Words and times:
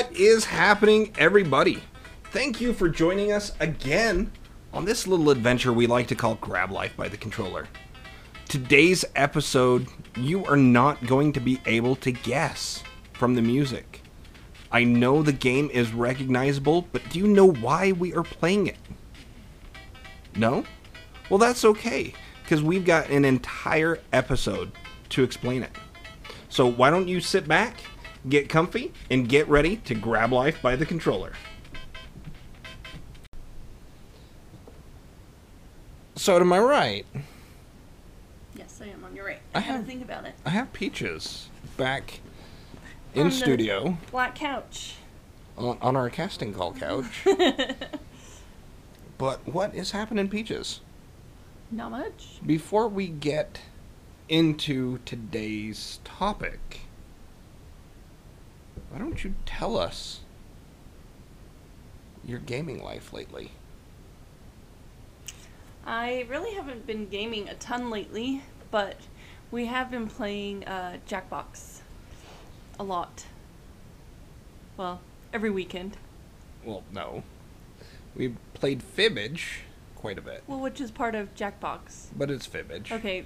What 0.00 0.16
is 0.16 0.46
happening, 0.46 1.12
everybody? 1.18 1.82
Thank 2.32 2.58
you 2.58 2.72
for 2.72 2.88
joining 2.88 3.32
us 3.32 3.52
again 3.60 4.32
on 4.72 4.86
this 4.86 5.06
little 5.06 5.28
adventure 5.28 5.74
we 5.74 5.86
like 5.86 6.06
to 6.06 6.14
call 6.14 6.36
Grab 6.36 6.70
Life 6.70 6.96
by 6.96 7.08
the 7.08 7.18
Controller. 7.18 7.68
Today's 8.48 9.04
episode, 9.14 9.88
you 10.16 10.42
are 10.46 10.56
not 10.56 11.06
going 11.06 11.34
to 11.34 11.40
be 11.40 11.60
able 11.66 11.96
to 11.96 12.12
guess 12.12 12.82
from 13.12 13.34
the 13.34 13.42
music. 13.42 14.00
I 14.72 14.84
know 14.84 15.22
the 15.22 15.34
game 15.34 15.68
is 15.70 15.92
recognizable, 15.92 16.88
but 16.92 17.06
do 17.10 17.18
you 17.18 17.28
know 17.28 17.52
why 17.52 17.92
we 17.92 18.14
are 18.14 18.22
playing 18.22 18.68
it? 18.68 18.78
No? 20.34 20.64
Well, 21.28 21.36
that's 21.36 21.66
okay, 21.66 22.14
because 22.42 22.62
we've 22.62 22.86
got 22.86 23.10
an 23.10 23.26
entire 23.26 23.98
episode 24.14 24.72
to 25.10 25.22
explain 25.22 25.62
it. 25.62 25.76
So 26.48 26.66
why 26.66 26.88
don't 26.88 27.06
you 27.06 27.20
sit 27.20 27.46
back, 27.46 27.76
get 28.28 28.48
comfy, 28.48 28.92
and 29.10 29.28
get 29.28 29.48
ready 29.48 29.76
to 29.76 29.94
grab 29.94 30.32
life 30.32 30.60
by 30.62 30.76
the 30.76 30.84
controller. 30.86 31.32
So 36.16 36.36
am 36.36 36.52
I 36.52 36.58
right? 36.58 37.06
Yes, 38.54 38.80
I 38.82 38.88
am 38.88 39.04
on 39.04 39.16
your 39.16 39.24
right. 39.26 39.38
I 39.54 39.58
I, 39.58 39.60
had 39.62 39.72
have- 39.72 39.80
to 39.84 39.86
think 39.86 40.02
about 40.02 40.24
it. 40.26 40.34
I 40.44 40.50
have 40.50 40.72
Peaches 40.72 41.48
back 41.76 42.20
in 43.14 43.22
On 43.22 43.28
the- 43.30 43.34
studio 43.34 43.96
Black 44.10 44.34
couch. 44.34 44.96
on, 45.56 45.78
on 45.80 45.96
our 45.96 46.10
casting 46.10 46.52
call 46.52 46.72
couch. 46.74 47.24
but 49.18 49.46
what 49.48 49.74
is 49.74 49.92
happening, 49.92 50.28
Peaches? 50.28 50.80
Not 51.70 51.90
much. 51.92 52.40
Before 52.44 52.88
we 52.88 53.06
get 53.06 53.60
into 54.28 54.98
today's 55.06 56.00
topic, 56.04 56.80
why 58.90 58.98
don't 58.98 59.22
you 59.22 59.34
tell 59.46 59.76
us 59.78 60.20
your 62.24 62.38
gaming 62.38 62.82
life 62.82 63.12
lately? 63.12 63.50
I 65.84 66.26
really 66.28 66.54
haven't 66.54 66.86
been 66.86 67.08
gaming 67.08 67.48
a 67.48 67.54
ton 67.54 67.90
lately, 67.90 68.42
but 68.70 68.96
we 69.50 69.66
have 69.66 69.90
been 69.90 70.06
playing 70.06 70.64
uh, 70.66 70.98
Jackbox 71.08 71.80
a 72.78 72.82
lot. 72.84 73.24
Well, 74.76 75.00
every 75.32 75.50
weekend. 75.50 75.96
Well, 76.64 76.82
no. 76.92 77.22
We 78.14 78.34
played 78.54 78.82
Fibbage 78.82 79.60
quite 79.96 80.18
a 80.18 80.22
bit, 80.22 80.42
Well, 80.46 80.60
which 80.60 80.80
is 80.80 80.90
part 80.90 81.14
of 81.14 81.34
Jackbox. 81.34 82.06
but 82.16 82.30
it's 82.30 82.46
Fibbage. 82.46 82.90
Okay, 82.92 83.24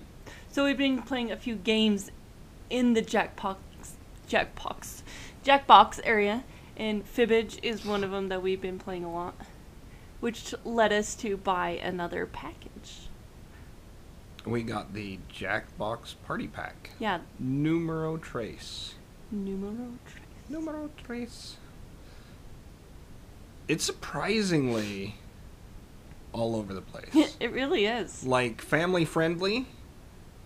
so 0.50 0.64
we've 0.64 0.78
been 0.78 1.02
playing 1.02 1.30
a 1.30 1.36
few 1.36 1.54
games 1.56 2.10
in 2.70 2.94
the 2.94 3.02
Jackbox, 3.02 3.56
Jackbox, 4.28 5.02
Jackbox 5.44 6.00
area, 6.04 6.42
and 6.76 7.04
Fibbage 7.04 7.58
is 7.62 7.84
one 7.84 8.02
of 8.02 8.10
them 8.10 8.28
that 8.28 8.42
we've 8.42 8.60
been 8.60 8.78
playing 8.78 9.04
a 9.04 9.12
lot, 9.12 9.34
which 10.20 10.54
led 10.64 10.92
us 10.92 11.14
to 11.16 11.36
buy 11.36 11.70
another 11.82 12.26
package. 12.26 13.08
We 14.46 14.62
got 14.62 14.92
the 14.94 15.18
Jackbox 15.32 16.14
Party 16.26 16.48
Pack. 16.48 16.90
Yeah, 16.98 17.20
Numero 17.38 18.16
Trace. 18.16 18.94
numero 19.30 19.94
tres. 20.06 20.22
Numero 20.48 20.90
Trace. 21.02 21.56
It's 23.68 23.84
surprisingly 23.84 25.14
all 26.32 26.56
over 26.56 26.74
the 26.74 26.82
place. 26.82 27.36
it 27.40 27.52
really 27.52 27.86
is. 27.86 28.24
like 28.24 28.60
family 28.60 29.04
friendly 29.04 29.66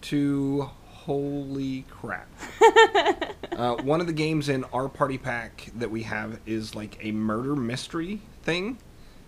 to 0.02 0.70
holy 0.86 1.84
crap. 1.90 2.28
uh, 3.58 3.74
one 3.82 4.00
of 4.00 4.06
the 4.06 4.12
games 4.14 4.48
in 4.48 4.64
our 4.72 4.88
party 4.88 5.18
pack 5.18 5.70
that 5.76 5.90
we 5.90 6.04
have 6.04 6.40
is 6.46 6.74
like 6.74 6.96
a 7.04 7.12
murder 7.12 7.54
mystery 7.56 8.20
thing, 8.42 8.78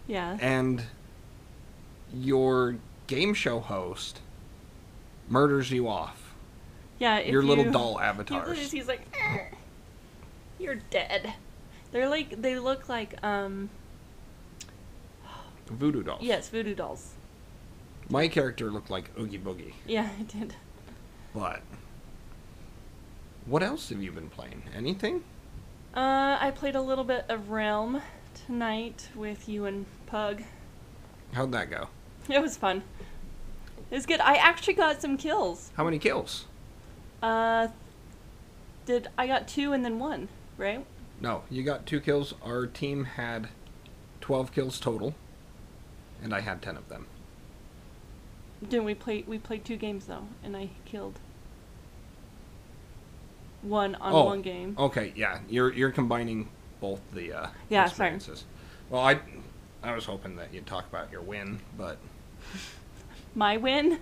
Yeah. 0.07 0.39
and 0.41 0.85
your 2.15 2.77
game 3.07 3.35
show 3.35 3.61
host 3.61 4.21
murders 5.29 5.71
you 5.71 5.87
off. 5.89 6.35
Yeah. 6.99 7.19
your 7.21 7.43
little 7.43 7.65
you- 7.67 7.71
doll 7.73 8.01
avatars. 8.01 8.71
He's 8.71 8.87
like, 8.89 9.03
"Eh, 9.21 9.45
you're 10.59 10.77
dead. 10.91 11.35
They're 11.93 12.09
like 12.09 12.41
they 12.41 12.59
look 12.59 12.89
like 12.89 13.23
um 13.25 13.69
Voodoo 15.69 16.03
dolls. 16.03 16.23
yes 16.23 16.49
voodoo 16.49 16.75
dolls. 16.75 17.13
My 18.09 18.27
character 18.29 18.71
looked 18.71 18.91
like 18.91 19.11
Oogie 19.19 19.39
Boogie. 19.39 19.73
Yeah, 19.87 20.09
it 20.21 20.29
did. 20.29 20.55
But 21.35 21.63
what 23.47 23.63
else 23.63 23.89
have 23.89 24.03
you 24.03 24.13
been 24.13 24.29
playing? 24.29 24.63
Anything? 24.75 25.25
Uh, 25.95 26.39
I 26.41 26.53
played 26.55 26.77
a 26.77 26.83
little 26.83 27.05
bit 27.05 27.25
of 27.29 27.51
Realm 27.51 28.01
tonight 28.47 29.09
with 29.15 29.49
you 29.49 29.65
and 29.65 29.87
Pug. 30.07 30.43
How'd 31.33 31.53
that 31.53 31.71
go? 31.71 31.89
It 32.29 32.41
was 32.41 32.57
fun. 32.57 32.83
It 33.91 33.95
was 33.95 34.07
good. 34.07 34.21
I 34.21 34.37
actually 34.37 34.75
got 34.75 35.03
some 35.03 35.17
kills. 35.17 35.73
How 35.75 35.83
many 35.83 35.99
kills? 35.99 36.47
Uh, 37.21 37.69
did 38.87 39.09
I 39.19 39.27
got 39.27 39.49
two 39.49 39.73
and 39.73 39.85
then 39.85 39.99
one, 39.99 40.29
right? 40.57 40.85
No, 41.21 41.43
you 41.51 41.65
got 41.65 41.87
two 41.87 41.99
kills. 41.99 42.35
Our 42.43 42.67
team 42.67 43.05
had 43.05 43.49
12 44.21 44.53
kills 44.53 44.79
total, 44.79 45.15
and 46.23 46.33
I 46.33 46.41
had 46.41 46.63
10 46.63 46.77
of 46.77 46.89
them. 46.89 47.07
Didn't 48.63 48.85
we 48.85 48.95
play? 48.95 49.25
We 49.27 49.39
played 49.39 49.65
two 49.65 49.77
games 49.77 50.07
though, 50.07 50.27
and 50.45 50.57
I 50.57 50.71
killed 50.85 51.19
one 53.63 53.95
on 53.97 54.13
Oh, 54.13 54.25
one 54.25 54.43
game. 54.43 54.75
Okay, 54.79 55.13
yeah, 55.17 55.39
you're 55.49 55.73
you're 55.73 55.91
combining 55.91 56.49
both 56.81 57.01
the 57.13 57.33
uh, 57.33 57.47
Yeah, 57.69 57.85
sorry. 57.87 57.89
experiences. 58.11 58.45
Well, 58.89 59.03
I 59.03 59.21
I 59.83 59.95
was 59.95 60.05
hoping 60.05 60.37
that 60.37 60.53
you'd 60.53 60.67
talk 60.67 60.87
about 60.89 61.11
your 61.13 61.23
win, 61.23 61.61
but 61.77 61.99
My 63.35 63.57
win. 63.57 63.99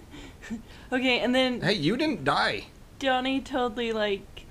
okay, 0.93 1.21
and 1.21 1.35
then 1.35 1.61
hey, 1.61 1.75
you 1.75 1.97
didn't 1.97 2.25
die. 2.25 2.67
Johnny 2.99 3.41
totally 3.41 3.93
like 3.93 4.45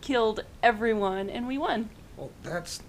killed 0.00 0.44
everyone, 0.62 1.30
and 1.30 1.46
we 1.46 1.56
won. 1.58 1.90
Well, 2.16 2.30
that's 2.42 2.82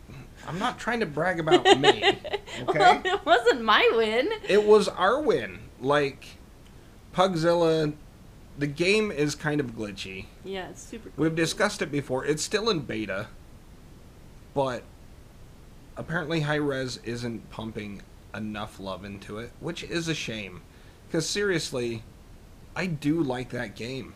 I'm 0.48 0.60
not 0.60 0.78
trying 0.80 1.00
to 1.00 1.06
brag 1.06 1.40
about 1.40 1.64
me. 1.80 2.18
Okay, 2.70 2.80
Well, 2.80 3.02
it 3.04 3.26
wasn't 3.26 3.64
my 3.64 3.90
win. 3.96 4.30
it 4.48 4.64
was 4.64 4.88
our 4.88 5.22
win. 5.22 5.60
Like 5.82 6.26
Pugzilla, 7.14 7.94
the 8.58 8.68
game 8.68 9.12
is 9.12 9.36
kind 9.36 9.60
of 9.60 9.76
glitchy. 9.76 10.26
Yeah, 10.44 10.70
it's 10.70 10.82
super. 10.82 11.10
Cool. 11.10 11.24
We've 11.24 11.36
discussed 11.36 11.82
it 11.82 11.92
before. 11.92 12.26
It's 12.26 12.44
still 12.44 12.70
in 12.70 12.82
beta, 12.82 13.28
but 14.54 14.84
apparently 15.98 16.42
Hi-Rez 16.42 17.00
isn't 17.04 17.50
pumping 17.50 18.02
enough 18.34 18.80
love 18.80 19.06
into 19.06 19.40
it, 19.40 19.52
which 19.60 19.84
is 19.84 20.08
a 20.08 20.16
shame. 20.16 20.62
Because 21.08 21.28
seriously, 21.28 22.04
I 22.76 22.86
do 22.88 23.22
like 23.22 23.50
that 23.50 23.76
game. 23.76 24.14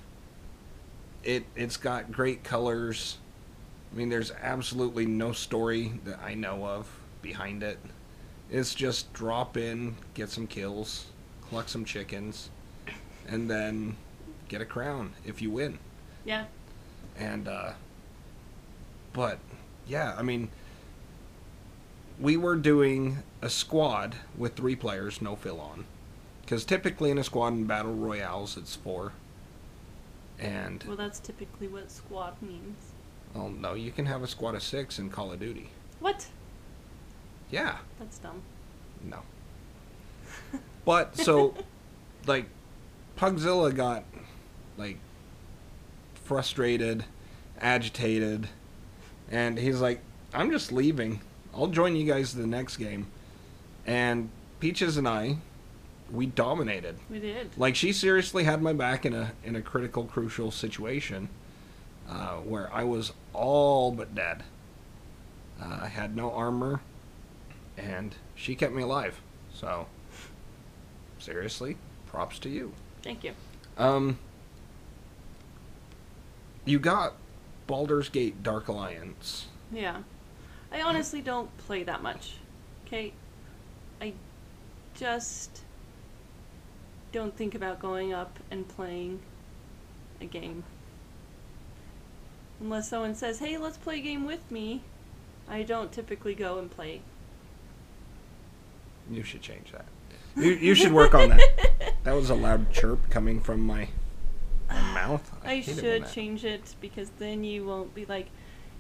It 1.24 1.46
it's 1.56 1.78
got 1.78 2.12
great 2.12 2.44
colors. 2.44 3.18
I 3.92 3.98
mean, 3.98 4.10
there's 4.10 4.32
absolutely 4.42 5.06
no 5.06 5.32
story 5.32 5.94
that 6.06 6.20
I 6.20 6.34
know 6.36 6.66
of 6.66 6.88
behind 7.22 7.64
it. 7.64 7.80
It's 8.52 8.74
just 8.74 9.12
drop 9.14 9.58
in, 9.58 9.96
get 10.14 10.30
some 10.30 10.48
kills, 10.48 11.06
collect 11.50 11.70
some 11.70 11.86
chickens, 11.86 12.50
and 13.28 13.50
then 13.50 13.96
get 14.50 14.62
a 14.62 14.66
crown 14.66 15.14
if 15.26 15.42
you 15.42 15.50
win 15.52 15.80
Yeah. 16.26 16.46
and 17.18 17.48
uh 17.48 17.72
but 19.14 19.40
yeah 19.88 20.16
i 20.18 20.22
mean 20.22 20.50
we 22.20 22.36
were 22.36 22.56
doing 22.58 23.20
a 23.42 23.50
squad 23.50 24.16
with 24.38 24.56
three 24.56 24.76
players 24.76 25.22
no 25.22 25.36
fill 25.36 25.62
on 25.62 25.86
because 26.42 26.66
typically 26.66 27.12
in 27.12 27.18
a 27.18 27.24
squad 27.24 27.50
in 27.54 27.66
battle 27.66 27.94
royales 27.94 28.58
it's 28.58 28.76
four 28.76 29.14
and 30.40 30.84
Well, 30.88 30.98
that's 30.98 31.20
typically 31.20 31.68
what 31.68 31.92
squad 31.92 32.42
means. 32.42 32.92
oh 33.36 33.50
no 33.50 33.74
you 33.76 33.92
can 33.92 34.06
have 34.08 34.24
a 34.24 34.28
squad 34.28 34.56
of 34.56 34.64
six 34.64 35.00
in 35.00 35.10
call 35.10 35.32
of 35.32 35.40
duty 35.40 35.70
What? 36.00 36.28
yeah 37.52 37.78
That's 38.00 38.18
dumb. 38.20 38.42
no 39.04 39.20
but 40.86 41.16
so 41.16 41.54
like 42.26 42.46
pugzilla 43.18 43.76
got 43.76 44.04
like 44.80 44.98
frustrated 46.24 47.04
agitated 47.60 48.48
and 49.30 49.58
he's 49.60 49.82
like 49.82 50.00
i'm 50.34 50.50
just 50.50 50.72
leaving. 50.72 51.20
I'll 51.54 51.68
join 51.68 51.96
you 51.96 52.06
guys 52.06 52.34
the 52.36 52.46
next 52.46 52.78
game. 52.78 53.08
And 53.86 54.30
peaches 54.60 54.98
and 54.98 55.08
i 55.08 55.38
we 56.12 56.26
dominated. 56.26 56.96
We 57.10 57.20
did. 57.20 57.50
like 57.58 57.76
she 57.76 57.92
seriously 57.94 58.44
had 58.44 58.62
my 58.64 58.74
back 58.74 59.06
in 59.06 59.14
a 59.14 59.34
in 59.44 59.56
a 59.56 59.62
critical 59.62 60.06
crucial 60.06 60.50
situation 60.52 61.30
uh, 62.10 62.38
where 62.38 62.72
i 62.74 62.84
was 62.84 63.12
all 63.34 63.92
but 63.92 64.16
dead. 64.16 64.44
Uh, 65.62 65.80
i 65.82 65.88
had 65.88 66.16
no 66.16 66.32
armor 66.32 66.82
and 67.78 68.16
she 68.36 68.56
kept 68.56 68.74
me 68.74 68.84
alive. 68.84 69.20
So 69.54 69.88
seriously 71.18 71.76
props 72.08 72.40
to 72.40 72.50
you. 72.50 72.72
Thank 73.04 73.24
you. 73.24 73.34
um 73.78 74.18
you 76.70 76.80
got 76.80 77.16
Baldur's 77.68 78.10
Gate 78.10 78.44
Dark 78.44 78.68
Alliance. 78.68 79.48
Yeah. 79.72 79.98
I 80.72 80.82
honestly 80.82 81.22
don't 81.22 81.56
play 81.58 81.84
that 81.84 82.04
much. 82.04 82.36
Okay? 82.86 83.14
I 84.00 84.14
just 84.96 85.64
don't 87.12 87.36
think 87.36 87.56
about 87.56 87.80
going 87.80 88.14
up 88.14 88.38
and 88.52 88.68
playing 88.68 89.20
a 90.22 90.26
game. 90.26 90.64
Unless 92.60 92.90
someone 92.90 93.16
says, 93.16 93.40
hey, 93.40 93.58
let's 93.58 93.78
play 93.78 93.98
a 93.98 94.02
game 94.02 94.26
with 94.26 94.52
me, 94.52 94.82
I 95.50 95.64
don't 95.64 95.92
typically 95.92 96.36
go 96.36 96.60
and 96.60 96.70
play. 96.70 97.02
You 99.10 99.24
should 99.24 99.42
change 99.42 99.72
that. 99.72 99.86
You, 100.36 100.52
you 100.52 100.76
should 100.76 100.92
work 100.92 101.16
on 101.16 101.30
that. 101.30 101.42
That 102.04 102.16
was 102.16 102.30
a 102.30 102.36
loud 102.36 102.72
chirp 102.72 103.10
coming 103.10 103.42
from 103.42 103.60
my, 103.60 103.90
my 104.70 104.82
mouth. 104.94 105.32
I, 105.44 105.64
when 105.66 105.78
should 105.78 106.12
change 106.12 106.46
it 106.46 106.76
because 106.82 107.10
then 107.20 107.44
you 107.44 107.66
won't 107.66 107.94
be 107.94 108.06
like, 108.06 108.28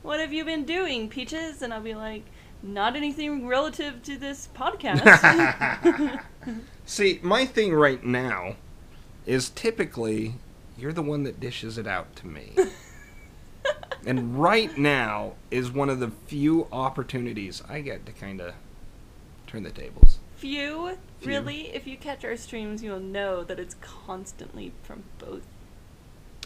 what 0.01 0.19
have 0.19 0.31
you 0.31 0.45
been 0.45 0.63
doing, 0.63 1.09
Peaches? 1.09 1.62
And 1.62 1.74
I'll 1.74 1.81
be 1.81 1.95
like, 1.95 2.24
not 2.62 2.95
anything 2.95 3.47
relative 3.47 4.03
to 4.03 4.18
this 4.18 4.50
podcast. 4.53 6.24
See, 6.86 7.19
my 7.21 7.45
thing 7.45 7.74
right 7.74 8.03
now 8.03 8.56
is 9.25 9.50
typically 9.50 10.36
you're 10.77 10.94
the 10.94 11.01
one 11.01 11.24
that 11.24 11.39
dishes 11.39 11.77
it 11.77 11.88
out 11.88 12.15
to 12.18 12.27
me. 12.27 12.53
and 14.06 14.39
right 14.39 14.77
now 14.77 15.33
is 15.51 15.71
one 15.71 15.89
of 15.89 16.00
the 16.00 16.12
few 16.25 16.68
opportunities 16.71 17.62
I 17.68 17.81
get 17.81 18.06
to 18.06 18.12
kind 18.12 18.42
of 18.42 18.53
turn 19.45 19.63
the 19.63 19.71
tables. 19.71 20.19
Few, 20.38 20.97
Few. 21.19 21.27
really, 21.27 21.68
if 21.74 21.85
you 21.85 21.97
catch 21.97 22.24
our 22.24 22.38
streams, 22.38 22.81
you'll 22.81 23.01
know 23.01 23.44
that 23.44 23.59
it's 23.59 23.75
constantly 23.81 24.71
from 24.83 25.03
both. 25.18 25.44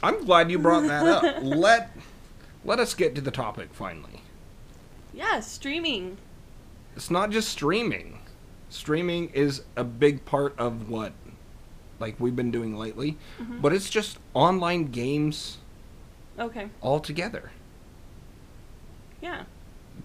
I'm 0.03 0.23
glad 0.25 0.51
you 0.51 0.59
brought 0.59 0.83
that 0.87 1.05
up. 1.07 1.35
let 1.43 1.91
let 2.65 2.79
us 2.79 2.93
get 2.93 3.15
to 3.15 3.21
the 3.21 3.31
topic 3.31 3.69
finally. 3.73 4.21
Yeah, 5.13 5.39
streaming. 5.39 6.17
It's 6.95 7.09
not 7.09 7.29
just 7.31 7.49
streaming. 7.49 8.19
Streaming 8.69 9.29
is 9.29 9.63
a 9.75 9.83
big 9.83 10.25
part 10.25 10.53
of 10.59 10.89
what 10.89 11.13
like 11.99 12.19
we've 12.19 12.35
been 12.35 12.51
doing 12.51 12.75
lately, 12.77 13.17
Mhm. 13.41 13.61
but 13.61 13.71
it's 13.73 13.89
just 13.89 14.17
online 14.33 14.85
games 14.91 15.57
Okay, 16.37 16.69
All 16.81 16.99
together. 16.99 17.51
yeah. 19.21 19.43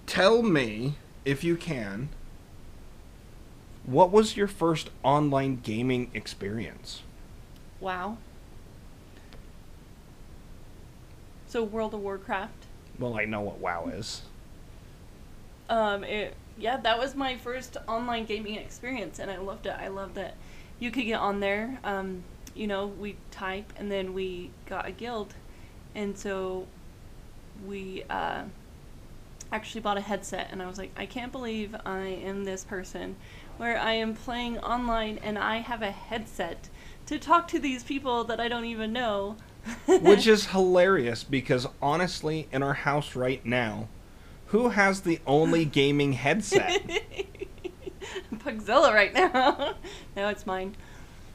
Tell 0.06 0.42
me, 0.42 0.94
if 1.24 1.42
you 1.42 1.56
can, 1.56 2.10
what 3.84 4.10
was 4.12 4.36
your 4.36 4.46
first 4.48 4.90
online 5.02 5.56
gaming 5.62 6.10
experience? 6.12 7.02
Wow. 7.80 8.18
So 11.48 11.64
World 11.64 11.94
of 11.94 12.00
Warcraft. 12.00 12.66
Well, 12.98 13.18
I 13.18 13.24
know 13.24 13.40
what 13.40 13.58
WoW 13.58 13.88
is. 13.88 14.22
Um, 15.70 16.04
it 16.04 16.34
yeah, 16.58 16.76
that 16.78 16.98
was 16.98 17.14
my 17.14 17.36
first 17.36 17.76
online 17.86 18.24
gaming 18.24 18.56
experience, 18.56 19.18
and 19.18 19.30
I 19.30 19.38
loved 19.38 19.66
it. 19.66 19.74
I 19.78 19.88
loved 19.88 20.16
that 20.16 20.34
you 20.78 20.90
could 20.90 21.04
get 21.04 21.20
on 21.20 21.40
there. 21.40 21.78
Um, 21.84 22.24
you 22.54 22.66
know, 22.66 22.86
we 22.86 23.16
type, 23.30 23.72
and 23.76 23.90
then 23.90 24.12
we 24.12 24.50
got 24.66 24.86
a 24.86 24.90
guild, 24.90 25.34
and 25.94 26.18
so 26.18 26.66
we 27.66 28.02
uh, 28.10 28.42
actually 29.52 29.80
bought 29.80 29.98
a 29.98 30.02
headset, 30.02 30.48
and 30.50 30.60
I 30.60 30.66
was 30.66 30.78
like, 30.78 30.90
I 30.96 31.06
can't 31.06 31.30
believe 31.30 31.76
I 31.86 32.00
am 32.00 32.44
this 32.44 32.64
person, 32.64 33.16
where 33.56 33.78
I 33.78 33.92
am 33.92 34.14
playing 34.14 34.58
online, 34.58 35.18
and 35.22 35.38
I 35.38 35.58
have 35.58 35.82
a 35.82 35.92
headset 35.92 36.68
to 37.06 37.18
talk 37.18 37.48
to 37.48 37.58
these 37.58 37.84
people 37.84 38.24
that 38.24 38.40
I 38.40 38.48
don't 38.48 38.64
even 38.64 38.92
know. 38.92 39.36
Which 39.86 40.26
is 40.26 40.46
hilarious 40.46 41.24
because 41.24 41.66
honestly, 41.80 42.48
in 42.52 42.62
our 42.62 42.74
house 42.74 43.14
right 43.14 43.44
now, 43.44 43.88
who 44.46 44.70
has 44.70 45.02
the 45.02 45.20
only 45.26 45.64
gaming 45.64 46.12
headset? 46.14 46.82
Pugzilla 48.34 48.92
right 48.92 49.12
now. 49.12 49.74
now 50.16 50.28
it's 50.28 50.46
mine. 50.46 50.74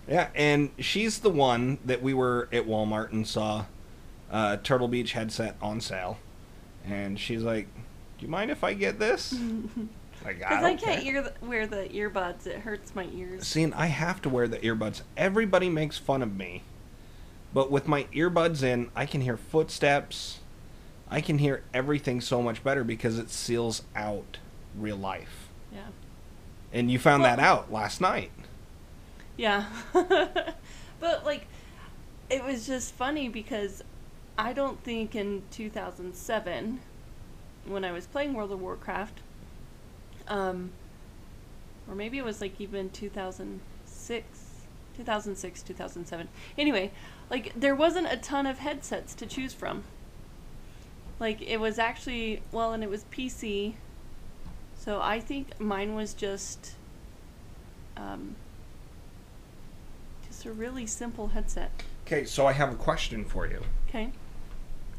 yeah, 0.07 0.29
and 0.35 0.71
she's 0.79 1.19
the 1.19 1.29
one 1.29 1.77
that 1.85 2.01
we 2.01 2.13
were 2.13 2.49
at 2.51 2.65
Walmart 2.65 3.11
and 3.11 3.27
saw 3.27 3.65
uh, 4.31 4.57
Turtle 4.57 4.87
Beach 4.87 5.13
headset 5.13 5.55
on 5.61 5.79
sale. 5.79 6.17
And 6.85 7.19
she's 7.19 7.43
like, 7.43 7.67
Do 8.17 8.25
you 8.25 8.27
mind 8.27 8.51
if 8.51 8.63
I 8.63 8.73
get 8.73 8.99
this? 8.99 9.37
Like, 10.23 10.35
I, 10.35 10.49
Because 10.49 10.57
I, 10.57 10.61
don't 10.61 10.81
can't 10.81 11.05
ear 11.05 11.21
the, 11.21 11.45
wear 11.45 11.67
the 11.67 11.89
earbuds. 11.89 12.47
It 12.47 12.59
hurts 12.59 12.95
my 12.95 13.09
ears. 13.13 13.45
See, 13.45 13.61
and 13.61 13.73
I 13.73 13.87
have 13.87 14.21
to 14.21 14.29
wear 14.29 14.47
the 14.47 14.57
earbuds. 14.59 15.01
Everybody 15.17 15.67
makes 15.69 15.97
fun 15.97 16.21
of 16.21 16.33
me. 16.33 16.61
But 17.53 17.69
with 17.69 17.87
my 17.87 18.05
earbuds 18.05 18.63
in, 18.63 18.89
I 18.95 19.05
can 19.05 19.21
hear 19.21 19.37
footsteps. 19.37 20.39
I 21.09 21.21
can 21.21 21.37
hear 21.37 21.63
everything 21.73 22.21
so 22.21 22.41
much 22.41 22.63
better 22.63 22.83
because 22.83 23.19
it 23.19 23.29
seals 23.29 23.83
out 23.95 24.37
real 24.75 24.97
life. 24.97 25.49
Yeah. 25.71 25.81
And 26.71 26.89
you 26.89 26.97
found 26.97 27.23
that 27.23 27.39
out 27.39 27.71
last 27.71 28.01
night. 28.01 28.31
Yeah. 29.37 29.65
but, 29.93 31.25
like, 31.25 31.45
it 32.29 32.43
was 32.43 32.65
just 32.65 32.95
funny 32.95 33.29
because 33.29 33.83
I 34.37 34.53
don't 34.53 34.83
think 34.83 35.15
in 35.15 35.43
2007, 35.51 36.79
when 37.65 37.85
I 37.85 37.91
was 37.91 38.07
playing 38.07 38.33
World 38.33 38.51
of 38.51 38.59
Warcraft, 38.59 39.19
um, 40.27 40.71
or 41.87 41.95
maybe 41.95 42.17
it 42.17 42.25
was 42.25 42.41
like 42.41 42.59
even 42.59 42.89
2006, 42.89 44.32
2006, 44.95 45.61
2007. 45.63 46.27
Anyway, 46.57 46.91
like, 47.29 47.51
there 47.55 47.75
wasn't 47.75 48.07
a 48.11 48.17
ton 48.17 48.45
of 48.45 48.59
headsets 48.59 49.13
to 49.15 49.25
choose 49.25 49.53
from. 49.53 49.83
Like, 51.19 51.41
it 51.41 51.59
was 51.59 51.79
actually, 51.79 52.41
well, 52.51 52.73
and 52.73 52.83
it 52.83 52.89
was 52.89 53.05
PC. 53.05 53.73
So 54.77 54.99
I 55.01 55.19
think 55.19 55.59
mine 55.59 55.95
was 55.95 56.13
just, 56.13 56.73
um, 57.95 58.35
just 60.27 60.45
a 60.45 60.51
really 60.51 60.85
simple 60.85 61.27
headset. 61.27 61.71
Okay, 62.05 62.25
so 62.25 62.45
I 62.45 62.51
have 62.53 62.71
a 62.71 62.75
question 62.75 63.23
for 63.23 63.47
you. 63.47 63.61
Okay. 63.87 64.11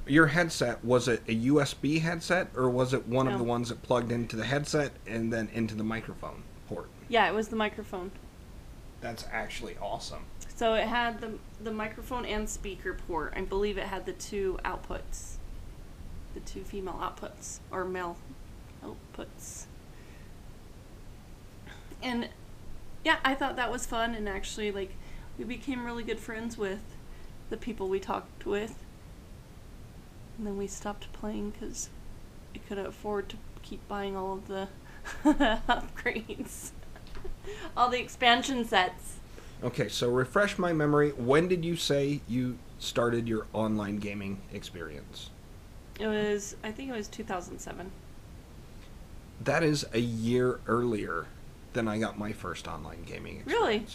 Your 0.07 0.29
headset, 0.29 0.85
was 0.85 1.09
it 1.09 1.23
a 1.29 1.35
USB 1.47 2.01
headset 2.01 2.49
or 2.55 2.69
was 2.71 2.93
it 2.95 3.07
one 3.07 3.27
No. 3.27 3.33
of 3.33 3.39
the 3.39 3.45
ones 3.45 3.69
that 3.71 3.83
plugged 3.83 4.13
into 4.13 4.37
the 4.37 4.45
headset 4.45 4.93
and 5.07 5.33
then 5.33 5.49
into 5.53 5.75
the 5.75 5.85
microphone 5.85 6.43
port? 6.69 6.89
Yeah, 7.09 7.29
it 7.29 7.35
was 7.35 7.49
the 7.49 7.57
microphone. 7.57 8.11
That's 9.05 9.27
actually 9.31 9.77
awesome. 9.83 10.25
So 10.57 10.73
it 10.73 10.87
had 10.87 11.21
the 11.21 11.33
the 11.63 11.71
microphone 11.71 12.25
and 12.25 12.49
speaker 12.49 12.95
port. 12.95 13.35
I 13.37 13.43
believe 13.43 13.77
it 13.77 13.85
had 13.85 14.07
the 14.07 14.15
two 14.15 14.59
outputs, 14.65 15.35
the 16.33 16.41
two 16.41 16.63
female 16.63 16.95
outputs 16.95 17.59
or 17.71 17.85
male 17.85 18.17
outputs. 18.83 19.67
And 22.03 22.31
yeah, 23.05 23.17
I 23.23 23.35
thought 23.35 23.57
that 23.57 23.71
was 23.71 23.85
fun. 23.85 24.15
And 24.15 24.27
actually, 24.27 24.73
like, 24.73 24.95
we 25.37 25.45
became 25.45 25.85
really 25.85 26.03
good 26.03 26.19
friends 26.19 26.57
with 26.57 26.97
the 27.51 27.59
people 27.59 27.89
we 27.89 28.01
talked 28.01 28.47
with. 28.47 28.83
And 30.39 30.47
then 30.47 30.57
we 30.57 30.67
stopped 30.67 31.13
playing 31.13 31.51
because 31.51 31.91
we 32.55 32.61
couldn't 32.61 32.87
afford 32.87 33.29
to 33.29 33.37
keep 33.63 33.87
buying 33.87 34.17
all 34.17 34.33
of 34.33 34.49
the 34.49 34.69
upgrades, 35.25 36.71
all 37.77 37.89
the 37.89 38.01
expansion 38.01 38.65
sets. 38.65 39.19
Okay, 39.63 39.89
so 39.89 40.11
refresh 40.11 40.59
my 40.59 40.73
memory. 40.73 41.11
When 41.11 41.49
did 41.49 41.65
you 41.65 41.77
say 41.77 42.21
you 42.29 42.59
started 42.79 43.29
your 43.29 43.47
online 43.53 43.97
gaming 43.97 44.41
experience? 44.53 45.31
It 45.99 46.07
was, 46.07 46.57
I 46.63 46.71
think 46.71 46.91
it 46.91 46.93
was 46.93 47.09
2007. 47.09 47.91
That 49.43 49.63
is 49.63 49.87
a 49.93 50.01
year 50.01 50.61
earlier 50.67 51.27
than 51.73 51.89
I 51.89 51.99
got 51.99 52.19
my 52.19 52.33
first 52.33 52.69
online 52.69 53.05
gaming 53.05 53.39
experience. 53.39 53.61
Really? 53.61 53.87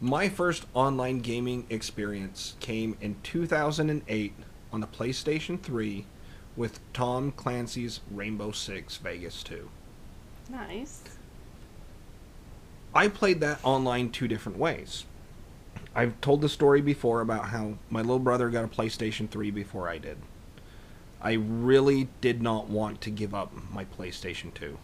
My 0.00 0.28
first 0.28 0.66
online 0.74 1.20
gaming 1.20 1.66
experience 1.70 2.54
came 2.60 2.96
in 3.00 3.16
2008 3.22 4.34
on 4.72 4.80
the 4.80 4.86
PlayStation 4.86 5.60
3 5.60 6.04
with 6.56 6.80
Tom 6.92 7.32
Clancy's 7.32 8.00
Rainbow 8.10 8.50
Six 8.50 8.96
Vegas 8.98 9.42
2. 9.42 9.68
Nice. 10.50 11.02
I 12.94 13.08
played 13.08 13.40
that 13.40 13.60
online 13.62 14.10
two 14.10 14.28
different 14.28 14.58
ways. 14.58 15.04
I've 15.94 16.20
told 16.20 16.40
the 16.40 16.48
story 16.48 16.80
before 16.80 17.20
about 17.20 17.46
how 17.46 17.74
my 17.90 18.00
little 18.00 18.18
brother 18.18 18.50
got 18.50 18.64
a 18.64 18.68
PlayStation 18.68 19.28
3 19.28 19.50
before 19.50 19.88
I 19.88 19.98
did. 19.98 20.18
I 21.22 21.32
really 21.32 22.08
did 22.20 22.42
not 22.42 22.68
want 22.68 23.00
to 23.02 23.10
give 23.10 23.34
up 23.34 23.52
my 23.72 23.84
PlayStation 23.84 24.52
2. 24.52 24.78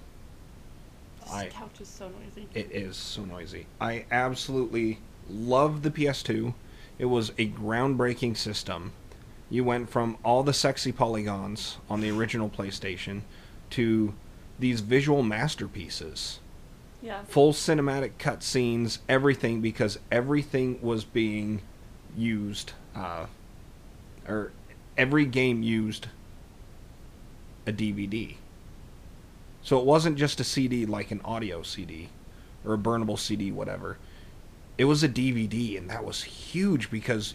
This 1.20 1.32
I- 1.32 1.48
couch 1.48 1.80
is 1.80 1.88
so 1.88 2.08
noisy. 2.08 2.48
It 2.54 2.72
is 2.72 2.96
so 2.96 3.24
noisy. 3.24 3.66
I 3.80 4.06
absolutely 4.10 5.00
love 5.28 5.82
the 5.82 5.90
PS2. 5.90 6.54
It 6.98 7.06
was 7.06 7.30
a 7.38 7.48
groundbreaking 7.48 8.36
system. 8.36 8.92
You 9.50 9.64
went 9.64 9.90
from 9.90 10.16
all 10.24 10.42
the 10.42 10.54
sexy 10.54 10.92
polygons 10.92 11.76
on 11.90 12.00
the 12.00 12.10
original 12.10 12.48
PlayStation 12.48 13.20
to 13.70 14.14
these 14.58 14.80
visual 14.80 15.22
masterpieces. 15.22 16.38
Yeah. 17.02 17.22
Full 17.24 17.52
cinematic 17.52 18.12
cutscenes, 18.18 18.98
everything, 19.08 19.60
because 19.60 19.98
everything 20.10 20.78
was 20.80 21.04
being 21.04 21.62
used, 22.16 22.72
uh, 22.94 23.26
or 24.28 24.52
every 24.96 25.24
game 25.26 25.62
used 25.64 26.06
a 27.66 27.72
DVD. 27.72 28.36
So 29.62 29.78
it 29.78 29.84
wasn't 29.84 30.16
just 30.16 30.40
a 30.40 30.44
CD 30.44 30.86
like 30.86 31.10
an 31.10 31.20
audio 31.24 31.62
CD 31.62 32.08
or 32.64 32.74
a 32.74 32.78
burnable 32.78 33.18
CD, 33.18 33.50
whatever. 33.50 33.98
It 34.78 34.84
was 34.84 35.02
a 35.02 35.08
DVD, 35.08 35.76
and 35.76 35.90
that 35.90 36.04
was 36.04 36.22
huge 36.22 36.90
because 36.90 37.34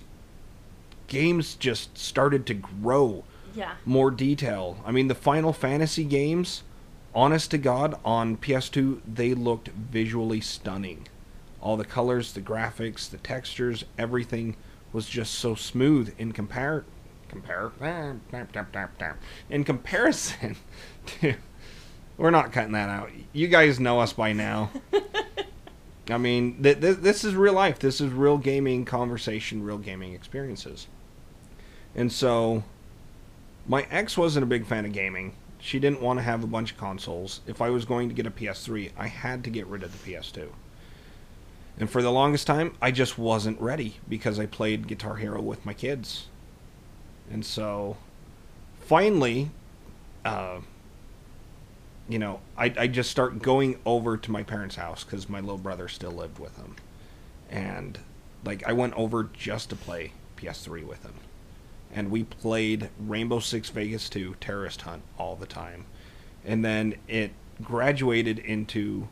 games 1.07 1.55
just 1.55 1.97
started 1.97 2.45
to 2.47 2.53
grow 2.53 3.23
Yeah. 3.55 3.73
more 3.85 4.11
detail. 4.11 4.77
I 4.85 4.91
mean, 4.91 5.07
the 5.07 5.15
Final 5.15 5.53
Fantasy 5.53 6.03
games, 6.03 6.63
honest 7.17 7.49
to 7.49 7.57
God, 7.57 7.99
on 8.05 8.37
PS2, 8.37 9.01
they 9.11 9.33
looked 9.33 9.69
visually 9.69 10.39
stunning. 10.39 11.07
All 11.59 11.75
the 11.75 11.83
colors, 11.83 12.31
the 12.31 12.41
graphics, 12.41 13.09
the 13.09 13.17
textures, 13.17 13.83
everything 13.97 14.55
was 14.93 15.09
just 15.09 15.33
so 15.33 15.55
smooth 15.55 16.13
in 16.17 16.31
compare 16.31 16.85
compare 17.27 17.71
in 19.49 19.65
comparison 19.65 20.55
to 21.05 21.35
we're 22.17 22.31
not 22.31 22.51
cutting 22.53 22.71
that 22.71 22.89
out. 22.89 23.09
You 23.33 23.47
guys 23.47 23.79
know 23.79 23.99
us 23.99 24.13
by 24.13 24.31
now. 24.33 24.71
I 26.09 26.17
mean, 26.17 26.63
th- 26.63 26.79
th- 26.79 26.97
this 26.97 27.23
is 27.23 27.35
real 27.35 27.53
life. 27.53 27.79
This 27.79 27.99
is 27.99 28.11
real 28.11 28.37
gaming 28.37 28.85
conversation, 28.85 29.61
real 29.61 29.77
gaming 29.77 30.13
experiences. 30.13 30.87
And 31.95 32.11
so 32.11 32.63
my 33.67 33.85
ex 33.91 34.17
wasn't 34.17 34.43
a 34.43 34.47
big 34.47 34.65
fan 34.65 34.85
of 34.85 34.93
gaming. 34.93 35.35
She 35.59 35.79
didn't 35.79 36.01
want 36.01 36.19
to 36.19 36.23
have 36.23 36.43
a 36.43 36.47
bunch 36.47 36.71
of 36.71 36.77
consoles. 36.77 37.41
If 37.47 37.61
I 37.61 37.69
was 37.69 37.85
going 37.85 38.09
to 38.09 38.15
get 38.15 38.27
a 38.27 38.31
PS3, 38.31 38.91
I 38.97 39.07
had 39.07 39.43
to 39.43 39.49
get 39.49 39.67
rid 39.67 39.83
of 39.83 39.91
the 39.91 40.11
PS2. 40.11 40.49
And 41.79 41.89
for 41.89 42.01
the 42.01 42.11
longest 42.11 42.47
time, 42.47 42.75
I 42.81 42.91
just 42.91 43.17
wasn't 43.17 43.59
ready 43.59 43.97
because 44.07 44.39
I 44.39 44.45
played 44.45 44.87
Guitar 44.87 45.15
Hero 45.15 45.41
with 45.41 45.65
my 45.65 45.73
kids. 45.73 46.27
And 47.31 47.45
so 47.45 47.97
finally, 48.81 49.51
uh, 50.25 50.59
you 52.09 52.19
know, 52.19 52.39
I, 52.57 52.73
I 52.77 52.87
just 52.87 53.11
start 53.11 53.41
going 53.41 53.79
over 53.85 54.17
to 54.17 54.31
my 54.31 54.43
parents' 54.43 54.75
house 54.75 55.03
because 55.03 55.29
my 55.29 55.39
little 55.39 55.57
brother 55.57 55.87
still 55.87 56.11
lived 56.11 56.39
with 56.39 56.55
them. 56.55 56.75
And, 57.49 57.99
like, 58.43 58.65
I 58.67 58.73
went 58.73 58.93
over 58.93 59.29
just 59.33 59.69
to 59.69 59.75
play 59.75 60.13
PS3 60.37 60.85
with 60.85 61.03
him 61.03 61.13
and 61.97 62.11
we 62.11 62.23
played 62.23 62.91
Rainbow 62.99 63.39
Six 63.39 63.71
Vegas 63.71 64.07
2 64.07 64.35
Terrorist 64.39 64.83
Hunt 64.83 65.01
all 65.17 65.35
the 65.35 65.47
time. 65.47 65.85
And 66.45 66.63
then 66.63 66.93
it 67.07 67.31
graduated 67.63 68.37
into 68.37 69.07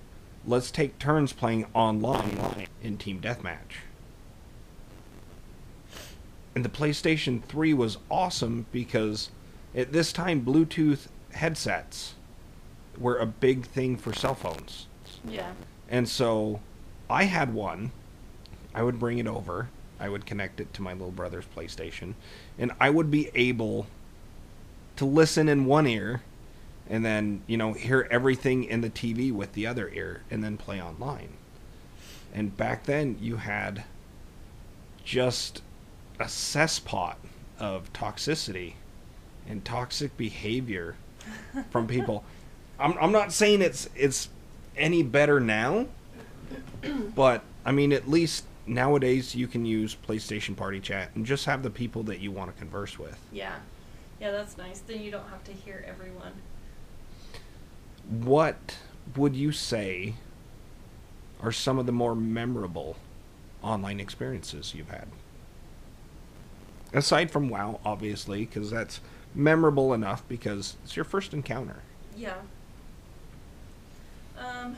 let's 0.46 0.70
take 0.70 1.00
turns 1.00 1.34
playing 1.34 1.65
online 1.74 2.68
in 2.84 3.00
Team 3.00 3.20
Deathmatch. 3.20 3.82
And 6.54 6.63
the 6.63 6.70
PlayStation 6.70 7.42
3 7.42 7.74
was 7.74 7.98
awesome 8.12 8.68
because 8.72 9.32
at 9.74 9.92
this 9.92 10.13
time 10.13 10.46
Bluetooth 10.46 11.08
headsets 11.32 12.13
were 13.00 13.18
a 13.18 13.25
big 13.25 13.65
thing 13.65 13.98
for 13.98 14.13
cell 14.13 14.36
phones. 14.36 14.86
Yeah. 15.27 15.54
And 15.89 16.08
so 16.08 16.60
I 17.10 17.24
had 17.24 17.51
one. 17.51 17.94
I 18.75 18.84
would 18.84 19.00
bring 19.00 19.18
it 19.18 19.25
over. 19.25 19.70
I 20.00 20.08
would 20.08 20.27
connect 20.27 20.60
it 20.60 20.72
to 20.75 20.84
my 20.84 20.94
little 20.94 21.10
brother's 21.10 21.46
PlayStation. 21.46 22.13
And 22.58 22.72
I 22.80 22.90
would 22.90 23.12
be 23.12 23.30
able 23.36 23.88
to 24.96 25.06
listen 25.06 25.50
in 25.50 25.66
one 25.66 25.88
ear 25.88 26.22
and 26.90 27.04
then, 27.04 27.42
you 27.48 27.58
know, 27.58 27.74
hear 27.74 28.08
everything 28.12 28.64
in 28.64 28.82
the 28.82 28.90
TV 28.90 29.32
with 29.32 29.54
the 29.54 29.66
other 29.66 29.90
ear 29.90 30.22
and 30.30 30.44
then 30.44 30.58
play 30.58 30.82
online. 30.82 31.30
And 32.34 32.56
back 32.56 32.84
then 32.84 33.18
you 33.20 33.38
had 33.38 33.84
just 35.04 35.62
a 36.20 36.26
cesspot 36.26 37.16
of 37.60 37.92
toxicity 37.94 38.74
and 39.48 39.64
toxic 39.64 40.16
behavior 40.18 40.96
from 41.70 41.88
people. 41.88 42.24
I'm 42.80 42.98
I'm 43.00 43.12
not 43.12 43.32
saying 43.32 43.62
it's 43.62 43.90
it's 43.96 44.30
any 44.76 45.02
better 45.04 45.40
now, 45.40 45.88
but 47.16 47.44
I 47.66 47.72
mean 47.72 47.94
at 47.94 48.10
least 48.10 48.44
nowadays 48.67 49.36
you 49.36 49.48
can 49.48 49.65
use 49.65 49.95
PlayStation 49.95 50.55
Party 50.55 50.79
Chat 50.79 51.12
and 51.15 51.25
just 51.25 51.45
have 51.45 51.63
the 51.63 51.69
people 51.69 52.03
that 52.03 52.19
you 52.19 52.31
want 52.31 52.53
to 52.53 52.60
converse 52.60 52.98
with. 52.98 53.19
Yeah. 53.31 53.55
Yeah, 54.19 54.31
that's 54.31 54.57
nice. 54.57 54.79
Then 54.79 55.01
you 55.01 55.12
don't 55.12 55.27
have 55.29 55.43
to 55.45 55.51
hear 55.51 55.86
everyone. 55.88 56.34
What 58.10 58.77
would 59.15 59.36
you 59.36 59.51
say 59.51 60.15
are 61.41 61.51
some 61.51 61.77
of 61.77 61.86
the 61.86 61.91
more 61.91 62.15
memorable 62.15 62.98
online 63.62 64.00
experiences 64.00 64.74
you've 64.74 64.89
had? 64.89 65.07
Aside 66.93 67.29
from 67.29 67.50
WoW, 67.50 67.79
obviously, 67.84 68.45
because 68.45 68.72
that's 68.72 69.01
memorable 69.34 69.93
enough 69.93 70.24
because 70.29 70.77
it's 70.84 70.95
your 70.95 71.03
first 71.03 71.34
encounter. 71.34 71.79
Yeah. 72.15 72.36
Um, 74.38 74.77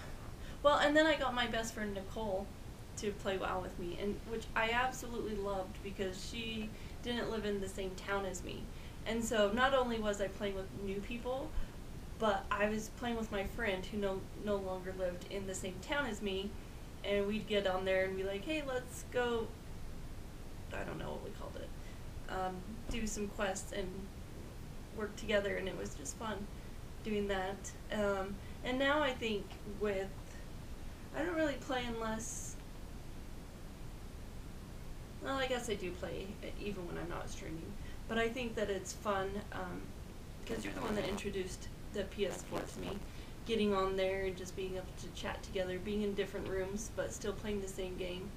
well, 0.64 0.78
and 0.78 0.96
then 0.96 1.06
I 1.06 1.16
got 1.16 1.36
my 1.36 1.48
best 1.48 1.76
friend 1.76 1.94
Nicole 1.94 2.48
to 2.98 3.12
play 3.12 3.38
WoW 3.38 3.62
with 3.62 3.78
me, 3.80 3.98
and 4.02 4.16
which 4.30 4.46
I 4.56 4.72
absolutely 4.72 5.36
loved 5.36 5.78
because 5.84 6.30
she 6.30 6.70
didn't 7.04 7.30
live 7.30 7.46
in 7.46 7.62
the 7.62 7.68
same 7.68 7.92
town 7.96 8.26
as 8.26 8.44
me, 8.44 8.64
and 9.06 9.24
so 9.24 9.52
not 9.52 9.74
only 9.74 10.00
was 10.00 10.22
I 10.22 10.28
playing 10.28 10.56
with 10.56 10.68
new 10.84 11.00
people, 11.02 11.50
but 12.20 12.46
I 12.50 12.70
was 12.70 12.90
playing 12.98 13.18
with 13.18 13.32
my 13.32 13.46
friend 13.46 13.86
who 13.86 13.98
no 13.98 14.22
no 14.44 14.56
longer 14.58 14.94
lived 14.98 15.26
in 15.32 15.48
the 15.48 15.56
same 15.56 15.76
town 15.82 16.06
as 16.08 16.22
me, 16.22 16.50
and 17.04 17.28
we'd 17.28 17.48
get 17.48 17.68
on 17.68 17.86
there 17.86 18.06
and 18.06 18.18
be 18.18 18.24
like, 18.24 18.44
hey, 18.44 18.64
let's 18.68 19.04
go. 19.12 19.48
I 20.74 20.84
don't 20.84 21.00
know 21.00 21.12
what 21.12 21.24
we 21.24 21.30
called 21.32 21.56
it. 21.56 21.70
Um, 22.30 22.56
do 22.90 23.08
some 23.08 23.28
quests 23.30 23.72
and 23.72 23.88
work 24.98 25.16
together, 25.16 25.56
and 25.56 25.68
it 25.68 25.78
was 25.78 25.96
just 25.96 26.18
fun 26.18 26.46
doing 27.06 27.28
that. 27.28 27.72
Um, 27.94 28.36
and 28.66 28.78
now 28.78 29.02
I 29.02 29.12
think 29.12 29.46
with 29.80 30.10
I 31.16 31.24
don't 31.24 31.36
really 31.36 31.54
play 31.54 31.84
unless. 31.88 32.56
Well, 35.28 35.36
I 35.36 35.48
guess 35.48 35.70
I 35.70 35.74
do 35.74 35.92
play 35.92 36.26
even 36.62 36.88
when 36.88 36.98
I'm 36.98 37.10
not 37.10 37.30
streaming, 37.30 37.70
but 38.08 38.18
I 38.18 38.30
think 38.30 38.56
that 38.56 38.70
it's 38.70 38.94
fun 38.94 39.30
um, 39.52 39.82
because 40.42 40.64
you're 40.64 40.74
the 40.74 40.80
one 40.80 40.96
that 40.96 41.06
introduced 41.06 41.68
the 41.94 42.04
PS4 42.04 42.74
to 42.76 42.80
me. 42.80 42.98
Getting 43.46 43.74
on 43.74 43.98
there 43.98 44.24
and 44.24 44.38
just 44.38 44.56
being 44.56 44.76
able 44.76 44.86
to 45.02 45.22
chat 45.22 45.44
together, 45.44 45.80
being 45.80 46.04
in 46.04 46.14
different 46.14 46.48
rooms 46.48 46.92
but 46.96 47.14
still 47.14 47.34
playing 47.34 47.60
the 47.60 47.68
same 47.68 47.98
game, 47.98 48.30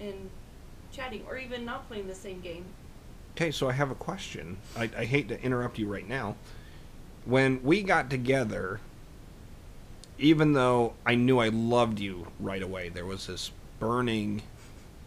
and 0.00 0.30
chatting, 0.90 1.22
or 1.28 1.36
even 1.36 1.66
not 1.66 1.86
playing 1.86 2.06
the 2.06 2.14
same 2.14 2.40
game. 2.40 2.64
Okay, 3.36 3.50
so 3.50 3.68
I 3.68 3.72
have 3.72 3.90
a 3.90 3.94
question. 3.94 4.56
I, 4.74 4.88
I 4.96 5.04
hate 5.04 5.28
to 5.28 5.42
interrupt 5.42 5.78
you 5.78 5.86
right 5.86 6.08
now. 6.08 6.36
When 7.26 7.62
we 7.62 7.82
got 7.82 8.08
together, 8.08 8.80
even 10.18 10.54
though 10.54 10.94
I 11.04 11.14
knew 11.14 11.40
I 11.40 11.48
loved 11.48 12.00
you 12.00 12.28
right 12.40 12.62
away, 12.62 12.88
there 12.88 13.06
was 13.06 13.26
this 13.26 13.50
burning 13.78 14.40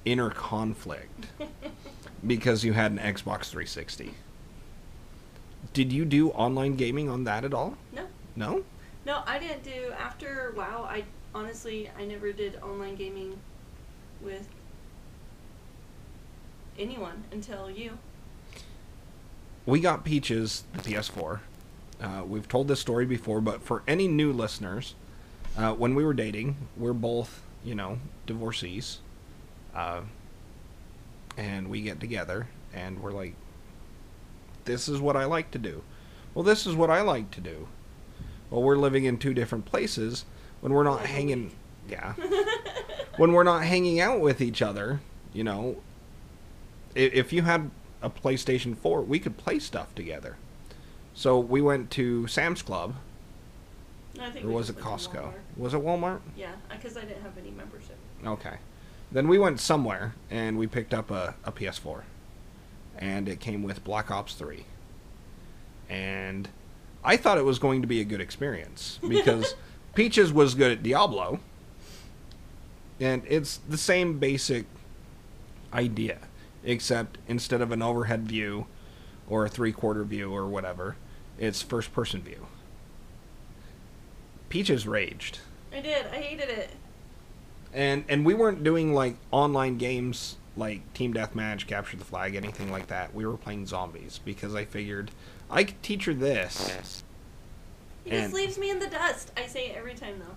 inner 0.06 0.30
conflict 0.30 1.28
because 2.28 2.64
you 2.64 2.74
had 2.74 2.92
an 2.92 3.00
Xbox 3.00 3.50
360. 3.50 4.14
Did 5.74 5.92
you 5.92 6.06
do 6.06 6.30
online 6.30 6.76
gaming 6.76 7.10
on 7.10 7.24
that 7.26 7.44
at 7.44 7.54
all? 7.54 7.76
No. 7.92 8.06
No? 8.36 8.64
No, 9.06 9.22
I 9.26 9.40
didn't 9.40 9.64
do 9.64 9.92
after 10.00 10.54
WoW. 10.56 10.88
I 10.90 11.04
honestly 11.34 11.90
I 11.98 12.06
never 12.06 12.32
did 12.32 12.56
online 12.62 12.96
gaming 12.96 13.38
with 14.22 14.48
anyone 16.80 17.24
until 17.32 17.70
you. 17.70 17.98
we 19.66 19.80
got 19.80 20.04
Peaches 20.06 20.64
the 20.74 20.80
PS4. 20.80 21.40
Uh, 22.02 22.24
we've 22.26 22.48
told 22.48 22.68
this 22.68 22.80
story 22.80 23.06
before, 23.06 23.40
but 23.42 23.62
for 23.62 23.82
any 23.88 24.08
new 24.08 24.32
listeners, 24.34 24.96
uh, 25.58 25.74
when 25.74 25.96
we 25.96 26.04
were 26.04 26.14
dating, 26.14 26.56
we're 26.76 26.94
both, 26.94 27.42
you 27.64 27.74
know, 27.74 28.00
divorcees. 28.28 29.00
Uh, 29.76 30.02
and 31.38 31.70
we 31.70 31.82
get 31.82 32.00
together 32.00 32.48
and 32.74 33.02
we're 33.02 33.12
like, 33.12 33.36
this 34.66 34.88
is 34.88 35.00
what 35.00 35.16
I 35.16 35.26
like 35.26 35.52
to 35.52 35.60
do. 35.60 35.84
Well, 36.34 36.44
this 36.44 36.66
is 36.66 36.76
what 36.76 36.90
I 36.90 37.02
like 37.02 37.32
to 37.32 37.42
do. 37.42 37.68
Well, 38.50 38.64
we're 38.64 38.78
living 38.78 39.06
in 39.06 39.18
two 39.18 39.34
different 39.34 39.66
places 39.66 40.26
when 40.62 40.74
we're 40.74 40.84
not 40.84 41.06
hanging. 41.06 41.52
Yeah. 41.90 42.14
when 43.18 43.34
we're 43.34 43.44
not 43.44 43.64
hanging 43.64 44.00
out 44.00 44.22
with 44.22 44.42
each 44.42 44.62
other, 44.62 45.02
you 45.34 45.44
know, 45.44 45.78
if 46.96 47.34
you 47.34 47.44
had 47.44 47.70
a 48.02 48.10
PlayStation 48.10 48.78
4, 48.78 49.02
we 49.02 49.20
could 49.20 49.38
play 49.38 49.60
stuff 49.60 49.94
together. 49.96 50.38
So 51.14 51.40
we 51.40 51.62
went 51.62 51.92
to 51.92 52.28
Sam's 52.28 52.62
Club, 52.62 52.96
I 54.20 54.30
think 54.30 54.46
or 54.46 54.50
was 54.50 54.70
it 54.70 54.76
just 54.76 54.86
went 54.86 55.02
to 55.02 55.10
Costco? 55.10 55.34
Was 55.58 55.74
it 55.74 55.82
Walmart? 55.82 56.20
Yeah, 56.38 56.52
because 56.70 56.98
I 56.98 57.02
didn't 57.02 57.22
have 57.22 57.38
any 57.38 57.52
membership. 57.52 57.98
Okay. 58.26 58.58
Then 59.16 59.30
we 59.30 59.40
went 59.40 59.62
somewhere 59.62 60.14
and 60.30 60.58
we 60.58 60.68
picked 60.68 60.94
up 60.94 61.10
a, 61.10 61.36
a 61.46 61.52
PS4. 61.54 62.02
And 62.98 63.30
it 63.30 63.40
came 63.40 63.64
with 63.64 63.82
Black 63.86 64.12
Ops 64.12 64.34
3. 64.34 64.66
And 65.90 66.50
I 67.02 67.16
thought 67.16 67.38
it 67.38 67.46
was 67.46 67.58
going 67.58 67.82
to 67.82 67.88
be 67.88 68.02
a 68.02 68.04
good 68.04 68.20
experience 68.20 69.00
because 69.08 69.56
Peaches 69.94 70.34
was 70.34 70.54
good 70.54 70.70
at 70.74 70.84
Diablo. 70.84 71.40
And 73.00 73.24
it's 73.26 73.62
the 73.70 73.78
same 73.78 74.20
basic 74.20 74.66
idea, 75.72 76.18
except 76.66 77.18
instead 77.26 77.62
of 77.62 77.72
an 77.72 77.82
overhead 77.82 78.24
view 78.24 78.68
or 79.30 79.46
a 79.46 79.50
three 79.50 79.72
quarter 79.72 80.04
view 80.04 80.30
or 80.36 80.46
whatever, 80.46 80.98
it's 81.40 81.62
first 81.62 81.94
person 81.94 82.22
view. 82.22 82.48
Peaches 84.50 84.86
raged. 84.86 85.40
I 85.72 85.80
did. 85.80 86.06
I 86.08 86.18
hated 86.18 86.50
it. 86.50 86.72
And 87.76 88.06
and 88.10 88.26
we 88.26 88.34
weren't 88.34 88.64
doing 88.64 88.94
like 88.94 89.18
online 89.32 89.78
games 89.78 90.38
like 90.58 90.94
team 90.94 91.14
deathmatch, 91.14 91.68
capture 91.68 91.98
the 91.98 92.06
flag, 92.06 92.34
anything 92.36 92.72
like 92.72 92.88
that. 92.88 93.14
We 93.14 93.26
were 93.26 93.36
playing 93.38 93.66
zombies 93.68 94.20
because 94.24 94.56
I 94.56 94.64
figured 94.66 95.12
I 95.52 95.66
could 95.66 95.84
teach 95.84 96.06
her 96.06 96.14
this. 96.14 97.04
He 98.06 98.12
And- 98.12 98.22
just 98.24 98.34
leaves 98.34 98.58
me 98.58 98.70
in 98.70 98.80
the 98.80 98.88
dust. 98.88 99.32
I 99.38 99.46
say 99.48 99.68
it 99.68 99.76
every 99.76 99.94
time 99.94 100.20
though. 100.20 100.36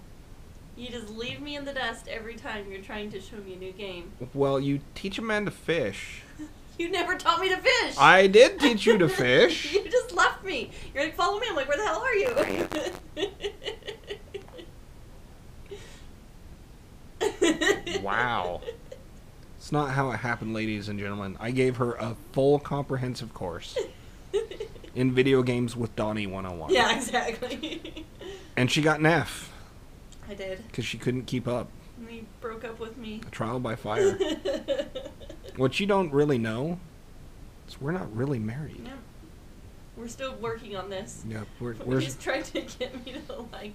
You 0.76 0.88
just 0.90 1.09
leave 1.11 1.40
me 1.40 1.54
in 1.57 1.64
the 1.64 1.73
dust 1.73 2.09
every 2.09 2.35
time 2.35 2.71
you're 2.71 2.83
trying 2.83 3.11
to 3.12 3.21
show 3.21 3.37
me 3.37 3.54
a 3.54 3.57
new 3.57 3.73
game. 3.73 4.11
Well, 4.35 4.59
you 4.61 4.80
teach 4.95 5.18
a 5.18 5.23
man 5.23 5.45
to 5.45 5.50
fish. 5.52 6.23
You 6.78 6.88
never 6.88 7.16
taught 7.16 7.40
me 7.40 7.49
to 7.49 7.57
fish. 7.57 7.97
I 7.99 8.28
did 8.28 8.61
teach 8.61 8.87
you 8.87 8.97
to 8.99 9.09
fish. 9.25 9.73
you 9.75 9.83
just 9.90 10.12
left 10.14 10.45
me. 10.45 10.71
You're 10.95 11.02
like, 11.02 11.16
follow 11.16 11.40
me. 11.40 11.47
I'm 11.50 11.57
like, 11.57 11.66
where 11.66 11.76
the 11.76 11.85
hell 11.85 12.00
are 12.00 12.14
you? 12.14 13.26
Wow. 18.02 18.60
It's 19.56 19.72
not 19.72 19.90
how 19.90 20.10
it 20.12 20.18
happened, 20.18 20.54
ladies 20.54 20.88
and 20.88 20.98
gentlemen. 20.98 21.37
I 21.40 21.50
gave 21.50 21.76
her 21.76 21.94
a 21.94 22.16
full 22.32 22.58
comprehensive 22.58 23.34
course 23.34 23.76
in 24.94 25.12
video 25.12 25.42
games 25.42 25.76
with 25.76 25.94
Donnie 25.96 26.26
101. 26.26 26.72
yeah, 26.72 26.96
exactly. 26.96 28.04
And 28.56 28.68
she 28.72 28.82
got 28.82 28.98
an 28.98 29.06
F 29.06 29.52
I 30.28 30.34
did. 30.34 30.66
because 30.66 30.84
she 30.84 30.98
couldn't 30.98 31.26
keep 31.26 31.46
up. 31.46 31.68
And 31.96 32.10
he 32.10 32.25
broke 32.40 32.64
up 32.64 32.80
with 32.80 32.96
me. 32.96 33.20
A 33.25 33.30
Trial 33.30 33.60
by 33.60 33.76
fire. 33.76 34.18
what 35.56 35.78
you 35.78 35.87
don't 35.87 36.12
really 36.12 36.38
know 36.38 36.80
is 37.68 37.80
we're 37.80 37.92
not 37.92 38.12
really 38.16 38.40
married. 38.40 38.80
Yeah. 38.84 38.94
We're 39.96 40.08
still 40.08 40.34
working 40.37 40.76
on 40.76 40.90
this. 40.90 41.22
Yep, 41.28 41.46
we're, 41.60 41.75
we're 41.84 42.00
He's 42.00 42.16
trying 42.16 42.42
to 42.42 42.62
get 42.62 43.04
me 43.06 43.14
to 43.28 43.44
like 43.52 43.75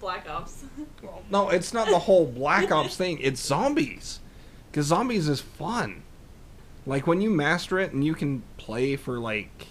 Black 0.00 0.28
Ops. 0.28 0.64
well, 1.02 1.22
no, 1.30 1.48
it's 1.50 1.72
not 1.72 1.88
the 1.88 1.98
whole 2.00 2.26
Black 2.26 2.70
Ops 2.70 2.96
thing. 2.96 3.18
It's 3.20 3.40
zombies, 3.40 4.20
because 4.70 4.86
zombies 4.86 5.28
is 5.28 5.40
fun. 5.40 6.02
Like 6.86 7.06
when 7.06 7.20
you 7.20 7.30
master 7.30 7.78
it 7.78 7.92
and 7.92 8.04
you 8.04 8.14
can 8.14 8.42
play 8.58 8.96
for 8.96 9.18
like 9.18 9.68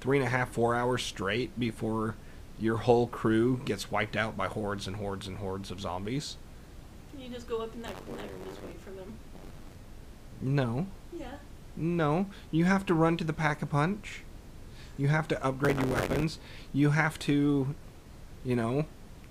three 0.00 0.18
and 0.18 0.26
a 0.26 0.30
half, 0.30 0.50
four 0.50 0.74
hours 0.74 1.02
straight 1.02 1.58
before 1.58 2.14
your 2.58 2.76
whole 2.78 3.06
crew 3.06 3.60
gets 3.64 3.90
wiped 3.90 4.16
out 4.16 4.36
by 4.36 4.46
hordes 4.46 4.86
and 4.86 4.96
hordes 4.96 5.26
and 5.26 5.38
hordes 5.38 5.70
of 5.70 5.80
zombies. 5.80 6.36
you 7.18 7.28
just 7.30 7.48
go 7.48 7.58
up 7.62 7.74
in 7.74 7.80
that 7.82 7.94
corner 8.06 8.22
and 8.22 8.44
just 8.46 8.62
wait 8.62 8.78
for 8.82 8.90
them. 8.90 9.14
No, 10.42 10.86
Yeah. 11.18 11.34
no, 11.76 12.26
you 12.50 12.64
have 12.66 12.84
to 12.86 12.94
run 12.94 13.16
to 13.18 13.24
the 13.24 13.32
pack 13.32 13.62
a 13.62 13.66
punch. 13.66 14.22
You 14.98 15.08
have 15.08 15.28
to 15.28 15.42
upgrade 15.44 15.76
your 15.78 15.86
weapons. 15.86 16.38
You 16.72 16.90
have 16.90 17.18
to, 17.20 17.74
you 18.44 18.56
know, 18.56 18.84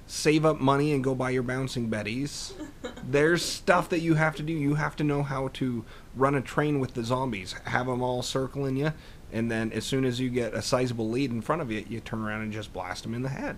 save 0.10 0.44
up 0.44 0.60
money 0.60 0.92
and 0.92 1.04
go 1.04 1.13
buy 1.13 1.30
your 1.30 1.44
bouncing 1.44 1.89
betties. 1.89 2.51
There's 3.08 3.46
stuff 3.46 3.89
that 3.89 4.00
you 4.00 4.16
have 4.16 4.36
to 4.38 4.44
do. 4.44 4.51
You 4.51 4.74
have 4.74 4.96
to 4.98 5.04
know 5.04 5.22
how 5.22 5.50
to 5.50 5.86
run 6.16 6.34
a 6.34 6.42
train 6.42 6.80
with 6.80 6.96
the 6.96 7.04
zombies, 7.04 7.54
have 7.66 7.86
them 7.86 8.01
all 8.01 8.24
circling 8.24 8.75
you, 8.75 8.92
and 9.32 9.51
then 9.51 9.72
as 9.72 9.86
soon 9.86 10.06
as 10.06 10.20
you 10.20 10.30
get 10.30 10.56
a 10.56 10.63
sizable 10.63 11.08
lead 11.08 11.30
in 11.30 11.42
front 11.42 11.62
of 11.62 11.72
you, 11.72 11.86
you 11.88 12.00
turn 12.00 12.22
around 12.22 12.42
and 12.42 12.51
just 12.51 12.74
blast 12.74 13.04
them 13.04 13.13
in 13.13 13.22
the 13.22 13.30
head. 13.30 13.56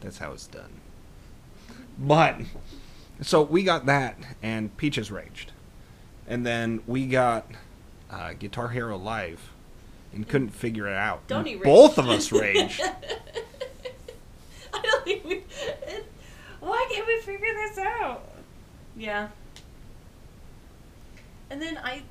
That's 0.00 0.18
how 0.18 0.32
it's 0.32 0.46
done. 0.46 0.80
But 1.98 2.36
so 3.20 3.42
we 3.42 3.64
got 3.64 3.86
that, 3.86 4.16
and 4.42 4.74
Peaches 4.76 5.10
raged, 5.10 5.52
and 6.28 6.46
then 6.46 6.82
we 6.86 7.06
got 7.06 7.50
uh, 8.10 8.32
Guitar 8.38 8.68
Hero 8.68 8.96
Live, 8.96 9.50
and 10.12 10.28
couldn't 10.28 10.50
figure 10.50 10.88
it 10.88 10.96
out. 10.96 11.26
Don't 11.26 11.46
he 11.46 11.54
rage? 11.54 11.64
Both 11.64 11.98
of 11.98 12.08
us 12.08 12.32
raged. 12.32 12.80
I 14.72 14.82
don't 14.82 15.04
think 15.04 15.24
we. 15.24 15.44
It, 15.86 16.06
why 16.60 16.86
can't 16.90 17.06
we 17.06 17.20
figure 17.20 17.52
this 17.54 17.78
out? 17.78 18.28
Yeah. 18.96 19.28
And 21.50 21.60
then 21.60 21.78
I. 21.78 22.02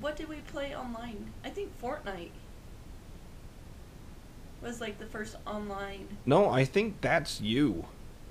What 0.00 0.16
did 0.16 0.28
we 0.28 0.36
play 0.36 0.74
online? 0.74 1.30
I 1.44 1.50
think 1.50 1.78
Fortnite 1.80 2.30
was 4.62 4.80
like 4.80 4.98
the 4.98 5.06
first 5.06 5.36
online. 5.46 6.08
No, 6.24 6.48
I 6.48 6.64
think 6.64 7.00
that's 7.00 7.40
you. 7.40 7.86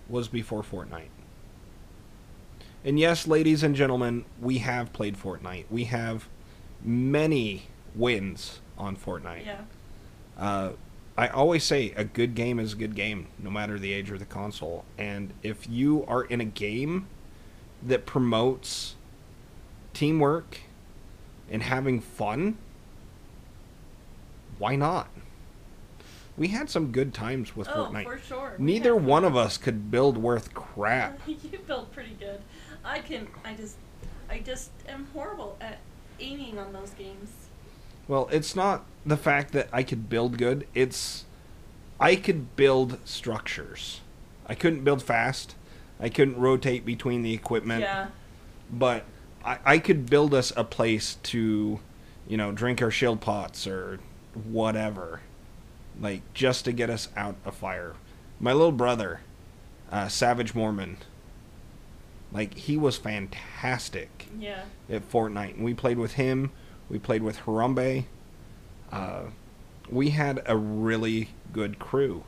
Was 0.08 0.28
before 0.28 0.64
Fortnite. 0.64 1.10
And 2.84 2.98
yes, 2.98 3.28
ladies 3.28 3.62
and 3.62 3.76
gentlemen, 3.76 4.26
we 4.42 4.60
have 4.60 4.92
played 4.94 5.18
Fortnite. 5.18 5.66
We 5.70 5.84
have 5.86 6.28
many 6.82 7.68
wins 7.94 8.62
on 8.80 8.96
Fortnite. 8.96 9.46
Yeah. 9.46 9.62
Uh, 10.38 10.72
I 11.18 11.28
always 11.28 11.66
say 11.66 11.92
a 11.98 12.06
good 12.06 12.34
game 12.34 12.60
is 12.60 12.74
a 12.74 12.76
good 12.78 12.96
game, 12.96 13.28
no 13.38 13.50
matter 13.50 13.78
the 13.78 13.92
age 13.92 14.10
or 14.10 14.18
the 14.18 14.26
console. 14.26 14.86
And 14.98 15.34
if 15.44 15.70
you 15.70 16.06
are 16.08 16.24
in 16.24 16.40
a 16.40 16.46
game 16.46 17.08
that 17.84 18.06
promotes 18.06 18.96
teamwork 19.94 20.60
and 21.52 21.62
having 21.62 22.00
fun, 22.00 22.58
why 24.58 24.78
not? 24.78 25.10
We 26.38 26.48
had 26.48 26.70
some 26.70 26.94
good 26.94 27.14
times 27.14 27.54
with 27.54 27.68
oh, 27.68 27.88
Fortnite. 27.92 28.06
for 28.06 28.20
sure. 28.20 28.56
We 28.58 28.66
Neither 28.66 28.94
had 28.94 29.04
one 29.04 29.26
of 29.26 29.36
us 29.36 29.58
could 29.58 29.92
build 29.92 30.18
worth 30.18 30.54
crap. 30.54 31.20
you 31.28 31.60
built 31.68 31.92
pretty 31.92 32.16
good. 32.18 32.40
I 32.86 33.00
can. 33.00 33.28
I 33.44 33.56
just. 33.56 33.76
I 34.30 34.40
just 34.40 34.70
am 34.88 35.08
horrible 35.12 35.58
at 35.60 35.80
aiming 36.20 36.60
on 36.60 36.72
those 36.72 36.92
games. 36.92 37.49
Well, 38.10 38.28
it's 38.32 38.56
not 38.56 38.86
the 39.06 39.16
fact 39.16 39.54
that 39.54 39.70
I 39.72 39.84
could 39.84 40.10
build 40.10 40.38
good, 40.40 40.68
it's 40.74 41.26
I 42.00 42.16
could 42.16 42.56
build 42.56 42.98
structures. 43.06 44.02
I 44.48 44.56
couldn't 44.56 44.84
build 44.84 45.04
fast. 45.04 45.56
I 46.00 46.10
couldn't 46.10 46.40
rotate 46.40 46.86
between 46.86 47.22
the 47.22 47.34
equipment. 47.34 47.82
Yeah. 47.82 48.08
But 48.72 49.06
I, 49.46 49.60
I 49.64 49.78
could 49.78 50.10
build 50.10 50.34
us 50.34 50.52
a 50.58 50.64
place 50.64 51.16
to, 51.24 51.80
you 52.28 52.38
know, 52.38 52.52
drink 52.52 52.82
our 52.82 52.90
shield 52.90 53.22
pots 53.22 53.68
or 53.68 54.00
whatever. 54.34 55.22
Like, 56.02 56.22
just 56.34 56.66
to 56.66 56.72
get 56.72 56.90
us 56.90 57.10
out 57.16 57.36
of 57.46 57.56
fire. 57.56 57.94
My 58.40 58.54
little 58.54 58.72
brother, 58.72 59.20
uh, 59.92 60.08
Savage 60.08 60.56
Mormon, 60.56 60.98
like, 62.32 62.56
he 62.56 62.76
was 62.78 62.98
fantastic 62.98 64.28
Yeah. 64.40 64.64
at 64.90 65.08
Fortnite. 65.12 65.56
And 65.56 65.66
we 65.66 65.76
played 65.76 66.00
with 66.00 66.14
him. 66.14 66.52
We 66.90 67.00
played 67.00 67.24
with 67.24 67.40
Harambe. 67.40 68.06
Uh, 68.92 69.24
we 69.90 70.12
had 70.12 70.42
a 70.46 70.58
really 70.58 71.30
good 71.54 71.80
crew. 71.80 72.24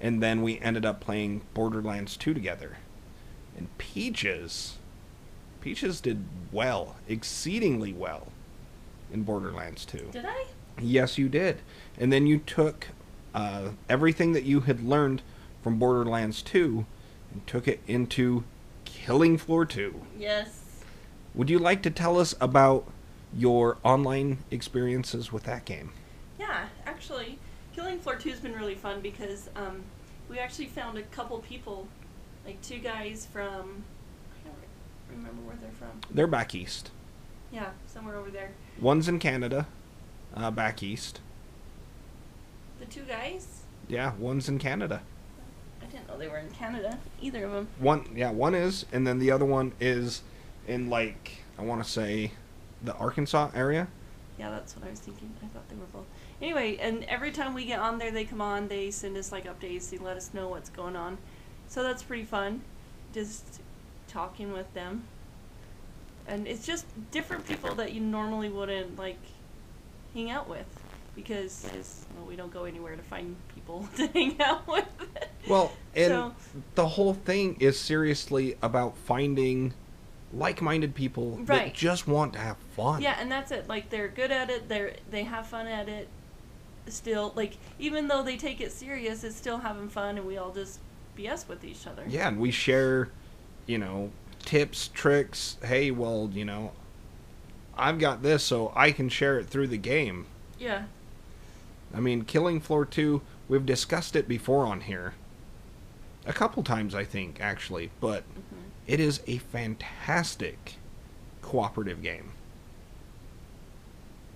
And 0.00 0.22
then 0.22 0.42
we 0.42 0.58
ended 0.60 0.84
up 0.84 1.00
playing 1.00 1.42
Borderlands 1.54 2.16
2 2.16 2.34
together. 2.34 2.78
And 3.56 3.76
Peaches, 3.78 4.78
Peaches 5.60 6.00
did 6.00 6.24
well, 6.52 6.96
exceedingly 7.08 7.92
well 7.92 8.28
in 9.12 9.22
Borderlands 9.22 9.84
2. 9.84 10.10
Did 10.12 10.26
I? 10.26 10.44
Yes, 10.80 11.16
you 11.18 11.28
did. 11.28 11.58
And 11.98 12.12
then 12.12 12.26
you 12.26 12.38
took 12.38 12.88
uh, 13.34 13.70
everything 13.88 14.32
that 14.32 14.44
you 14.44 14.60
had 14.60 14.82
learned 14.82 15.22
from 15.62 15.78
Borderlands 15.78 16.42
2 16.42 16.84
and 17.32 17.46
took 17.46 17.68
it 17.68 17.80
into 17.86 18.44
Killing 18.84 19.38
Floor 19.38 19.64
2. 19.64 20.02
Yes. 20.18 20.82
Would 21.34 21.48
you 21.48 21.58
like 21.58 21.82
to 21.82 21.90
tell 21.90 22.18
us 22.18 22.34
about 22.40 22.86
your 23.36 23.78
online 23.82 24.38
experiences 24.50 25.32
with 25.32 25.44
that 25.44 25.64
game? 25.64 25.92
Yeah, 26.38 26.66
actually, 26.86 27.38
Killing 27.74 27.98
Floor 27.98 28.16
2 28.16 28.30
has 28.30 28.40
been 28.40 28.54
really 28.54 28.74
fun 28.74 29.00
because 29.00 29.50
um, 29.56 29.82
we 30.28 30.38
actually 30.38 30.66
found 30.66 30.98
a 30.98 31.02
couple 31.02 31.38
people, 31.40 31.88
like 32.44 32.60
two 32.62 32.78
guys 32.78 33.26
from, 33.32 33.84
I 34.32 34.48
don't 34.48 35.18
remember 35.18 35.42
where 35.42 35.56
they're 35.60 35.70
from. 35.72 36.00
They're 36.10 36.26
back 36.26 36.54
east. 36.54 36.90
Yeah, 37.52 37.70
somewhere 37.86 38.16
over 38.16 38.30
there. 38.30 38.52
One's 38.80 39.08
in 39.08 39.18
Canada, 39.18 39.66
uh, 40.34 40.50
back 40.50 40.82
east. 40.82 41.20
The 42.80 42.86
two 42.86 43.02
guys? 43.02 43.62
Yeah, 43.88 44.12
one's 44.18 44.48
in 44.48 44.58
Canada. 44.58 45.02
I 45.82 45.86
didn't 45.86 46.08
know 46.08 46.18
they 46.18 46.28
were 46.28 46.38
in 46.38 46.50
Canada, 46.50 46.98
either 47.20 47.44
of 47.44 47.52
them. 47.52 47.68
One, 47.78 48.08
yeah, 48.14 48.30
one 48.30 48.54
is, 48.54 48.86
and 48.92 49.06
then 49.06 49.18
the 49.18 49.30
other 49.30 49.44
one 49.44 49.72
is 49.80 50.22
in 50.66 50.88
like 50.88 51.44
I 51.58 51.62
want 51.62 51.84
to 51.84 51.88
say 51.88 52.32
the 52.84 52.94
Arkansas 52.94 53.50
area. 53.54 53.88
Yeah, 54.38 54.50
that's 54.50 54.76
what 54.76 54.86
I 54.86 54.90
was 54.90 55.00
thinking. 55.00 55.32
I 55.42 55.46
thought 55.46 55.68
they 55.68 55.76
were 55.76 55.86
both. 55.92 56.06
Anyway, 56.42 56.76
and 56.78 57.04
every 57.04 57.30
time 57.30 57.54
we 57.54 57.64
get 57.64 57.78
on 57.78 57.98
there, 57.98 58.10
they 58.10 58.24
come 58.24 58.40
on, 58.40 58.68
they 58.68 58.90
send 58.90 59.16
us 59.16 59.30
like 59.30 59.44
updates, 59.46 59.90
they 59.90 59.98
let 59.98 60.16
us 60.16 60.34
know 60.34 60.48
what's 60.48 60.70
going 60.70 60.96
on. 60.96 61.18
So 61.68 61.82
that's 61.82 62.02
pretty 62.02 62.24
fun, 62.24 62.62
just 63.12 63.60
talking 64.08 64.52
with 64.52 64.72
them. 64.74 65.04
And 66.26 66.46
it's 66.48 66.66
just 66.66 66.86
different 67.10 67.46
people 67.46 67.74
that 67.76 67.92
you 67.92 68.00
normally 68.00 68.48
wouldn't 68.48 68.98
like 68.98 69.18
hang 70.14 70.30
out 70.30 70.48
with 70.48 70.66
because 71.14 71.66
well, 72.16 72.26
we 72.26 72.34
don't 72.34 72.52
go 72.52 72.64
anywhere 72.64 72.96
to 72.96 73.02
find 73.02 73.36
people 73.54 73.88
to 73.96 74.06
hang 74.08 74.40
out 74.40 74.66
with. 74.66 74.86
Well, 75.48 75.72
and 75.94 76.10
So- 76.10 76.34
the 76.74 76.88
whole 76.88 77.14
thing 77.14 77.56
is 77.60 77.78
seriously 77.78 78.56
about 78.62 78.96
finding 78.96 79.74
like-minded 80.36 80.94
people 80.94 81.36
that 81.44 81.74
just 81.74 82.06
want 82.06 82.32
to 82.34 82.38
have 82.38 82.56
fun. 82.76 83.02
Yeah, 83.02 83.16
and 83.18 83.30
that's 83.30 83.50
it. 83.50 83.68
Like 83.68 83.90
they're 83.90 84.08
good 84.08 84.30
at 84.30 84.50
it. 84.50 84.68
They're 84.68 84.94
they 85.10 85.24
have 85.24 85.46
fun 85.46 85.66
at 85.66 85.88
it, 85.88 86.08
still 86.88 87.32
like 87.34 87.56
even 87.78 88.08
though 88.08 88.22
they 88.22 88.36
take 88.36 88.60
it 88.60 88.72
serious, 88.72 89.24
it's 89.24 89.36
still 89.36 89.58
having 89.58 89.88
fun, 89.88 90.18
and 90.18 90.26
we 90.26 90.36
all 90.36 90.52
just 90.52 90.80
BS 91.16 91.48
with 91.48 91.64
each 91.64 91.86
other. 91.86 92.04
Yeah, 92.08 92.28
and 92.28 92.38
we 92.38 92.50
share, 92.50 93.10
you 93.66 93.78
know, 93.78 94.10
tips, 94.40 94.88
tricks. 94.92 95.56
Hey, 95.62 95.90
well, 95.90 96.30
you 96.32 96.44
know, 96.44 96.72
I've 97.76 97.98
got 97.98 98.22
this, 98.22 98.42
so 98.42 98.72
I 98.74 98.92
can 98.92 99.08
share 99.08 99.38
it 99.38 99.48
through 99.48 99.68
the 99.68 99.78
game. 99.78 100.26
Yeah. 100.58 100.84
I 101.94 102.00
mean, 102.00 102.24
Killing 102.24 102.60
Floor 102.60 102.84
2, 102.84 103.22
we've 103.48 103.64
discussed 103.64 104.16
it 104.16 104.26
before 104.26 104.66
on 104.66 104.82
here. 104.82 105.14
A 106.26 106.32
couple 106.32 106.62
times, 106.64 106.94
I 106.94 107.04
think, 107.04 107.40
actually, 107.40 107.90
but 108.00 108.22
hmm 108.22 108.53
it 108.86 109.00
is 109.00 109.20
a 109.26 109.38
fantastic 109.38 110.74
cooperative 111.42 112.02
game. 112.02 112.32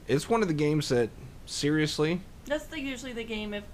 It's 0.07 0.29
one 0.29 0.43
of 0.43 0.49
the 0.49 0.55
games 0.55 0.89
that, 0.89 1.11
seriously, 1.47 2.21
That's 2.47 2.65
the, 2.67 2.81
usually 2.81 3.13
the 3.13 3.25
game 3.25 3.53
if 3.55 3.65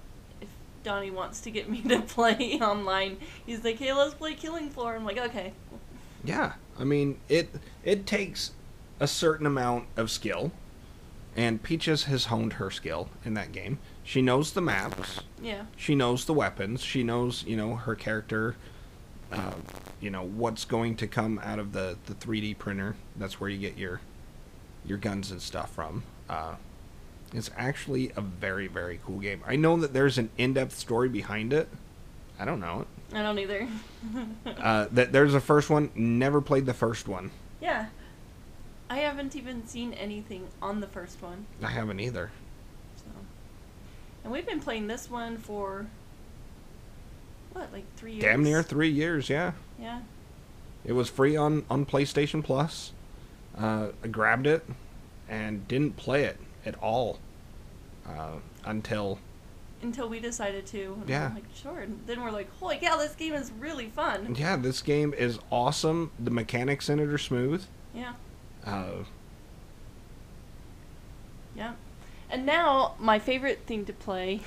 if 0.41 0.49
Donnie 0.83 1.11
wants 1.11 1.39
to 1.41 1.51
get 1.51 1.69
me 1.69 1.81
to 1.83 2.01
play 2.07 2.59
online. 2.61 3.17
He's 3.45 3.63
like, 3.63 3.77
"Hey, 3.79 3.93
let's 3.93 4.13
play 4.13 4.33
Killing 4.33 4.69
Floor." 4.69 4.95
I'm 4.95 5.05
like, 5.05 5.17
"Okay." 5.17 5.53
yeah, 6.23 6.53
I 6.79 6.83
mean, 6.83 7.19
it 7.29 7.49
it 7.83 8.05
takes 8.05 8.51
a 8.99 9.07
certain 9.07 9.45
amount 9.45 9.85
of 9.95 10.09
skill, 10.11 10.51
and 11.37 11.61
Peaches 11.63 12.03
has 12.05 12.25
honed 12.25 12.53
her 12.53 12.69
skill 12.71 13.09
in 13.23 13.33
that 13.35 13.51
game. 13.53 13.77
She 14.03 14.21
knows 14.21 14.51
the 14.53 14.61
maps, 14.61 15.21
Yeah. 15.41 15.63
she 15.77 15.95
knows 15.95 16.25
the 16.25 16.33
weapons, 16.33 16.81
she 16.83 17.01
knows, 17.03 17.43
you 17.47 17.55
know, 17.57 17.75
her 17.75 17.95
character, 17.95 18.55
uh, 19.31 19.53
you 20.05 20.11
know, 20.11 20.23
what's 20.23 20.65
going 20.65 20.95
to 20.97 21.07
come 21.07 21.41
out 21.43 21.57
of 21.57 21.73
the, 21.73 21.97
the 22.05 22.13
3D 22.13 22.59
printer. 22.59 22.95
That's 23.15 23.41
where 23.41 23.49
you 23.49 23.57
get 23.57 23.75
your 23.75 24.01
your 24.85 24.99
guns 24.99 25.31
and 25.31 25.41
stuff 25.41 25.71
from. 25.71 26.03
Uh, 26.29 26.53
it's 27.33 27.49
actually 27.57 28.11
a 28.15 28.21
very, 28.21 28.67
very 28.67 28.99
cool 29.03 29.17
game. 29.17 29.41
I 29.47 29.55
know 29.55 29.77
that 29.77 29.93
there's 29.93 30.19
an 30.19 30.29
in-depth 30.37 30.77
story 30.77 31.09
behind 31.09 31.53
it. 31.53 31.67
I 32.37 32.45
don't 32.45 32.59
know 32.59 32.81
it. 32.81 33.15
I 33.17 33.23
don't 33.23 33.39
either. 33.39 33.67
Uh, 34.45 34.87
that 34.91 35.11
there's 35.11 35.33
a 35.33 35.39
first 35.39 35.71
one. 35.71 35.89
Never 35.95 36.39
played 36.39 36.67
the 36.67 36.73
first 36.73 37.07
one. 37.07 37.31
yeah. 37.59 37.87
I 38.87 38.97
haven't 38.99 39.35
even 39.35 39.65
seen 39.65 39.93
anything 39.93 40.47
on 40.61 40.79
the 40.79 40.87
first 40.87 41.19
one. 41.23 41.47
I 41.63 41.69
haven't 41.69 41.99
either. 41.99 42.29
So. 42.97 43.05
And 44.23 44.31
we've 44.31 44.45
been 44.45 44.59
playing 44.59 44.85
this 44.85 45.09
one 45.09 45.37
for 45.37 45.87
what, 47.55 47.71
like 47.73 47.85
3 47.95 48.11
years? 48.13 48.23
Damn 48.23 48.43
near 48.43 48.61
three 48.61 48.89
years. 48.89 49.29
Yeah, 49.29 49.53
Yeah. 49.79 50.01
it 50.83 50.91
was 50.93 51.09
free 51.09 51.35
on 51.35 51.65
on 51.69 51.85
PlayStation 51.85 52.43
Plus. 52.43 52.91
Uh, 53.57 53.89
I 54.03 54.07
grabbed 54.07 54.45
it 54.47 54.65
and 55.29 55.67
didn't 55.67 55.95
play 55.97 56.25
it 56.25 56.37
at 56.65 56.75
all 56.83 57.19
uh, 58.07 58.33
until 58.65 59.19
Until 59.81 60.09
we 60.09 60.19
decided 60.19 60.65
to. 60.67 61.01
Yeah. 61.07 61.31
like, 61.33 61.43
sure. 61.53 61.79
And 61.79 62.01
then 62.05 62.21
we're 62.21 62.31
like, 62.31 62.49
holy 62.59 62.77
cow, 62.77 62.97
this 62.97 63.15
game 63.15 63.33
is 63.33 63.51
really 63.59 63.87
fun. 63.87 64.35
yeah, 64.37 64.55
this 64.57 64.81
game 64.81 65.13
is 65.13 65.39
awesome. 65.51 66.11
The 66.19 66.31
mechanics 66.31 66.89
in 66.89 66.99
it 66.99 67.07
are 67.07 67.17
smooth. 67.17 67.63
Yeah. 67.93 68.13
Uh, 68.65 69.03
Yeah. 71.55 71.73
And 72.29 72.45
now, 72.45 72.95
my 72.99 73.19
favorite 73.19 73.59
thing 73.65 73.85
to 73.85 73.93
play. 73.93 74.41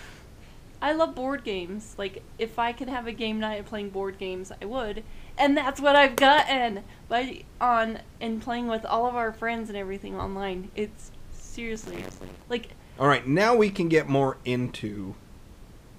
I 0.81 0.93
love 0.93 1.15
board 1.15 1.45
games. 1.45 1.95
Like, 1.99 2.23
if 2.39 2.59
I 2.59 2.73
could 2.73 2.89
have 2.89 3.07
a 3.07 3.13
game 3.13 3.41
night 3.41 3.67
playing 3.67 3.91
board 3.91 4.19
games, 4.19 4.53
I 4.63 4.65
would. 4.65 5.03
And 5.37 5.57
that's 5.57 5.81
what 5.81 5.97
I've 5.97 6.17
gotten 6.17 6.85
by 7.09 7.43
on 7.61 8.01
and 8.21 8.41
playing 8.43 8.69
with 8.69 8.85
all 8.85 9.07
of 9.07 9.15
our 9.15 9.33
friends 9.33 9.69
and 9.69 9.79
everything 9.79 10.17
online. 10.19 10.71
It's 10.75 11.11
seriously 11.33 12.05
like 12.49 12.71
all 12.99 13.07
right, 13.07 13.27
now 13.27 13.55
we 13.55 13.71
can 13.71 13.89
get 13.89 14.09
more 14.09 14.39
into 14.45 15.15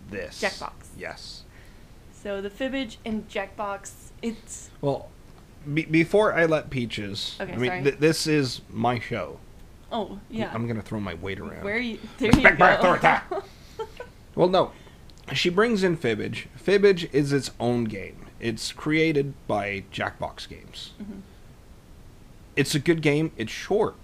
this. 0.09 0.41
Jackbox. 0.41 0.71
Yes. 0.97 1.43
so 2.11 2.41
the 2.41 2.49
Fibbage 2.49 2.97
and 3.05 3.29
Jackbox. 3.29 3.91
It's 4.21 4.69
Well, 4.81 5.09
be- 5.73 5.85
before 5.85 6.33
I 6.33 6.45
let 6.45 6.69
Peaches, 6.69 7.37
Okay, 7.39 7.53
I 7.53 7.55
mean, 7.55 7.69
sorry. 7.69 7.83
th- 7.83 7.97
this 7.99 8.27
is 8.27 8.61
my 8.69 8.99
show. 8.99 9.39
oh 9.91 10.19
yeah. 10.29 10.51
I'm 10.53 10.67
gonna 10.67 10.81
throw 10.81 10.99
my 10.99 11.13
weight 11.13 11.39
around. 11.39 11.63
Where 11.63 11.75
are 11.75 11.79
you? 11.79 11.99
There 12.17 12.31
Respect 12.31 12.59
you 12.83 12.97
go. 12.99 13.43
Well, 14.39 14.47
no. 14.47 14.71
She 15.34 15.49
brings 15.49 15.84
in 15.84 15.97
Fibbage. 15.97 16.47
Fibbage 16.58 17.13
is 17.13 17.34
its 17.34 17.52
own 17.60 17.84
game. 17.84 18.28
It's 18.39 18.71
created 18.71 19.34
by 19.47 19.84
Jackbox 19.91 20.47
Games. 20.47 20.93
Mhm. 20.97 21.23
It's 22.56 22.73
a 22.73 22.80
good 22.80 23.02
game. 23.02 23.34
It's 23.36 23.52
short. 23.52 23.95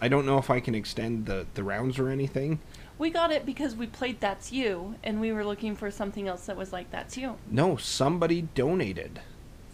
I 0.00 0.08
don't 0.08 0.26
know 0.26 0.38
if 0.38 0.50
I 0.50 0.58
can 0.58 0.74
extend 0.74 1.26
the, 1.26 1.46
the 1.54 1.62
rounds 1.62 2.00
or 2.00 2.08
anything. 2.08 2.58
We 2.98 3.10
got 3.10 3.30
it 3.30 3.46
because 3.46 3.76
we 3.76 3.86
played 3.86 4.18
That's 4.18 4.50
You, 4.50 4.96
and 5.04 5.20
we 5.20 5.30
were 5.30 5.44
looking 5.44 5.76
for 5.76 5.88
something 5.88 6.26
else 6.26 6.46
that 6.46 6.56
was 6.56 6.72
like 6.72 6.90
That's 6.90 7.16
You. 7.16 7.36
No, 7.48 7.76
somebody 7.76 8.42
donated 8.56 9.20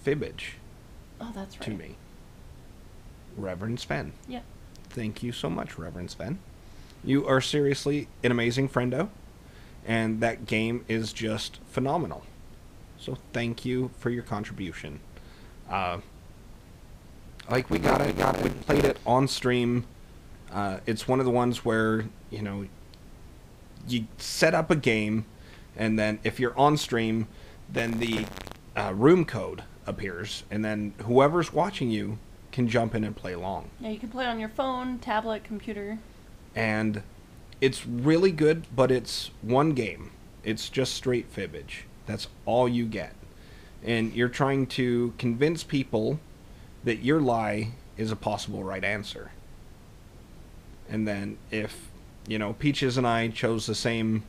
Fibbage 0.04 0.56
Oh, 1.22 1.32
that's 1.34 1.56
right. 1.58 1.64
to 1.64 1.70
me. 1.70 1.96
Reverend 3.34 3.80
Sven. 3.80 4.12
Yeah. 4.28 4.40
Thank 4.90 5.22
you 5.22 5.32
so 5.32 5.48
much, 5.48 5.78
Reverend 5.78 6.10
Sven. 6.10 6.38
You 7.02 7.26
are 7.26 7.40
seriously 7.40 8.08
an 8.22 8.30
amazing 8.30 8.68
friendo, 8.68 9.08
and 9.86 10.20
that 10.20 10.46
game 10.46 10.84
is 10.88 11.12
just 11.12 11.58
phenomenal. 11.70 12.24
So 12.98 13.18
thank 13.32 13.64
you 13.64 13.90
for 13.98 14.10
your 14.10 14.22
contribution. 14.22 15.00
Uh, 15.68 15.98
like 17.50 17.68
we 17.70 17.78
got 17.78 18.00
it, 18.00 18.16
got 18.16 18.38
it. 18.38 18.44
We 18.44 18.50
played 18.50 18.84
it 18.84 18.98
on 19.06 19.28
stream. 19.28 19.86
Uh, 20.52 20.78
it's 20.86 21.06
one 21.06 21.18
of 21.18 21.26
the 21.26 21.32
ones 21.32 21.64
where 21.64 22.06
you 22.30 22.40
know 22.42 22.66
you 23.86 24.06
set 24.16 24.54
up 24.54 24.70
a 24.70 24.76
game, 24.76 25.26
and 25.76 25.98
then 25.98 26.18
if 26.24 26.40
you're 26.40 26.56
on 26.58 26.76
stream, 26.78 27.26
then 27.70 27.98
the 27.98 28.24
uh, 28.76 28.92
room 28.94 29.24
code 29.26 29.62
appears, 29.86 30.44
and 30.50 30.64
then 30.64 30.94
whoever's 31.04 31.52
watching 31.52 31.90
you 31.90 32.18
can 32.52 32.68
jump 32.68 32.94
in 32.94 33.02
and 33.04 33.16
play 33.16 33.32
along 33.32 33.68
Yeah, 33.80 33.90
you 33.90 33.98
can 33.98 34.08
play 34.08 34.24
it 34.24 34.28
on 34.28 34.38
your 34.38 34.48
phone, 34.48 34.98
tablet, 35.00 35.42
computer. 35.44 35.98
and 36.54 37.02
it's 37.60 37.86
really 37.86 38.32
good, 38.32 38.64
but 38.74 38.90
it's 38.90 39.30
one 39.42 39.72
game. 39.72 40.10
It's 40.42 40.68
just 40.68 40.94
straight 40.94 41.32
fibbage. 41.34 41.84
That's 42.06 42.28
all 42.44 42.68
you 42.68 42.84
get. 42.86 43.14
And 43.82 44.12
you're 44.14 44.28
trying 44.28 44.66
to 44.68 45.14
convince 45.18 45.62
people 45.62 46.20
that 46.84 46.98
your 47.02 47.20
lie 47.20 47.70
is 47.96 48.10
a 48.10 48.16
possible 48.16 48.62
right 48.64 48.84
answer. 48.84 49.30
And 50.88 51.08
then 51.08 51.38
if, 51.50 51.90
you 52.26 52.38
know, 52.38 52.52
Peaches 52.54 52.98
and 52.98 53.06
I 53.06 53.28
chose 53.28 53.66
the 53.66 53.74
same 53.74 54.24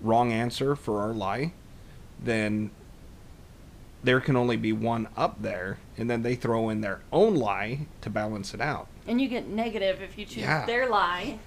wrong 0.00 0.32
answer 0.32 0.74
for 0.74 1.00
our 1.02 1.12
lie, 1.12 1.52
then 2.22 2.70
there 4.02 4.20
can 4.20 4.36
only 4.36 4.56
be 4.56 4.72
one 4.72 5.08
up 5.16 5.42
there, 5.42 5.78
and 5.98 6.08
then 6.08 6.22
they 6.22 6.34
throw 6.34 6.70
in 6.70 6.80
their 6.80 7.00
own 7.12 7.34
lie 7.34 7.80
to 8.00 8.08
balance 8.08 8.54
it 8.54 8.60
out. 8.60 8.86
And 9.06 9.20
you 9.20 9.28
get 9.28 9.46
negative 9.48 10.00
if 10.00 10.16
you 10.16 10.24
choose 10.24 10.38
Yeah. 10.44 10.64
their 10.64 10.88
lie. 10.88 11.38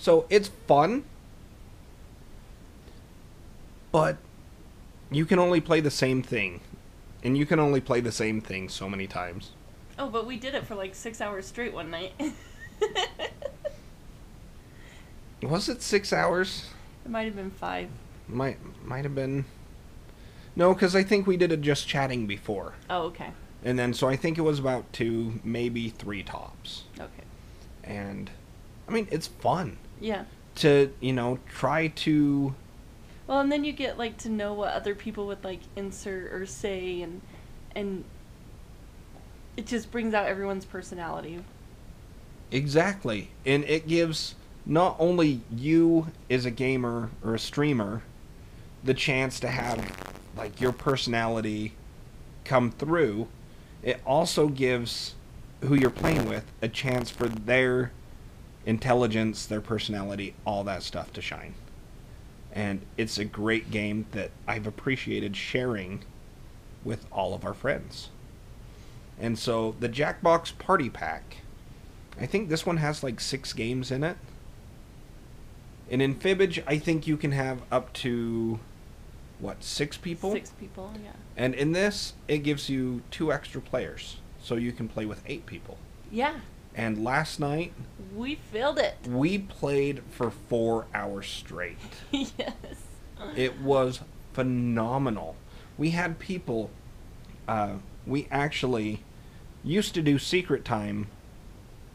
So 0.00 0.24
it's 0.30 0.48
fun, 0.66 1.04
but 3.92 4.16
you 5.10 5.26
can 5.26 5.38
only 5.38 5.60
play 5.60 5.80
the 5.80 5.90
same 5.90 6.22
thing, 6.22 6.62
and 7.22 7.36
you 7.36 7.44
can 7.44 7.60
only 7.60 7.82
play 7.82 8.00
the 8.00 8.10
same 8.10 8.40
thing 8.40 8.70
so 8.70 8.88
many 8.88 9.06
times. 9.06 9.50
Oh, 9.98 10.08
but 10.08 10.26
we 10.26 10.38
did 10.38 10.54
it 10.54 10.66
for 10.66 10.74
like 10.74 10.94
six 10.94 11.20
hours 11.20 11.46
straight 11.46 11.74
one 11.74 11.90
night. 11.90 12.14
Was 15.42 15.68
it 15.68 15.82
six 15.82 16.14
hours? 16.14 16.70
It 17.04 17.10
might 17.10 17.24
have 17.26 17.36
been 17.36 17.50
five. 17.50 17.90
Might 18.26 18.56
might 18.82 19.04
have 19.04 19.14
been. 19.14 19.44
No, 20.56 20.72
because 20.72 20.96
I 20.96 21.02
think 21.02 21.26
we 21.26 21.36
did 21.36 21.52
it 21.52 21.60
just 21.60 21.86
chatting 21.86 22.26
before, 22.26 22.72
Oh, 22.88 23.02
okay. 23.02 23.32
and 23.62 23.78
then 23.78 23.92
so 23.92 24.08
I 24.08 24.16
think 24.16 24.38
it 24.38 24.42
was 24.42 24.58
about 24.58 24.90
two, 24.94 25.40
maybe 25.44 25.90
three 25.90 26.22
tops. 26.22 26.84
Okay. 26.98 27.24
And 27.84 28.30
I 28.88 28.92
mean, 28.92 29.06
it's 29.10 29.26
fun 29.26 29.76
Yeah. 30.00 30.24
to 30.56 30.92
you 31.00 31.12
know 31.12 31.38
try 31.48 31.88
to 31.88 32.54
Well, 33.26 33.40
and 33.40 33.52
then 33.52 33.64
you 33.64 33.72
get 33.72 33.98
like 33.98 34.16
to 34.18 34.28
know 34.28 34.54
what 34.54 34.72
other 34.72 34.94
people 34.94 35.26
would 35.26 35.44
like 35.44 35.60
insert 35.76 36.32
or 36.32 36.46
say, 36.46 37.02
and 37.02 37.20
and 37.74 38.04
it 39.56 39.66
just 39.66 39.90
brings 39.90 40.14
out 40.14 40.26
everyone's 40.26 40.64
personality. 40.64 41.44
Exactly. 42.50 43.30
And 43.46 43.64
it 43.64 43.86
gives 43.86 44.34
not 44.66 44.96
only 44.98 45.40
you 45.54 46.08
as 46.28 46.44
a 46.44 46.50
gamer 46.50 47.10
or 47.24 47.34
a 47.34 47.38
streamer 47.38 48.02
the 48.82 48.94
chance 48.94 49.38
to 49.40 49.48
have 49.48 49.96
like 50.36 50.60
your 50.60 50.72
personality 50.72 51.74
come 52.44 52.70
through, 52.70 53.28
it 53.82 54.00
also 54.06 54.48
gives 54.48 55.14
who 55.62 55.74
you're 55.74 55.90
playing 55.90 56.26
with 56.26 56.44
a 56.62 56.68
chance 56.68 57.10
for 57.10 57.28
their 57.28 57.92
intelligence, 58.66 59.46
their 59.46 59.60
personality, 59.60 60.34
all 60.44 60.64
that 60.64 60.82
stuff 60.82 61.12
to 61.14 61.22
shine. 61.22 61.54
And 62.52 62.82
it's 62.96 63.18
a 63.18 63.24
great 63.24 63.70
game 63.70 64.06
that 64.12 64.30
I've 64.46 64.66
appreciated 64.66 65.36
sharing 65.36 66.04
with 66.84 67.06
all 67.12 67.34
of 67.34 67.44
our 67.44 67.54
friends. 67.54 68.10
And 69.18 69.38
so 69.38 69.76
the 69.78 69.88
Jackbox 69.88 70.56
Party 70.58 70.90
Pack 70.90 71.36
I 72.20 72.26
think 72.26 72.50
this 72.50 72.66
one 72.66 72.76
has 72.76 73.02
like 73.02 73.18
six 73.18 73.52
games 73.54 73.90
in 73.90 74.04
it. 74.04 74.16
And 75.90 76.02
in 76.02 76.14
Fibbage, 76.14 76.62
I 76.66 76.78
think 76.78 77.06
you 77.06 77.16
can 77.16 77.32
have 77.32 77.62
up 77.72 77.92
to 77.94 78.60
what 79.38 79.64
six 79.64 79.96
people. 79.96 80.32
Six 80.32 80.50
people, 80.50 80.92
yeah. 81.02 81.12
And 81.36 81.54
in 81.54 81.72
this, 81.72 82.12
it 82.28 82.38
gives 82.38 82.68
you 82.68 83.02
two 83.10 83.32
extra 83.32 83.60
players, 83.60 84.18
so 84.40 84.54
you 84.54 84.70
can 84.70 84.86
play 84.86 85.06
with 85.06 85.22
eight 85.26 85.46
people. 85.46 85.78
Yeah, 86.12 86.34
And 86.74 87.02
last 87.02 87.40
night, 87.40 87.72
we 88.14 88.36
filled 88.36 88.78
it. 88.78 88.96
we 89.08 89.38
played 89.38 90.02
for 90.10 90.30
four 90.30 90.86
hours 90.94 91.26
straight. 91.26 91.78
yes. 92.10 92.30
It 93.36 93.60
was 93.60 94.00
phenomenal. 94.32 95.36
We 95.76 95.90
had 95.90 96.18
people. 96.18 96.70
Uh, 97.48 97.74
we 98.06 98.28
actually 98.30 99.02
used 99.64 99.94
to 99.94 100.02
do 100.02 100.18
secret 100.18 100.64
time 100.64 101.08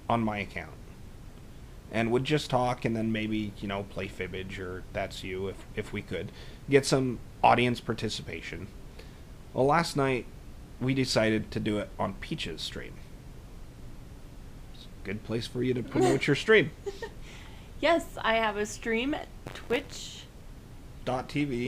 on 0.09 0.21
my 0.21 0.39
account, 0.39 0.75
and 1.91 2.11
would 2.11 2.23
just 2.23 2.49
talk 2.49 2.85
and 2.85 2.95
then 2.95 3.11
maybe 3.11 3.53
you 3.59 3.67
know 3.67 3.83
play 3.83 4.07
Fibbage 4.07 4.59
or 4.59 4.83
that's 4.93 5.23
you 5.23 5.47
if 5.47 5.55
if 5.75 5.93
we 5.93 6.01
could 6.01 6.31
get 6.69 6.85
some 6.85 7.19
audience 7.43 7.79
participation. 7.79 8.67
Well, 9.53 9.65
last 9.65 9.95
night 9.95 10.25
we 10.79 10.93
decided 10.93 11.49
to 11.51 11.59
do 11.59 11.77
it 11.79 11.89
on 11.97 12.15
Peach's 12.15 12.61
stream. 12.61 12.93
Good 15.05 15.23
place 15.23 15.45
for 15.45 15.61
you 15.63 15.73
to 15.75 15.83
promote 15.83 16.27
your 16.27 16.35
stream. 16.35 16.71
Yes, 17.81 18.17
I 18.21 18.35
have 18.35 18.55
a 18.55 18.65
stream 18.65 19.13
at 19.13 19.27
twitch.tv 19.53 20.23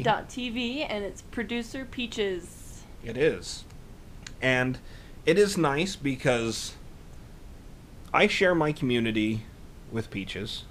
Dot 0.03 0.29
TV. 0.29 0.85
and 0.89 1.03
it's 1.03 1.21
producer 1.21 1.85
Peaches. 1.85 2.81
It 3.03 3.17
is. 3.17 3.65
And 4.41 4.79
it 5.25 5.37
is 5.37 5.57
nice 5.57 5.95
because 5.97 6.75
I 8.13 8.27
share 8.27 8.55
my 8.55 8.71
community 8.71 9.43
with 9.91 10.09
Peaches. 10.09 10.63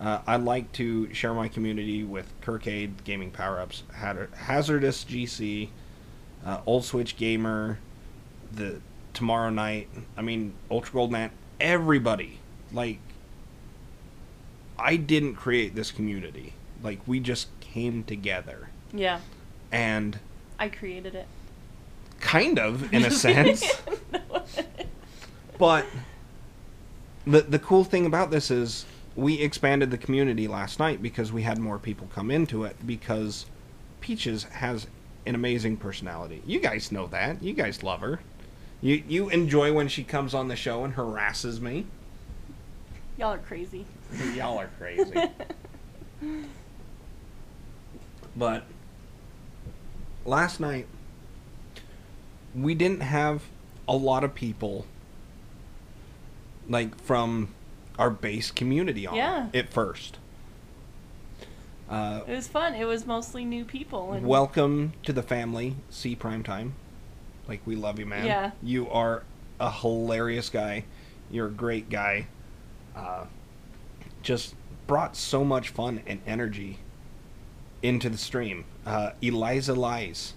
Uh, 0.00 0.20
I 0.26 0.36
like 0.36 0.72
to 0.72 1.12
share 1.12 1.34
my 1.34 1.48
community 1.48 2.04
with 2.04 2.32
Kirkade 2.40 3.02
Gaming 3.04 3.32
Power 3.32 3.60
Ups, 3.60 3.82
Hazardous 3.92 5.04
GC, 5.04 5.68
uh, 6.46 6.60
Old 6.64 6.84
Switch 6.84 7.16
Gamer, 7.16 7.78
the 8.50 8.80
Tomorrow 9.12 9.50
Night. 9.50 9.88
I 10.16 10.22
mean, 10.22 10.54
Ultra 10.70 10.94
Gold 10.94 11.10
Man. 11.12 11.30
Everybody. 11.62 12.40
Like, 12.72 12.98
I 14.78 14.96
didn't 14.96 15.36
create 15.36 15.74
this 15.74 15.90
community. 15.90 16.54
Like, 16.82 17.00
we 17.06 17.20
just 17.20 17.48
came 17.60 18.02
together. 18.04 18.68
Yeah, 18.92 19.20
And 19.70 20.18
I 20.58 20.68
created 20.68 21.14
it. 21.14 21.26
kind 22.20 22.58
of 22.58 22.92
in 22.92 23.04
a 23.04 23.10
sense 23.24 23.64
but 25.58 25.86
the 27.26 27.40
the 27.42 27.58
cool 27.58 27.82
thing 27.84 28.06
about 28.06 28.30
this 28.30 28.50
is 28.50 28.84
we 29.16 29.40
expanded 29.40 29.90
the 29.90 29.98
community 29.98 30.46
last 30.46 30.78
night 30.78 31.02
because 31.02 31.32
we 31.32 31.42
had 31.42 31.58
more 31.58 31.78
people 31.78 32.08
come 32.14 32.30
into 32.30 32.64
it 32.64 32.76
because 32.86 33.46
peaches 34.00 34.44
has 34.44 34.86
an 35.26 35.34
amazing 35.34 35.76
personality 35.76 36.42
you 36.46 36.60
guys 36.60 36.92
know 36.92 37.06
that 37.08 37.42
you 37.42 37.52
guys 37.54 37.82
love 37.82 38.00
her 38.00 38.20
you 38.82 39.02
you 39.08 39.28
enjoy 39.30 39.72
when 39.72 39.88
she 39.88 40.04
comes 40.04 40.34
on 40.34 40.48
the 40.48 40.56
show 40.56 40.84
and 40.84 40.94
harasses 40.94 41.60
me 41.60 41.86
Y'all 43.18 43.32
are 43.34 43.38
crazy. 43.38 43.86
y'all 44.34 44.58
are 44.58 44.70
crazy 44.78 45.12
but 48.36 48.64
last 50.24 50.60
night 50.60 50.86
we 52.54 52.74
didn't 52.74 53.00
have 53.00 53.42
a 53.88 53.94
lot 53.96 54.24
of 54.24 54.34
people 54.34 54.86
like 56.68 56.98
from 57.00 57.48
our 57.98 58.10
base 58.10 58.50
community 58.50 59.06
on 59.06 59.14
Yeah. 59.16 59.48
at 59.52 59.68
first. 59.70 60.18
Uh, 61.90 62.20
It 62.26 62.34
was 62.34 62.48
fun. 62.48 62.74
It 62.74 62.84
was 62.86 63.04
mostly 63.06 63.44
new 63.44 63.64
people. 63.66 64.12
And 64.12 64.26
welcome 64.26 64.94
to 65.02 65.12
the 65.12 65.22
family, 65.22 65.76
C 65.90 66.14
Prime 66.14 66.42
Time. 66.42 66.74
Like 67.48 67.60
we 67.66 67.76
love 67.76 67.98
you, 67.98 68.06
man. 68.06 68.26
Yeah. 68.26 68.50
You 68.62 68.88
are 68.90 69.24
a 69.60 69.70
hilarious 69.70 70.48
guy. 70.48 70.84
You're 71.30 71.46
a 71.48 71.50
great 71.50 71.88
guy. 71.90 72.26
Uh, 72.94 73.24
just 74.22 74.54
brought 74.86 75.16
so 75.16 75.44
much 75.44 75.70
fun 75.70 76.02
and 76.06 76.20
energy 76.26 76.78
into 77.82 78.08
the 78.08 78.18
stream. 78.18 78.64
Uh, 78.86 79.10
Eliza 79.22 79.74
Lies 79.74 80.34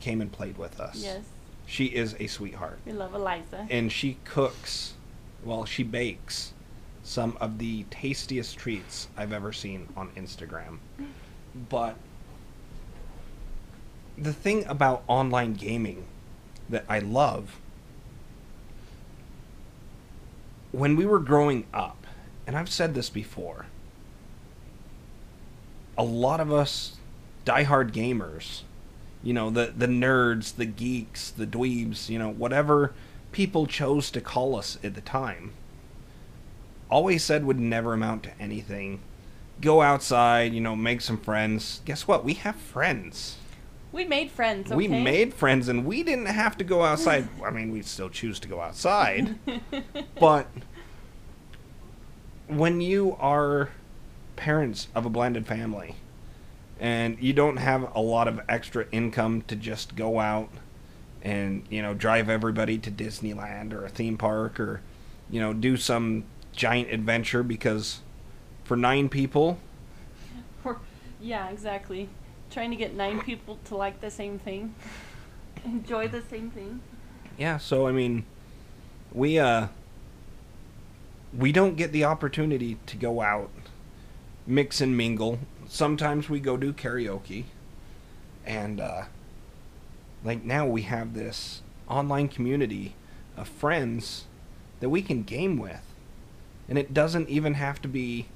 came 0.00 0.20
and 0.20 0.32
played 0.32 0.56
with 0.56 0.80
us. 0.80 0.96
Yes, 0.96 1.20
She 1.66 1.86
is 1.86 2.16
a 2.18 2.26
sweetheart. 2.26 2.78
we 2.86 2.92
love 2.92 3.14
Eliza. 3.14 3.66
And 3.70 3.92
she 3.92 4.16
cooks, 4.24 4.94
well, 5.44 5.64
she 5.64 5.82
bakes 5.82 6.52
some 7.02 7.36
of 7.40 7.58
the 7.58 7.84
tastiest 7.90 8.56
treats 8.56 9.08
I've 9.16 9.32
ever 9.32 9.52
seen 9.52 9.88
on 9.96 10.10
Instagram. 10.16 10.78
But 11.68 11.96
the 14.16 14.32
thing 14.32 14.64
about 14.66 15.02
online 15.08 15.54
gaming 15.54 16.04
that 16.70 16.84
I 16.88 17.00
love 17.00 17.60
when 20.72 20.96
we 20.96 21.04
were 21.04 21.18
growing 21.18 21.66
up, 21.74 22.06
and 22.46 22.56
I've 22.56 22.70
said 22.70 22.94
this 22.94 23.10
before, 23.10 23.66
a 25.98 26.04
lot 26.04 26.40
of 26.40 26.52
us 26.52 26.96
diehard 27.44 27.92
gamers, 27.92 28.62
you 29.22 29.32
know, 29.32 29.50
the 29.50 29.72
the 29.76 29.86
nerds, 29.86 30.56
the 30.56 30.66
geeks, 30.66 31.30
the 31.30 31.46
dweebs, 31.46 32.08
you 32.08 32.18
know, 32.18 32.30
whatever 32.30 32.94
people 33.32 33.66
chose 33.66 34.10
to 34.10 34.20
call 34.20 34.56
us 34.56 34.78
at 34.82 34.94
the 34.94 35.00
time, 35.00 35.52
always 36.88 37.22
said 37.22 37.44
would 37.44 37.60
never 37.60 37.92
amount 37.92 38.22
to 38.24 38.40
anything. 38.40 39.00
Go 39.60 39.82
outside, 39.82 40.54
you 40.54 40.60
know, 40.60 40.74
make 40.74 41.00
some 41.00 41.18
friends. 41.18 41.82
Guess 41.84 42.08
what? 42.08 42.24
We 42.24 42.34
have 42.34 42.56
friends. 42.56 43.36
We 43.92 44.04
made 44.04 44.30
friends. 44.30 44.68
Okay? 44.68 44.76
We 44.76 44.88
made 44.88 45.34
friends 45.34 45.68
and 45.68 45.84
we 45.84 46.02
didn't 46.02 46.26
have 46.26 46.56
to 46.58 46.64
go 46.64 46.82
outside. 46.82 47.28
I 47.44 47.50
mean, 47.50 47.72
we 47.72 47.82
still 47.82 48.08
choose 48.08 48.38
to 48.40 48.48
go 48.48 48.60
outside. 48.60 49.38
but 50.18 50.48
when 52.46 52.80
you 52.80 53.16
are 53.18 53.70
parents 54.36 54.88
of 54.94 55.06
a 55.06 55.10
blended 55.10 55.46
family 55.46 55.96
and 56.78 57.18
you 57.20 57.32
don't 57.32 57.58
have 57.58 57.94
a 57.94 58.00
lot 58.00 58.26
of 58.26 58.40
extra 58.48 58.86
income 58.90 59.42
to 59.42 59.56
just 59.56 59.96
go 59.96 60.18
out 60.18 60.50
and, 61.22 61.64
you 61.68 61.82
know, 61.82 61.92
drive 61.92 62.28
everybody 62.28 62.78
to 62.78 62.90
Disneyland 62.90 63.72
or 63.72 63.84
a 63.84 63.88
theme 63.88 64.16
park 64.16 64.58
or, 64.58 64.80
you 65.28 65.40
know, 65.40 65.52
do 65.52 65.76
some 65.76 66.24
giant 66.52 66.90
adventure 66.90 67.42
because 67.42 68.00
for 68.64 68.76
nine 68.76 69.08
people, 69.08 69.58
yeah, 71.20 71.50
exactly. 71.50 72.08
Trying 72.50 72.70
to 72.70 72.76
get 72.76 72.94
nine 72.94 73.20
people 73.22 73.58
to 73.66 73.76
like 73.76 74.00
the 74.00 74.10
same 74.10 74.38
thing, 74.38 74.74
enjoy 75.64 76.08
the 76.08 76.22
same 76.22 76.50
thing. 76.50 76.80
Yeah, 77.38 77.58
so 77.58 77.86
I 77.86 77.92
mean, 77.92 78.24
we 79.12 79.38
uh 79.38 79.68
we 81.36 81.52
don't 81.52 81.76
get 81.76 81.92
the 81.92 82.04
opportunity 82.04 82.76
to 82.86 82.96
go 82.96 83.20
out, 83.20 83.50
mix 84.46 84.80
and 84.80 84.96
mingle. 84.96 85.38
Sometimes 85.68 86.28
we 86.28 86.40
go 86.40 86.56
do 86.56 86.72
karaoke. 86.72 87.44
And 88.44 88.80
uh 88.80 89.04
like 90.24 90.44
now 90.44 90.66
we 90.66 90.82
have 90.82 91.14
this 91.14 91.62
online 91.88 92.28
community 92.28 92.94
of 93.36 93.48
friends 93.48 94.24
that 94.80 94.88
we 94.88 95.02
can 95.02 95.22
game 95.22 95.56
with. 95.56 95.82
And 96.68 96.78
it 96.78 96.92
doesn't 96.92 97.28
even 97.28 97.54
have 97.54 97.80
to 97.82 97.88
be 97.88 98.26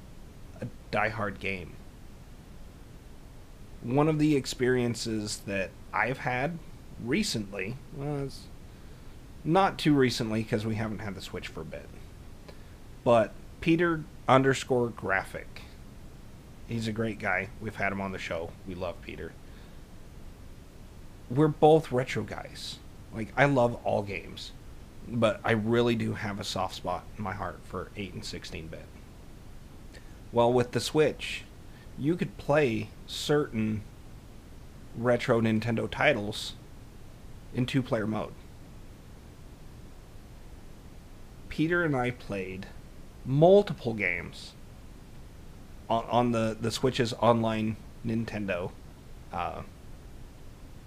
a 0.60 0.66
diehard 0.92 1.40
game. 1.40 1.72
One 3.84 4.08
of 4.08 4.18
the 4.18 4.34
experiences 4.34 5.42
that 5.46 5.70
I've 5.92 6.18
had 6.18 6.58
recently 7.04 7.76
was 7.94 8.44
not 9.44 9.78
too 9.78 9.94
recently 9.94 10.42
because 10.42 10.64
we 10.64 10.74
haven't 10.74 11.00
had 11.00 11.14
the 11.14 11.20
Switch 11.20 11.48
for 11.48 11.60
a 11.60 11.66
bit. 11.66 11.88
But 13.04 13.32
Peter 13.60 14.02
underscore 14.26 14.88
graphic. 14.88 15.62
He's 16.66 16.88
a 16.88 16.92
great 16.92 17.18
guy. 17.18 17.50
We've 17.60 17.76
had 17.76 17.92
him 17.92 18.00
on 18.00 18.12
the 18.12 18.18
show. 18.18 18.50
We 18.66 18.74
love 18.74 19.00
Peter. 19.02 19.32
We're 21.30 21.48
both 21.48 21.92
retro 21.92 22.22
guys. 22.22 22.78
Like 23.14 23.32
I 23.36 23.44
love 23.44 23.78
all 23.84 24.02
games, 24.02 24.52
but 25.06 25.40
I 25.44 25.52
really 25.52 25.94
do 25.94 26.14
have 26.14 26.40
a 26.40 26.44
soft 26.44 26.74
spot 26.74 27.04
in 27.16 27.22
my 27.22 27.34
heart 27.34 27.60
for 27.64 27.90
8 27.96 28.14
and 28.14 28.24
16 28.24 28.68
bit. 28.68 28.86
Well, 30.32 30.52
with 30.52 30.72
the 30.72 30.80
Switch, 30.80 31.44
you 31.98 32.16
could 32.16 32.36
play 32.38 32.88
certain 33.06 33.82
retro 34.96 35.40
Nintendo 35.40 35.90
titles 35.90 36.54
in 37.54 37.66
two 37.66 37.82
player 37.82 38.06
mode. 38.06 38.32
Peter 41.48 41.84
and 41.84 41.94
I 41.94 42.10
played 42.10 42.66
multiple 43.24 43.94
games 43.94 44.52
on, 45.88 46.04
on 46.10 46.32
the, 46.32 46.56
the 46.60 46.70
Switch's 46.70 47.12
online 47.14 47.76
Nintendo 48.04 48.72
uh, 49.32 49.62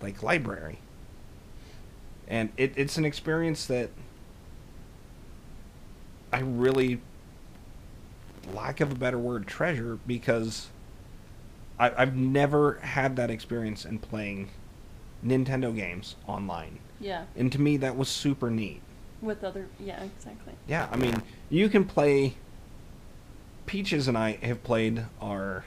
like 0.02 0.22
library. 0.22 0.80
And 2.28 2.50
it, 2.58 2.74
it's 2.76 2.98
an 2.98 3.06
experience 3.06 3.66
that 3.68 3.90
I 6.32 6.40
really 6.40 7.00
lack 8.54 8.82
of 8.82 8.92
a 8.92 8.96
better 8.96 9.18
word, 9.18 9.48
treasure 9.48 9.98
because 10.06 10.68
I, 11.80 11.92
I've 12.02 12.16
never 12.16 12.76
had 12.76 13.16
that 13.18 13.30
experience 13.30 13.86
in 13.86 14.00
playing 14.00 14.50
Nintendo 15.26 15.76
games 15.76 16.16
online. 16.28 16.80
Yeah. 17.00 17.26
And 17.36 17.52
to 17.52 17.62
me, 17.62 17.78
that 17.78 17.96
was 17.96 18.10
super 18.10 18.50
neat. 18.50 18.82
With 19.22 19.44
other. 19.44 19.68
Yeah, 19.80 20.04
exactly. 20.04 20.54
Yeah, 20.68 20.88
I 20.92 20.98
mean, 20.98 21.24
you 21.50 21.70
can 21.70 21.86
play. 21.86 22.36
Peaches 23.66 24.08
and 24.08 24.18
I 24.18 24.38
have 24.44 24.64
played 24.64 25.06
our 25.20 25.66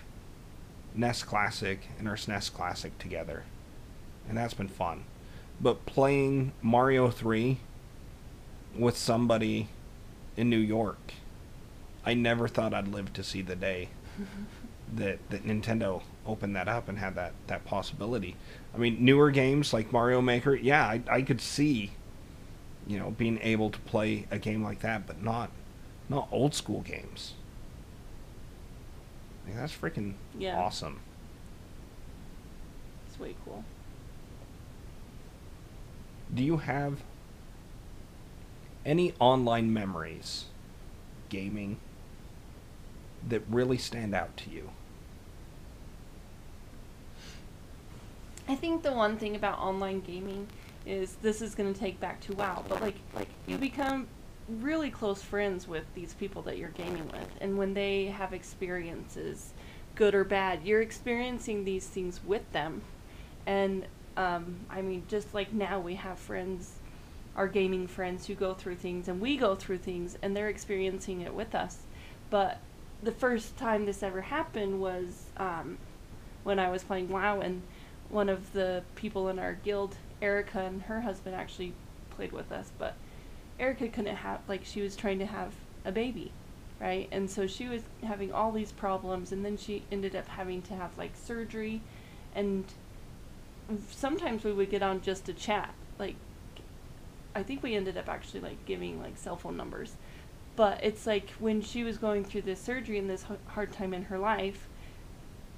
NES 0.95 1.23
Classic 1.23 1.89
and 1.99 2.09
our 2.09 2.17
SNES 2.17 2.53
Classic 2.53 2.99
together, 2.99 3.45
and 4.27 4.39
that's 4.39 4.55
been 4.55 4.69
fun. 4.69 5.05
But 5.61 5.85
playing 5.85 6.53
Mario 6.63 7.11
3 7.11 7.59
with 8.75 8.97
somebody 8.97 9.69
in 10.37 10.49
New 10.49 10.57
York, 10.57 11.13
I 12.05 12.15
never 12.15 12.49
thought 12.49 12.73
I'd 12.73 12.89
live 12.89 13.13
to 13.13 13.23
see 13.23 13.43
the 13.43 13.57
day 13.57 13.91
that, 14.97 15.19
that 15.31 15.45
Nintendo 15.45 16.03
opened 16.27 16.55
that 16.57 16.69
up 16.69 16.89
and 16.89 16.99
had 16.99 17.15
that, 17.15 17.33
that 17.47 17.65
possibility. 17.65 18.37
I 18.75 18.79
mean, 18.79 19.05
newer 19.05 19.31
games 19.31 19.73
like 19.73 19.93
Mario 19.93 20.21
Maker, 20.21 20.55
yeah, 20.55 20.85
I, 20.85 21.03
I 21.09 21.23
could 21.23 21.41
see, 21.41 21.93
you 22.87 22.99
know, 22.99 23.11
being 23.11 23.39
able 23.43 23.71
to 23.71 23.79
play 23.81 24.27
a 24.31 24.39
game 24.39 24.63
like 24.63 24.81
that, 24.81 25.07
but 25.07 25.23
not 25.23 25.51
not 26.09 26.27
old 26.33 26.55
school 26.55 26.81
games. 26.81 27.35
Like, 29.47 29.57
that's 29.57 29.73
freaking 29.73 30.15
Yeah. 30.39 30.59
awesome. 30.59 30.99
It's 33.09 33.19
way 33.19 33.37
cool. 33.45 33.65
Do 36.35 36.43
you 36.43 36.59
have 36.59 37.03
any 38.85 39.13
online 39.21 39.73
memories 39.73 40.47
gaming 41.29 41.79
that 43.29 43.43
really 43.49 43.79
stand 43.79 44.15
out 44.15 44.37
to 44.39 44.51
you? 44.51 44.71
I 48.51 48.57
think 48.57 48.83
the 48.83 48.91
one 48.91 49.17
thing 49.17 49.37
about 49.37 49.61
online 49.61 50.01
gaming 50.01 50.49
is 50.85 51.15
this 51.23 51.41
is 51.41 51.55
going 51.55 51.73
to 51.73 51.79
take 51.79 52.01
back 52.01 52.21
to 52.23 52.33
WoW, 52.33 52.65
but 52.69 52.83
like 52.83 52.97
like 53.15 53.29
you 53.47 53.57
become 53.57 54.09
really 54.49 54.91
close 54.91 55.23
friends 55.23 55.69
with 55.69 55.85
these 55.95 56.15
people 56.15 56.43
that 56.43 56.59
you're 56.59 56.71
gaming 56.71 57.07
with, 57.13 57.29
and 57.41 57.57
when 57.57 57.75
they 57.75 58.07
have 58.07 58.33
experiences, 58.33 59.53
good 59.95 60.17
or 60.17 60.25
bad, 60.25 60.65
you're 60.65 60.83
experiencing 60.83 61.65
these 61.65 61.87
things 61.87 62.25
with 62.25 62.51
them, 62.51 62.83
and 63.47 63.87
um, 64.17 64.57
I 64.69 64.83
mean, 64.83 65.05
just 65.07 65.33
like 65.33 65.53
now 65.53 65.79
we 65.79 65.95
have 65.95 66.19
friends, 66.19 66.73
our 67.37 67.47
gaming 67.47 67.87
friends 67.87 68.27
who 68.27 68.35
go 68.35 68.53
through 68.53 68.77
things, 68.77 69.07
and 69.07 69.21
we 69.21 69.37
go 69.37 69.55
through 69.55 69.79
things, 69.79 70.19
and 70.23 70.37
they're 70.37 70.49
experiencing 70.49 71.21
it 71.21 71.35
with 71.35 71.55
us, 71.55 71.83
but 72.31 72.59
the 73.01 73.13
first 73.13 73.57
time 73.57 73.87
this 73.87 74.03
ever 74.03 74.23
happened 74.23 74.81
was 74.81 75.27
um, 75.37 75.79
when 76.43 76.59
I 76.59 76.69
was 76.69 76.83
playing 76.83 77.11
WoW 77.11 77.39
and 77.39 77.63
one 78.11 78.29
of 78.29 78.53
the 78.53 78.83
people 78.97 79.29
in 79.29 79.39
our 79.39 79.55
guild, 79.55 79.97
Erica, 80.21 80.61
and 80.61 80.83
her 80.83 81.01
husband 81.01 81.35
actually 81.35 81.73
played 82.11 82.33
with 82.33 82.53
us, 82.53 82.73
but 82.79 82.95
Erica 83.59 83.89
couldn't 83.89 84.17
have, 84.17 84.41
like, 84.49 84.65
she 84.65 84.83
was 84.83 84.97
trying 84.97 85.19
to 85.21 85.27
have 85.27 85.55
a 85.85 85.93
baby, 85.93 86.33
right? 86.81 87.09
And 87.13 87.31
so 87.31 87.47
she 87.47 87.69
was 87.69 87.83
having 88.05 88.33
all 88.33 88.53
these 88.53 88.73
problems, 88.73 89.33
and 89.33 89.45
then 89.45 89.57
she 89.57 89.85
ended 89.91 90.17
up 90.17 90.29
having 90.29 90.63
to 90.63 90.75
have, 90.75 90.97
like, 90.99 91.13
surgery, 91.15 91.81
and 92.35 92.65
sometimes 93.91 94.45
we 94.45 94.53
would 94.53 94.71
get 94.71 94.83
on 94.83 95.01
just 95.01 95.25
to 95.27 95.33
chat. 95.33 95.73
Like, 95.99 96.17
I 97.35 97.43
think 97.43 97.63
we 97.63 97.75
ended 97.75 97.97
up 97.97 98.09
actually, 98.09 98.41
like, 98.41 98.65
giving, 98.67 99.01
like, 99.01 99.17
cell 99.17 99.37
phone 99.37 99.57
numbers. 99.57 99.95
But 100.57 100.83
it's 100.83 101.07
like 101.07 101.31
when 101.39 101.63
she 101.63 101.85
was 101.85 101.97
going 101.97 102.25
through 102.25 102.43
this 102.43 102.61
surgery 102.61 102.99
and 102.99 103.09
this 103.09 103.25
hard 103.47 103.73
time 103.73 103.95
in 103.95 104.05
her 104.05 104.19
life, 104.19 104.69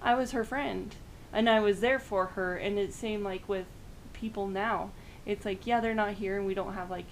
I 0.00 0.14
was 0.14 0.32
her 0.32 0.44
friend 0.44 0.94
and 1.32 1.48
I 1.48 1.60
was 1.60 1.80
there 1.80 1.98
for 1.98 2.26
her 2.26 2.56
and 2.56 2.78
it 2.78 2.92
same 2.92 3.22
like 3.22 3.48
with 3.48 3.66
people 4.12 4.46
now. 4.46 4.90
It's 5.24 5.44
like 5.44 5.66
yeah 5.66 5.80
they're 5.80 5.94
not 5.94 6.14
here 6.14 6.36
and 6.36 6.46
we 6.46 6.54
don't 6.54 6.74
have 6.74 6.90
like 6.90 7.06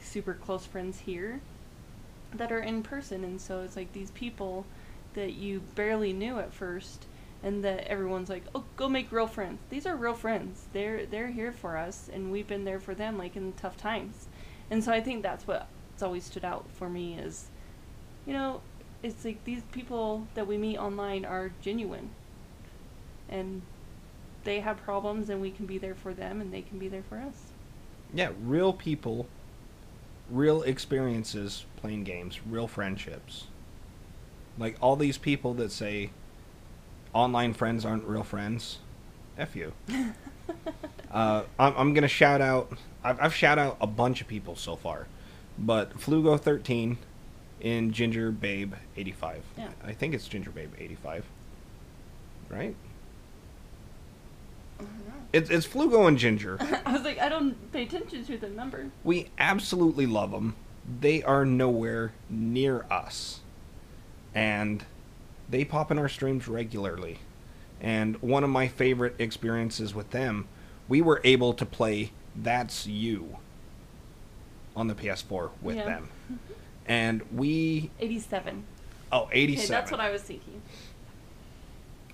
super 0.00 0.34
close 0.34 0.66
friends 0.66 1.00
here 1.00 1.40
that 2.32 2.52
are 2.52 2.60
in 2.60 2.82
person 2.82 3.24
and 3.24 3.40
so 3.40 3.60
it's 3.60 3.76
like 3.76 3.92
these 3.92 4.10
people 4.10 4.66
that 5.14 5.34
you 5.34 5.60
barely 5.74 6.12
knew 6.12 6.38
at 6.38 6.52
first 6.52 7.06
and 7.42 7.62
that 7.62 7.86
everyone's 7.86 8.28
like 8.28 8.44
oh 8.54 8.64
go 8.76 8.88
make 8.88 9.10
real 9.10 9.26
friends. 9.26 9.58
These 9.70 9.86
are 9.86 9.96
real 9.96 10.14
friends. 10.14 10.66
They're 10.72 11.06
they're 11.06 11.30
here 11.30 11.52
for 11.52 11.76
us 11.76 12.08
and 12.12 12.30
we've 12.30 12.48
been 12.48 12.64
there 12.64 12.80
for 12.80 12.94
them 12.94 13.18
like 13.18 13.36
in 13.36 13.52
tough 13.54 13.76
times. 13.76 14.28
And 14.70 14.82
so 14.82 14.92
I 14.92 15.00
think 15.00 15.22
that's 15.22 15.46
what's 15.46 16.02
always 16.02 16.24
stood 16.24 16.44
out 16.44 16.66
for 16.70 16.88
me 16.88 17.18
is 17.18 17.48
you 18.26 18.32
know 18.32 18.60
it's 19.02 19.24
like 19.24 19.44
these 19.44 19.62
people 19.72 20.26
that 20.34 20.46
we 20.46 20.56
meet 20.56 20.78
online 20.78 21.24
are 21.24 21.52
genuine 21.60 22.10
and 23.28 23.62
they 24.44 24.60
have 24.60 24.76
problems 24.82 25.30
and 25.30 25.40
we 25.40 25.50
can 25.50 25.66
be 25.66 25.78
there 25.78 25.94
for 25.94 26.12
them 26.12 26.40
and 26.40 26.52
they 26.52 26.62
can 26.62 26.78
be 26.78 26.88
there 26.88 27.02
for 27.08 27.18
us 27.18 27.52
Yeah, 28.12 28.30
real 28.42 28.72
people, 28.72 29.26
real 30.30 30.62
experiences 30.62 31.64
playing 31.76 32.04
games, 32.04 32.40
real 32.46 32.66
friendships. 32.68 33.46
Like 34.58 34.76
all 34.80 34.96
these 34.96 35.18
people 35.18 35.54
that 35.54 35.72
say 35.72 36.10
online 37.12 37.54
friends 37.54 37.84
aren't 37.84 38.04
real 38.04 38.22
friends. 38.22 38.78
F 39.36 39.56
you. 39.56 39.72
uh, 41.10 41.42
I'm, 41.58 41.74
I'm 41.76 41.94
gonna 41.94 42.06
shout 42.08 42.40
out. 42.40 42.72
I've, 43.02 43.20
I've 43.20 43.34
shout 43.34 43.58
out 43.58 43.76
a 43.80 43.86
bunch 43.86 44.20
of 44.20 44.28
people 44.28 44.54
so 44.56 44.76
far, 44.76 45.06
but 45.58 45.98
Flugo 45.98 46.38
thirteen, 46.38 46.98
in 47.60 47.92
Ginger 47.92 48.30
Babe 48.30 48.74
eighty 48.96 49.10
five. 49.12 49.42
Yeah. 49.58 49.70
I 49.84 49.92
think 49.92 50.14
it's 50.14 50.28
Ginger 50.28 50.50
Babe 50.50 50.72
eighty 50.78 50.94
five. 50.94 51.24
Right? 52.48 52.76
It's 55.34 55.50
it's 55.50 55.66
Flugo 55.66 56.06
and 56.06 56.16
Ginger. 56.16 56.56
i 56.86 56.92
was 56.92 57.02
like 57.02 57.18
i 57.18 57.28
don't 57.28 57.56
pay 57.72 57.82
attention 57.82 58.24
to 58.24 58.38
the 58.38 58.48
number 58.48 58.90
We 59.02 59.30
absolutely 59.36 60.06
love 60.06 60.30
them. 60.30 60.54
They 61.00 61.22
are 61.24 61.44
nowhere 61.44 62.12
near 62.30 62.84
us. 62.88 63.40
And 64.32 64.84
they 65.50 65.64
pop 65.64 65.90
in 65.90 65.98
our 65.98 66.08
streams 66.08 66.46
regularly. 66.46 67.18
And 67.80 68.16
one 68.22 68.44
of 68.44 68.50
my 68.50 68.68
favorite 68.68 69.16
experiences 69.18 69.92
with 69.94 70.10
them, 70.10 70.46
we 70.88 71.02
were 71.02 71.20
able 71.24 71.52
to 71.54 71.66
play 71.66 72.12
That's 72.36 72.86
You 72.86 73.38
on 74.76 74.86
the 74.86 74.94
PS4 74.94 75.50
with 75.60 75.76
Yeah. 75.76 75.84
them. 75.84 76.10
And 76.86 77.22
we 77.32 77.90
87 77.98 78.62
oh 79.10 79.28
87. 79.32 79.64
okay 79.64 79.80
that's 79.80 79.90
what 79.90 80.00
i 80.00 80.10
was 80.10 80.20
thinking 80.22 80.60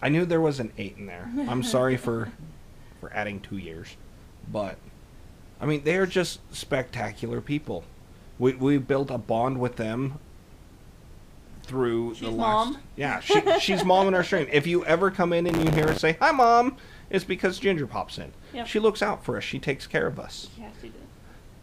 I 0.01 0.09
knew 0.09 0.25
there 0.25 0.41
was 0.41 0.61
an 0.61 0.73
8 0.79 0.97
in 0.97 1.05
there. 1.07 1.29
I'm 1.49 1.63
sorry 1.63 1.97
for 1.99 2.31
for 3.01 3.13
adding 3.13 3.41
2 3.41 3.57
years. 3.57 3.97
But 4.51 4.77
I 5.61 5.67
mean, 5.67 5.85
they 5.85 5.97
are 5.97 6.07
just 6.07 6.41
spectacular 6.55 7.41
people. 7.41 7.85
We 8.39 8.55
we 8.55 8.79
built 8.79 9.11
a 9.11 9.19
bond 9.19 9.61
with 9.61 9.77
them 9.77 10.19
through 11.65 12.15
She's 12.15 12.23
the 12.23 12.31
last 12.31 12.73
mom. 12.73 12.79
Yeah, 12.97 13.21
she, 13.21 13.43
she's 13.61 13.85
mom 13.85 14.09
in 14.09 14.15
our 14.15 14.25
stream. 14.25 14.49
If 14.51 14.67
you 14.67 14.85
ever 14.87 15.11
come 15.11 15.33
in 15.33 15.47
and 15.47 15.57
you 15.63 15.71
hear 15.71 15.89
her 15.89 15.95
say, 15.95 16.17
"Hi 16.21 16.33
mom," 16.33 16.77
it's 17.11 17.25
because 17.25 17.59
Ginger 17.59 17.87
pops 17.87 18.19
in. 18.19 18.33
Yep. 18.55 18.67
She 18.67 18.79
looks 18.79 19.03
out 19.03 19.25
for 19.25 19.37
us. 19.37 19.45
She 19.45 19.59
takes 19.59 19.87
care 19.87 20.07
of 20.07 20.19
us. 20.19 20.49
yeah 20.59 20.71
she 20.81 20.89
did 20.89 20.95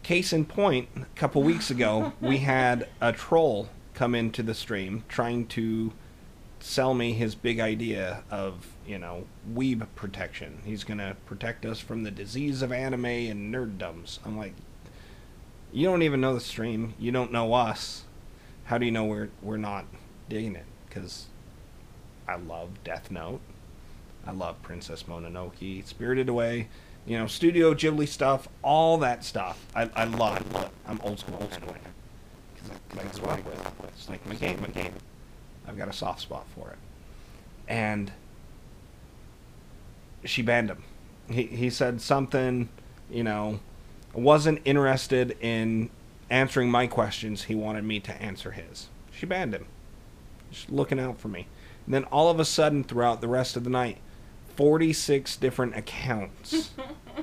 Case 0.02 0.32
in 0.32 0.46
point, 0.46 0.88
a 0.96 1.04
couple 1.16 1.42
weeks 1.42 1.70
ago, 1.70 2.12
we 2.20 2.38
had 2.38 2.88
a 3.00 3.12
troll 3.12 3.68
come 3.92 4.14
into 4.14 4.42
the 4.42 4.54
stream 4.54 5.04
trying 5.08 5.46
to 5.48 5.92
sell 6.60 6.94
me 6.94 7.12
his 7.12 7.34
big 7.34 7.60
idea 7.60 8.22
of, 8.30 8.68
you 8.88 8.98
know, 8.98 9.24
weeb 9.52 9.86
protection. 9.94 10.60
He's 10.64 10.82
going 10.82 10.98
to 10.98 11.14
protect 11.26 11.66
us 11.66 11.78
from 11.78 12.02
the 12.02 12.10
disease 12.10 12.62
of 12.62 12.72
anime 12.72 13.04
and 13.04 13.54
nerddoms. 13.54 14.18
I'm 14.24 14.38
like, 14.38 14.54
you 15.72 15.86
don't 15.86 16.02
even 16.02 16.22
know 16.22 16.32
the 16.32 16.40
stream. 16.40 16.94
You 16.98 17.12
don't 17.12 17.30
know 17.30 17.52
us. 17.52 18.04
How 18.64 18.78
do 18.78 18.86
you 18.86 18.92
know 18.92 19.04
we're 19.04 19.28
we're 19.42 19.58
not 19.58 19.84
digging 20.28 20.56
it? 20.56 20.64
Because 20.88 21.26
I 22.26 22.36
love 22.36 22.82
Death 22.84 23.10
Note. 23.10 23.40
I 24.26 24.32
love 24.32 24.60
Princess 24.62 25.04
Mononoke, 25.04 25.86
Spirited 25.86 26.28
Away, 26.28 26.68
you 27.06 27.18
know, 27.18 27.26
Studio 27.26 27.74
Ghibli 27.74 28.08
stuff, 28.08 28.48
all 28.62 28.98
that 28.98 29.24
stuff. 29.24 29.64
I, 29.74 29.88
I 29.94 30.04
love 30.04 30.38
it. 30.38 30.70
I'm 30.86 31.00
old 31.02 31.18
school, 31.20 31.38
old 31.40 31.52
school. 31.52 31.74
Because 32.54 32.78
that's 32.94 33.20
what 33.20 33.30
I. 33.30 33.42
It's 33.88 34.08
like 34.08 34.26
my 34.26 34.34
game, 34.34 34.60
my 34.60 34.68
game. 34.68 34.92
I've 35.66 35.78
got 35.78 35.88
a 35.88 35.92
soft 35.92 36.20
spot 36.20 36.46
for 36.54 36.70
it. 36.70 36.78
And 37.68 38.12
she 40.28 40.42
banned 40.42 40.70
him. 40.70 40.82
He, 41.30 41.44
he 41.44 41.70
said 41.70 42.00
something, 42.00 42.68
you 43.10 43.22
know, 43.22 43.60
wasn't 44.12 44.60
interested 44.64 45.36
in 45.40 45.90
answering 46.30 46.70
my 46.70 46.86
questions. 46.86 47.44
He 47.44 47.54
wanted 47.54 47.84
me 47.84 48.00
to 48.00 48.22
answer 48.22 48.52
his. 48.52 48.88
She 49.12 49.26
banned 49.26 49.54
him. 49.54 49.66
Just 50.50 50.70
looking 50.70 51.00
out 51.00 51.18
for 51.18 51.28
me. 51.28 51.46
And 51.84 51.94
then 51.94 52.04
all 52.04 52.30
of 52.30 52.40
a 52.40 52.44
sudden, 52.44 52.84
throughout 52.84 53.20
the 53.20 53.28
rest 53.28 53.56
of 53.56 53.64
the 53.64 53.70
night, 53.70 53.98
46 54.56 55.36
different 55.36 55.76
accounts 55.76 56.72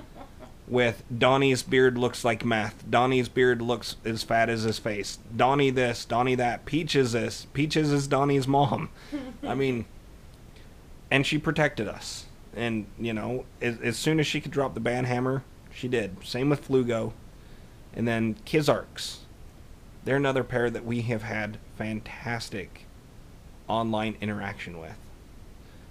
with 0.67 1.03
Donnie's 1.15 1.63
beard 1.63 1.97
looks 1.97 2.23
like 2.23 2.45
meth. 2.45 2.89
Donnie's 2.89 3.29
beard 3.29 3.61
looks 3.61 3.97
as 4.05 4.23
fat 4.23 4.49
as 4.49 4.63
his 4.63 4.79
face. 4.79 5.19
Donnie 5.35 5.69
this, 5.69 6.05
Donnie 6.05 6.35
that. 6.35 6.65
Peaches 6.65 7.11
this. 7.11 7.47
Peaches 7.53 7.91
is 7.91 8.07
Donnie's 8.07 8.47
mom. 8.47 8.89
I 9.43 9.55
mean, 9.55 9.85
and 11.11 11.25
she 11.25 11.37
protected 11.37 11.87
us. 11.87 12.25
And 12.55 12.85
you 12.97 13.13
know, 13.13 13.45
as, 13.61 13.79
as 13.81 13.97
soon 13.97 14.19
as 14.19 14.27
she 14.27 14.39
could 14.41 14.51
drop 14.51 14.73
the 14.73 14.81
banhammer, 14.81 15.41
she 15.73 15.87
did. 15.87 16.23
Same 16.23 16.49
with 16.49 16.67
Flugo, 16.67 17.13
and 17.93 18.07
then 18.07 18.35
Kizarks. 18.45 19.17
They're 20.05 20.15
another 20.15 20.43
pair 20.43 20.69
that 20.69 20.85
we 20.85 21.01
have 21.01 21.23
had 21.23 21.57
fantastic 21.77 22.85
online 23.67 24.15
interaction 24.21 24.79
with. 24.79 24.95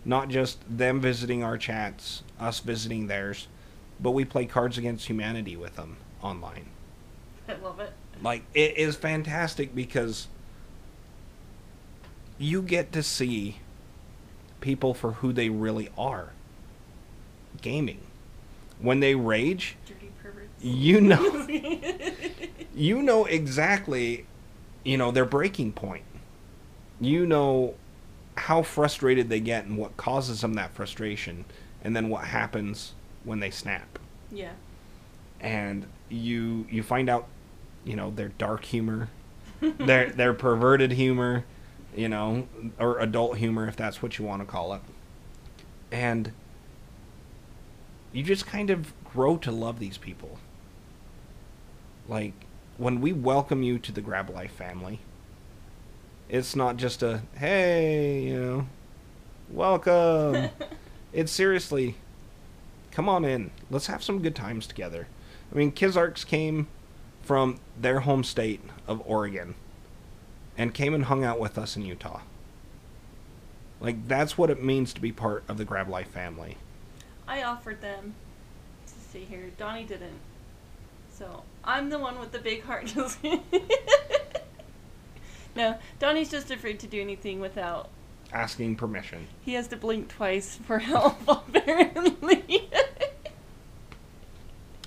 Not 0.05 0.29
just 0.29 0.59
them 0.69 1.01
visiting 1.01 1.43
our 1.43 1.59
chats, 1.59 2.23
us 2.39 2.61
visiting 2.61 3.07
theirs, 3.07 3.49
but 4.01 4.13
we 4.13 4.25
play 4.25 4.47
Cards 4.47 4.79
Against 4.79 5.07
Humanity 5.07 5.57
with 5.57 5.77
them 5.77 5.97
online. 6.23 6.67
I 7.49 7.55
love 7.55 7.81
it. 7.81 7.93
Like 8.23 8.45
it 8.55 8.77
is 8.77 8.97
fantastic 8.97 9.75
because 9.75 10.29
you 12.39 12.63
get 12.63 12.93
to 12.93 13.03
see 13.03 13.59
people 14.61 14.95
for 14.95 15.13
who 15.13 15.33
they 15.33 15.49
really 15.49 15.89
are. 15.97 16.34
Gaming. 17.63 18.01
When 18.81 19.01
they 19.01 19.15
rage, 19.15 19.77
Dirty 19.87 20.11
you 20.61 21.01
know 21.01 21.47
you 22.75 23.03
know 23.03 23.25
exactly 23.27 24.27
you 24.83 24.97
know 24.97 25.11
their 25.11 25.25
breaking 25.25 25.73
point. 25.73 26.05
You 27.01 27.27
know 27.27 27.75
how 28.37 28.63
frustrated 28.63 29.29
they 29.29 29.41
get 29.41 29.65
and 29.65 29.77
what 29.77 29.97
causes 29.97 30.41
them 30.41 30.55
that 30.55 30.73
frustration 30.73 31.45
and 31.83 31.95
then 31.95 32.09
what 32.09 32.25
happens 32.25 32.93
when 33.23 33.41
they 33.41 33.51
snap 33.51 33.99
yeah. 34.33 34.53
and 35.41 35.87
you 36.09 36.67
you 36.71 36.83
find 36.83 37.09
out 37.09 37.27
you 37.85 37.95
know 37.95 38.11
their 38.11 38.31
dark 38.31 38.65
humor 38.65 39.09
their 39.61 40.11
their 40.11 40.35
perverted 40.35 40.93
humor 40.93 41.45
you 41.95 42.09
know 42.09 42.49
or 42.79 42.99
adult 42.99 43.39
humor 43.39 43.69
if 43.69 43.77
that's 43.77 44.03
what 44.03 44.19
you 44.19 44.25
want 44.25 44.43
to 44.43 44.47
call 44.47 44.75
it 44.75 44.81
and 45.93 46.33
you 48.15 48.23
just 48.23 48.47
kind 48.47 48.71
of 48.71 48.93
grow 49.05 49.37
to 49.37 49.51
love 49.51 49.79
these 49.79 49.99
people 49.99 50.39
like 52.09 52.33
when 52.77 53.01
we 53.01 53.13
welcome 53.13 53.63
you 53.63 53.79
to 53.79 53.93
the 53.93 54.01
grab 54.01 54.31
life 54.31 54.53
family 54.53 55.01
it's 56.29 56.57
not 56.57 56.77
just 56.77 57.03
a 57.03 57.23
hey 57.37 58.23
you 58.23 58.41
know 58.41 58.67
welcome 59.51 60.49
it's 61.13 61.31
seriously 61.33 61.97
come 62.95 63.09
on 63.09 63.25
in. 63.25 63.51
Let's 63.71 63.89
have 63.89 64.03
some 64.03 64.23
good 64.23 64.37
times 64.37 64.67
together. 64.67 65.09
I 65.53 65.57
mean, 65.57 65.73
Kizarks 65.73 66.25
came 66.25 66.69
from 67.23 67.59
their 67.79 68.01
home 68.01 68.25
state 68.25 68.61
of 68.87 69.03
Oregon 69.05 69.57
and 70.57 70.73
came 70.73 70.95
and 70.95 71.07
hung 71.07 71.25
out 71.25 71.41
with 71.41 71.59
us 71.59 71.77
in 71.77 71.85
Utah. 71.85 72.21
Like, 73.81 74.07
that's 74.07 74.39
what 74.39 74.51
it 74.51 74.63
means 74.63 74.95
to 74.95 75.01
be 75.01 75.13
part 75.13 75.43
of 75.49 75.59
the 75.59 75.65
Grab 75.65 75.89
Life 75.89 76.09
family. 76.09 76.57
I 77.27 77.43
offered 77.43 77.81
them 77.81 78.15
to 78.87 78.93
see 78.93 79.25
here. 79.25 79.51
Donnie 79.57 79.85
didn't. 79.85 80.21
So 81.11 81.43
I'm 81.63 81.91
the 81.91 81.99
one 81.99 82.19
with 82.19 82.33
the 82.33 82.39
big 82.39 82.63
heart. 82.65 82.95
No, 85.57 85.77
Donnie's 85.99 86.31
just 86.31 86.51
afraid 86.51 86.81
to 86.81 86.87
do 86.87 87.01
anything 87.01 87.41
without. 87.41 87.89
Asking 88.33 88.75
permission. 88.77 89.29
He 89.43 89.55
has 89.55 89.69
to 89.69 89.77
blink 89.77 90.09
twice 90.09 90.57
for 90.57 90.81
help, 90.81 91.17
apparently. 91.29 92.69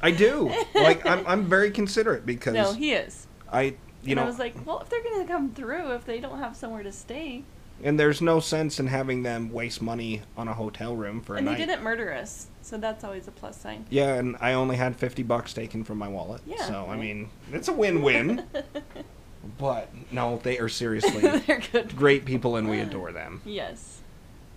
I 0.01 0.11
do. 0.11 0.53
like, 0.75 1.05
I'm, 1.05 1.25
I'm 1.25 1.45
very 1.49 1.71
considerate 1.71 2.25
because 2.25 2.53
no, 2.53 2.73
he 2.73 2.91
is. 2.91 3.27
I, 3.51 3.61
you 3.61 3.75
and 4.07 4.15
know, 4.15 4.23
I 4.23 4.25
was 4.25 4.39
like, 4.39 4.55
well, 4.65 4.81
if 4.81 4.89
they're 4.89 5.03
gonna 5.03 5.25
come 5.25 5.51
through, 5.51 5.93
if 5.93 6.05
they 6.05 6.19
don't 6.19 6.39
have 6.39 6.55
somewhere 6.57 6.83
to 6.83 6.91
stay, 6.91 7.43
and 7.83 7.99
there's 7.99 8.21
no 8.21 8.39
sense 8.39 8.79
in 8.79 8.87
having 8.87 9.23
them 9.23 9.51
waste 9.51 9.81
money 9.81 10.21
on 10.35 10.47
a 10.47 10.53
hotel 10.53 10.95
room 10.95 11.21
for 11.21 11.35
a 11.35 11.37
and 11.37 11.45
night. 11.45 11.57
they 11.57 11.65
didn't 11.65 11.83
murder 11.83 12.13
us, 12.13 12.47
so 12.61 12.77
that's 12.77 13.03
always 13.03 13.27
a 13.27 13.31
plus 13.31 13.57
sign. 13.59 13.85
Yeah, 13.89 14.15
and 14.15 14.35
I 14.39 14.53
only 14.53 14.75
had 14.77 14.95
50 14.95 15.23
bucks 15.23 15.53
taken 15.53 15.83
from 15.83 15.97
my 15.97 16.07
wallet. 16.07 16.41
Yeah, 16.45 16.63
So, 16.65 16.87
I 16.89 16.97
mean, 16.97 17.29
it's 17.51 17.67
a 17.67 17.73
win-win. 17.73 18.43
but 19.57 19.89
no, 20.11 20.39
they 20.43 20.57
are 20.59 20.69
seriously 20.69 21.21
they're 21.47 21.61
good. 21.71 21.95
great 21.95 22.25
people 22.25 22.55
and 22.55 22.69
we 22.69 22.79
adore 22.79 23.11
them. 23.11 23.41
Yes. 23.45 24.01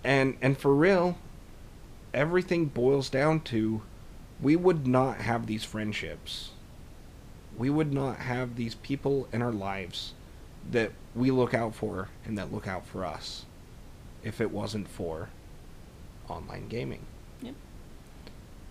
And 0.03 0.37
and 0.41 0.57
for 0.57 0.73
real, 0.73 1.17
everything 2.13 2.65
boils 2.65 3.09
down 3.09 3.41
to 3.41 3.83
we 4.41 4.55
would 4.55 4.87
not 4.87 5.17
have 5.17 5.45
these 5.45 5.63
friendships. 5.63 6.51
We 7.57 7.69
would 7.69 7.93
not 7.93 8.17
have 8.17 8.55
these 8.55 8.75
people 8.75 9.27
in 9.31 9.41
our 9.41 9.51
lives 9.51 10.13
that 10.69 10.91
we 11.15 11.31
look 11.31 11.53
out 11.53 11.73
for 11.73 12.09
and 12.25 12.37
that 12.37 12.53
look 12.53 12.67
out 12.67 12.85
for 12.85 13.05
us 13.05 13.45
if 14.23 14.39
it 14.39 14.51
wasn't 14.51 14.87
for 14.87 15.29
online 16.29 16.67
gaming. 16.67 17.05
Yep. 17.41 17.55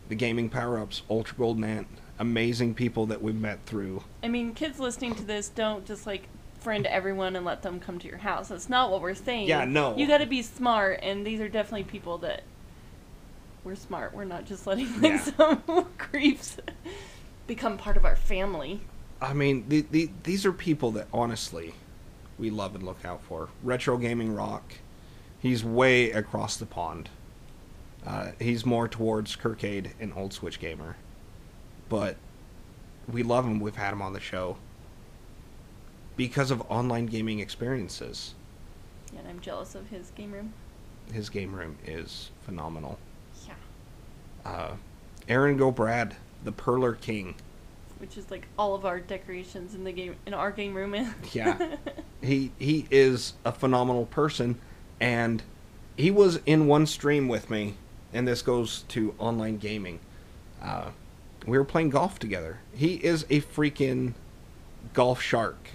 The 0.09 0.15
gaming 0.15 0.49
power-ups, 0.49 1.03
Ultra 1.11 1.37
Golden 1.37 1.65
Ant, 1.65 1.87
amazing 2.19 2.75
people 2.75 3.07
that 3.07 3.23
we've 3.23 3.35
met 3.35 3.59
through. 3.67 4.05
I 4.23 4.29
mean, 4.29 4.55
kids 4.55 4.79
listening 4.79 5.15
to 5.17 5.23
this 5.25 5.49
don't 5.49 5.85
just 5.87 6.07
like 6.07 6.29
friend 6.61 6.87
everyone 6.87 7.37
and 7.37 7.45
let 7.45 7.63
them 7.63 7.81
come 7.81 7.99
to 7.99 8.07
your 8.09 8.19
house. 8.19 8.49
That's 8.49 8.69
not 8.69 8.91
what 8.91 9.01
we're 9.01 9.15
saying. 9.15 9.49
Yeah, 9.49 9.65
no. 9.65 9.97
You 9.97 10.07
got 10.07 10.19
to 10.19 10.27
be 10.27 10.43
smart, 10.43 11.01
and 11.03 11.27
these 11.27 11.41
are 11.41 11.49
definitely 11.49 11.85
people 11.85 12.19
that 12.19 12.43
we're 13.65 13.75
smart. 13.77 14.15
We're 14.15 14.25
not 14.25 14.45
just 14.47 14.67
letting 14.67 14.87
like 15.01 15.13
Yeah. 15.13 15.19
some 15.37 15.63
creeps 15.99 16.59
become 17.47 17.77
part 17.79 17.97
of 17.97 18.05
our 18.05 18.17
family. 18.17 18.81
I 19.21 19.35
mean, 19.35 19.67
the, 19.69 19.83
the, 19.91 20.11
these 20.23 20.47
are 20.47 20.53
people 20.53 20.93
that 20.93 21.09
honestly 21.13 21.75
we 22.39 22.51
love 22.51 22.75
and 22.75 22.85
look 22.85 23.05
out 23.05 23.23
for. 23.23 23.49
Retro 23.63 23.99
Gaming 23.99 24.35
Rock, 24.35 24.75
he's 25.39 25.63
way 25.63 26.11
across 26.11 26.57
the 26.57 26.67
pond. 26.67 27.11
Uh, 28.07 28.31
he's 28.39 28.65
more 28.65 28.89
towards 28.89 29.37
Kirkade 29.37 29.91
and 30.01 30.13
Old 30.17 30.33
Switch 30.33 30.59
Gamer. 30.59 30.97
But 31.91 32.17
we 33.13 33.23
love 33.23 33.45
him. 33.45 33.61
We've 33.61 33.77
had 33.77 33.93
him 33.93 34.01
on 34.01 34.15
the 34.15 34.21
show 34.21 34.57
because 36.17 36.51
of 36.51 36.63
online 36.71 37.07
gaming 37.07 37.41
experiences. 37.41 38.35
And 39.17 39.27
I'm 39.29 39.41
jealous 39.41 39.75
of 39.75 39.89
his 39.89 40.11
game 40.13 40.33
room. 40.33 40.53
His 41.13 41.29
game 41.29 41.55
room 41.55 41.77
is 41.87 42.31
phenomenal. 42.43 42.99
Yeah. 43.47 44.51
Uh, 44.51 44.77
Aaron 45.29 45.57
Go 45.57 45.71
Brad, 45.71 46.17
the 46.45 46.53
Perler 46.53 46.99
King. 46.99 47.35
Which 48.01 48.17
is 48.17 48.31
like 48.31 48.47
all 48.59 48.75
of 48.75 48.85
our 48.85 48.99
decorations 48.99 49.75
in 49.75 49.85
the 49.85 49.93
game 49.93 50.17
in 50.27 50.35
our 50.35 50.51
game 50.51 50.75
room. 50.75 51.15
Yeah. 51.33 51.77
he 52.23 52.53
he 52.59 52.87
is 52.91 53.35
a 53.45 53.53
phenomenal 53.53 54.07
person 54.07 54.61
and 55.01 55.43
he 55.97 56.11
was 56.11 56.41
in 56.47 56.67
one 56.67 56.87
stream 56.87 57.29
with 57.29 57.51
me 57.51 57.75
and 58.13 58.27
this 58.27 58.43
goes 58.43 58.83
to 58.89 59.15
online 59.19 59.57
gaming 59.57 60.01
uh, 60.63 60.91
we 61.47 61.57
were 61.57 61.65
playing 61.65 61.91
golf 61.91 62.19
together 62.19 62.59
he 62.75 62.95
is 62.97 63.25
a 63.31 63.41
freaking 63.41 64.15
golf 64.93 65.21
shark 65.21 65.71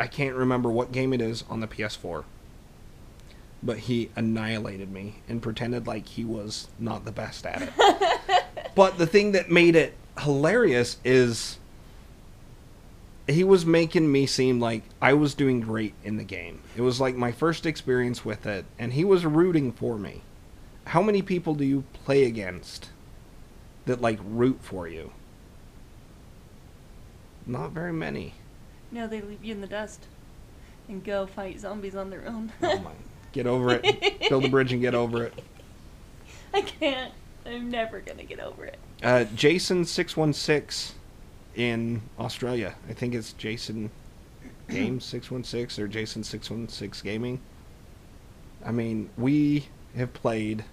i 0.00 0.06
can't 0.06 0.34
remember 0.34 0.70
what 0.70 0.92
game 0.92 1.12
it 1.12 1.20
is 1.20 1.44
on 1.48 1.60
the 1.60 1.68
ps4 1.68 2.24
but 3.62 3.78
he 3.78 4.10
annihilated 4.16 4.90
me 4.90 5.16
and 5.28 5.42
pretended 5.42 5.86
like 5.86 6.06
he 6.06 6.24
was 6.24 6.68
not 6.78 7.04
the 7.04 7.12
best 7.12 7.46
at 7.46 7.62
it 7.62 8.44
but 8.74 8.98
the 8.98 9.06
thing 9.06 9.32
that 9.32 9.50
made 9.50 9.76
it 9.76 9.94
hilarious 10.18 10.98
is 11.04 11.58
he 13.26 13.42
was 13.42 13.64
making 13.64 14.10
me 14.12 14.26
seem 14.26 14.60
like 14.60 14.82
I 15.00 15.14
was 15.14 15.34
doing 15.34 15.60
great 15.60 15.94
in 16.04 16.16
the 16.16 16.24
game. 16.24 16.60
It 16.76 16.82
was 16.82 17.00
like 17.00 17.16
my 17.16 17.32
first 17.32 17.64
experience 17.66 18.24
with 18.24 18.46
it, 18.46 18.66
and 18.78 18.92
he 18.92 19.04
was 19.04 19.24
rooting 19.24 19.72
for 19.72 19.96
me. 19.98 20.22
How 20.86 21.02
many 21.02 21.22
people 21.22 21.54
do 21.54 21.64
you 21.64 21.84
play 22.04 22.24
against 22.24 22.90
that 23.86 24.02
like 24.02 24.18
root 24.22 24.58
for 24.60 24.86
you? 24.86 25.12
Not 27.46 27.72
very 27.72 27.92
many. 27.92 28.34
no, 28.90 29.06
they 29.06 29.20
leave 29.20 29.44
you 29.44 29.52
in 29.52 29.60
the 29.60 29.66
dust 29.66 30.06
and 30.88 31.02
go 31.04 31.26
fight 31.26 31.60
zombies 31.60 31.94
on 31.94 32.10
their 32.10 32.26
own. 32.26 32.52
Oh 32.62 32.78
my! 32.78 32.92
Get 33.32 33.46
over 33.46 33.80
it. 33.82 34.20
Build 34.28 34.44
a 34.44 34.48
bridge 34.48 34.72
and 34.72 34.80
get 34.82 34.94
over 34.94 35.24
it. 35.24 35.34
I 36.52 36.60
can't. 36.60 37.12
I'm 37.46 37.70
never 37.70 38.00
gonna 38.00 38.24
get 38.24 38.40
over 38.40 38.64
it. 38.64 38.78
Uh, 39.02 39.24
Jason 39.36 39.84
six 39.84 40.16
one 40.16 40.32
six 40.32 40.94
in 41.54 42.02
Australia. 42.18 42.74
I 42.88 42.92
think 42.94 43.14
it's 43.14 43.32
Jason 43.34 43.90
Games 44.68 45.04
six 45.04 45.30
one 45.30 45.44
six 45.44 45.78
or 45.78 45.86
Jason 45.88 46.24
six 46.24 46.50
one 46.50 46.68
six 46.68 47.02
Gaming. 47.02 47.40
I 48.64 48.72
mean, 48.72 49.10
we 49.18 49.66
have 49.96 50.12
played 50.14 50.64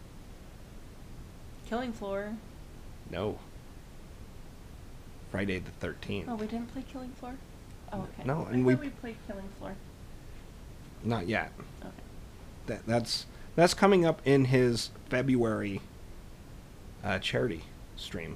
Killing 1.68 1.92
Floor. 1.94 2.36
no 3.10 3.38
Friday 5.30 5.60
the 5.60 5.72
thirteenth. 5.72 6.28
Oh, 6.30 6.36
we 6.36 6.48
didn't 6.48 6.72
play 6.74 6.84
Killing 6.92 7.12
Floor. 7.20 7.36
Oh, 7.94 8.02
okay. 8.02 8.24
No, 8.26 8.48
I 8.50 8.54
and 8.54 8.66
we- 8.66 8.76
we 8.76 8.90
played 8.90 9.18
Killing 9.28 9.50
Floor. 9.60 9.76
Not 11.04 11.28
yet. 11.28 11.52
Okay. 11.82 11.92
That 12.68 12.86
that's 12.86 13.26
that's 13.56 13.74
coming 13.74 14.06
up 14.06 14.22
in 14.24 14.46
his 14.46 14.92
February 15.10 15.82
uh, 17.04 17.20
charity 17.20 17.64
stream. 18.02 18.36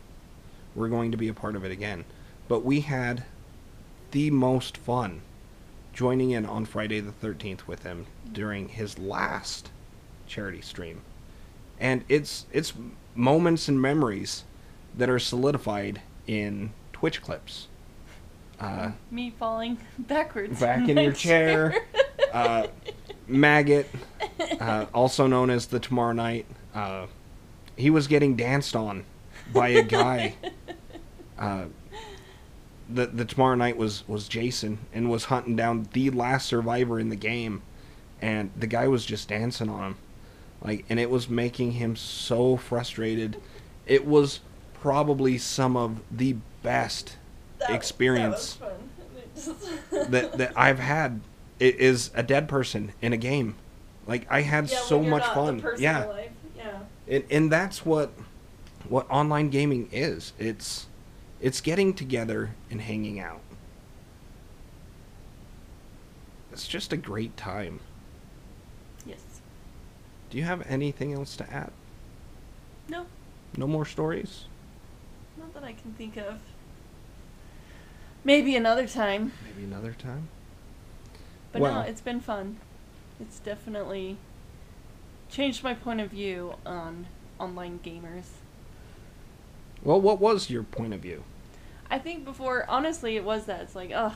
we're 0.76 0.90
going 0.90 1.12
to 1.12 1.18
be 1.18 1.28
a 1.30 1.34
part 1.34 1.56
of 1.56 1.64
it 1.64 1.72
again. 1.72 2.04
But 2.48 2.64
we 2.66 2.82
had 2.82 3.24
the 4.12 4.30
most 4.32 4.78
fun 4.78 5.22
joining 5.94 6.32
in 6.32 6.46
on 6.46 6.66
Friday 6.66 7.00
the 7.00 7.12
13th 7.14 7.66
with 7.68 7.84
him 7.84 8.06
during 8.32 8.70
his 8.70 9.00
last 9.00 9.70
charity 10.28 10.62
stream. 10.62 11.02
And 11.80 12.04
it's 12.10 12.46
it's 12.52 12.74
moments 13.16 13.68
and 13.68 13.82
memories 13.82 14.44
that 14.98 15.10
are 15.10 15.20
solidified 15.20 16.02
in 16.28 16.72
Twitch 16.94 17.22
clips. 17.22 17.68
Uh, 18.60 18.92
Me 19.12 19.30
falling 19.38 19.78
backwards. 19.98 20.60
back 20.60 20.88
in 20.88 20.98
your 20.98 21.12
chair. 21.28 21.76
Uh, 22.34 22.68
Maggot, 23.28 23.90
uh, 24.60 24.86
also 24.94 25.28
known 25.28 25.50
as 25.50 25.68
the 25.68 25.80
Tomorrow 25.80 26.14
Night, 26.14 26.46
uh, 26.74 27.08
he 27.76 27.90
was 27.90 28.08
getting 28.08 28.36
danced 28.36 28.76
on 28.76 29.04
by 29.54 29.70
a 29.70 29.84
guy. 29.84 30.36
Uh, 31.38 31.66
the 32.90 33.08
the 33.08 33.26
Tomorrow 33.26 33.56
Night 33.56 33.78
was 33.78 34.08
was 34.08 34.28
Jason 34.28 34.80
and 34.94 35.10
was 35.10 35.26
hunting 35.26 35.56
down 35.56 35.88
the 35.94 36.10
last 36.12 36.46
survivor 36.48 37.00
in 37.00 37.10
the 37.10 37.16
game, 37.16 37.62
and 38.22 38.52
the 38.56 38.68
guy 38.68 38.88
was 38.88 39.06
just 39.06 39.28
dancing 39.30 39.70
on 39.70 39.84
him, 39.84 39.98
like, 40.62 40.86
and 40.90 41.00
it 41.00 41.10
was 41.10 41.28
making 41.30 41.74
him 41.74 41.96
so 41.96 42.56
frustrated. 42.58 43.42
It 43.86 44.06
was 44.06 44.40
probably 44.74 45.38
some 45.38 45.76
of 45.76 46.00
the 46.12 46.36
best 46.62 47.18
That- 47.60 47.70
that 47.70 47.76
experience 47.76 48.54
fun. 48.54 48.72
That 50.10 50.38
that 50.38 50.54
I've 50.56 50.80
had 50.80 51.22
i- 51.60 51.64
is 51.64 52.12
a 52.14 52.22
dead 52.24 52.48
person 52.48 52.94
in 53.02 53.12
a 53.14 53.18
game. 53.18 53.56
Like 54.08 54.28
I 54.30 54.42
had 54.42 54.70
Yeah, 54.70 54.78
so 54.80 55.02
much 55.02 55.24
not 55.36 55.50
in 55.50 55.58
the 55.58 55.64
fun. 55.64 55.74
Yeah. 55.80 56.06
Yeah. 56.56 56.80
And 57.08 57.24
and 57.32 57.52
that's 57.52 57.84
what 57.86 58.12
what 58.90 59.10
online 59.10 59.50
gaming 59.50 59.90
is. 59.92 60.34
It's 60.40 60.88
it's 61.42 61.62
getting 61.62 61.94
together 61.94 62.52
and 62.72 62.82
hanging 62.82 63.20
out. 63.20 63.42
It's 66.52 66.68
just 66.68 66.94
a 66.94 66.98
great 66.98 67.36
time. 67.36 67.80
Yes. 69.06 69.42
Do 70.30 70.38
you 70.38 70.44
have 70.44 70.66
anything 70.68 71.14
else 71.14 71.36
to 71.38 71.54
add? 71.54 71.72
No, 72.88 73.06
No 73.58 73.68
more 73.68 73.86
stories? 73.86 74.46
not 75.38 75.54
that 75.54 75.64
I 75.64 75.74
can 75.74 75.94
think 75.94 76.16
of. 76.18 76.40
Maybe 78.24 78.56
another 78.56 78.88
time. 78.88 79.34
Maybe 79.44 79.66
another 79.66 79.92
time? 79.94 80.30
But 81.52 81.62
no, 81.62 81.82
it's 81.82 82.02
been 82.02 82.22
fun. 82.22 82.58
It's 83.20 83.40
definitely 83.40 84.18
changed 85.30 85.64
my 85.64 85.74
point 85.74 86.00
of 86.00 86.10
view 86.10 86.56
on 86.66 87.08
online 87.40 87.80
gamers. 87.84 88.26
Well, 89.86 90.02
what 90.02 90.20
was 90.20 90.50
your 90.50 90.64
point 90.64 90.94
of 90.94 91.00
view? 91.00 91.24
I 91.90 92.00
think 92.00 92.26
before, 92.26 92.66
honestly, 92.68 93.16
it 93.16 93.24
was 93.24 93.46
that. 93.46 93.62
It's 93.62 93.76
like, 93.76 93.92
oh, 93.94 94.16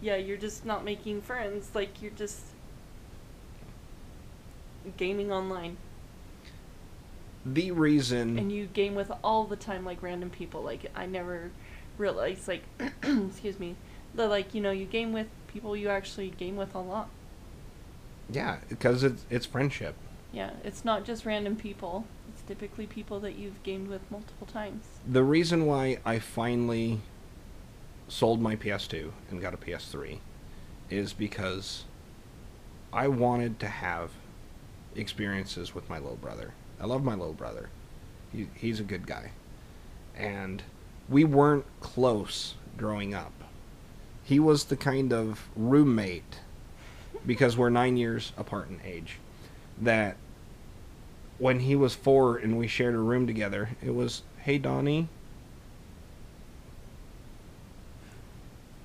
yeah, 0.00 0.16
you're 0.16 0.36
just 0.36 0.66
not 0.66 0.84
making 0.84 1.22
friends. 1.22 1.70
Like, 1.74 2.02
you're 2.02 2.12
just 2.12 2.42
gaming 4.98 5.32
online. 5.32 5.78
The 7.46 7.70
reason 7.70 8.38
And 8.38 8.52
you 8.52 8.66
game 8.66 8.94
with 8.94 9.10
all 9.24 9.44
the 9.44 9.56
time, 9.56 9.86
like, 9.86 10.02
random 10.02 10.28
people. 10.28 10.62
Like, 10.62 10.90
I 10.94 11.06
never 11.06 11.50
realized, 11.96 12.46
like, 12.46 12.62
excuse 13.02 13.58
me, 13.58 13.76
that, 14.14 14.28
like, 14.28 14.54
you 14.54 14.60
know, 14.60 14.70
you 14.70 14.84
game 14.84 15.14
with 15.14 15.28
people 15.48 15.74
you 15.74 15.88
actually 15.88 16.28
game 16.28 16.56
with 16.56 16.74
a 16.74 16.78
lot. 16.78 17.08
Yeah, 18.30 18.58
because 18.68 19.02
it's 19.02 19.24
it's 19.30 19.46
friendship. 19.46 19.94
Yeah, 20.32 20.50
it's 20.62 20.84
not 20.84 21.04
just 21.04 21.24
random 21.24 21.56
people. 21.56 22.04
Typically 22.50 22.86
people 22.86 23.20
that 23.20 23.36
you've 23.38 23.62
gamed 23.62 23.86
with 23.86 24.10
multiple 24.10 24.44
times. 24.44 24.84
the 25.06 25.22
reason 25.22 25.66
why 25.66 25.98
I 26.04 26.18
finally 26.18 26.98
sold 28.08 28.42
my 28.42 28.56
PS2 28.56 29.12
and 29.30 29.40
got 29.40 29.54
a 29.54 29.56
PS3 29.56 30.18
is 30.90 31.12
because 31.12 31.84
I 32.92 33.06
wanted 33.06 33.60
to 33.60 33.68
have 33.68 34.10
experiences 34.96 35.76
with 35.76 35.88
my 35.88 36.00
little 36.00 36.16
brother. 36.16 36.52
I 36.80 36.86
love 36.86 37.04
my 37.04 37.14
little 37.14 37.34
brother. 37.34 37.68
He, 38.32 38.48
he's 38.56 38.80
a 38.80 38.82
good 38.82 39.06
guy. 39.06 39.30
And 40.16 40.64
we 41.08 41.22
weren't 41.22 41.66
close 41.78 42.54
growing 42.76 43.14
up. 43.14 43.44
He 44.24 44.40
was 44.40 44.64
the 44.64 44.76
kind 44.76 45.12
of 45.12 45.48
roommate, 45.54 46.40
because 47.24 47.56
we're 47.56 47.70
nine 47.70 47.96
years 47.96 48.32
apart 48.36 48.70
in 48.70 48.80
age, 48.84 49.18
that 49.80 50.16
when 51.40 51.60
he 51.60 51.74
was 51.74 51.94
four 51.94 52.36
and 52.36 52.56
we 52.56 52.68
shared 52.68 52.94
a 52.94 52.98
room 52.98 53.26
together, 53.26 53.70
it 53.82 53.94
was, 53.94 54.22
hey, 54.40 54.58
Donnie. 54.58 55.08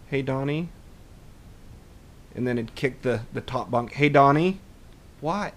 Hey, 0.08 0.22
Donnie. 0.22 0.70
And 2.34 2.47
then 2.47 2.58
it'd 2.58 2.74
kick 2.74 3.01
the, 3.01 3.22
the 3.34 3.41
top 3.41 3.70
bunk, 3.70 3.93
hey, 3.93 4.08
Donnie. 4.08 4.60
What? 5.20 5.53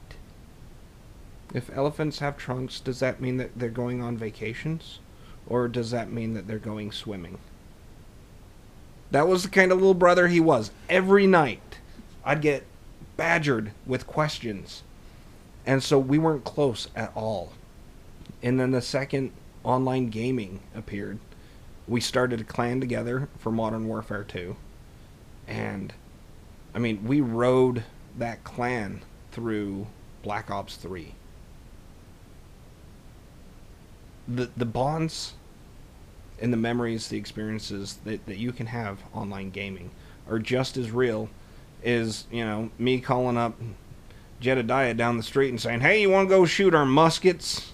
If 1.55 1.71
elephants 1.75 2.19
have 2.19 2.37
trunks, 2.37 2.81
does 2.81 2.99
that 2.99 3.21
mean 3.21 3.37
that 3.37 3.57
they're 3.57 3.71
going 3.71 4.03
on 4.03 4.19
vacations? 4.19 4.99
Or 5.47 5.69
does 5.69 5.93
that 5.93 6.11
mean 6.11 6.35
that 6.35 6.49
they're 6.49 6.59
going 6.59 6.91
swimming? 6.91 7.39
That 9.13 9.29
was 9.29 9.45
the 9.45 9.49
kind 9.49 9.71
of 9.71 9.79
little 9.79 9.95
brother 9.95 10.27
he 10.27 10.41
was. 10.41 10.73
Every 10.89 11.27
night, 11.27 11.79
I'd 12.25 12.43
get 12.43 12.65
badgered 13.17 13.71
with 13.87 14.07
questions. 14.07 14.83
And 15.69 15.85
so 15.85 15.99
we 15.99 16.17
weren't 16.17 16.45
close 16.45 16.89
at 16.97 17.13
all. 17.15 17.53
And 18.43 18.59
then 18.59 18.71
the 18.71 18.81
second 18.81 19.33
online 19.63 20.09
gaming 20.09 20.61
appeared, 20.75 21.19
we 21.87 22.01
started 22.01 22.41
a 22.41 22.45
clan 22.45 22.81
together 22.81 23.29
for 23.39 23.53
Modern 23.53 23.87
Warfare 23.87 24.25
2. 24.25 24.57
And, 25.47 25.93
I 26.75 26.79
mean, 26.79 27.05
we 27.05 27.21
rode 27.21 27.85
that 28.17 28.45
clan 28.45 29.03
through 29.31 29.87
Black 30.23 30.51
Ops 30.51 30.77
3. 30.77 31.15
The, 34.27 34.51
the 34.57 34.65
bonds 34.65 35.35
and 36.41 36.51
the 36.51 36.57
memories, 36.57 37.09
the 37.09 37.19
experiences 37.19 37.99
that, 38.07 38.25
that 38.25 38.39
you 38.39 38.53
can 38.53 38.69
have 38.69 39.01
online 39.13 39.51
gaming 39.51 39.91
are 40.31 40.39
just 40.39 40.79
as 40.79 40.91
real 40.91 41.29
as, 41.85 42.25
you 42.31 42.43
know, 42.43 42.71
me 42.79 43.01
calling 43.01 43.37
up 43.37 43.55
Jedediah 44.41 44.95
down 44.95 45.17
the 45.17 45.23
street 45.23 45.51
and 45.51 45.61
saying, 45.61 45.81
hey, 45.81 46.01
you 46.01 46.11
want 46.11 46.29
to 46.29 46.35
go 46.35 46.45
shoot 46.45 46.75
our 46.75 46.87
muskets? 46.87 47.73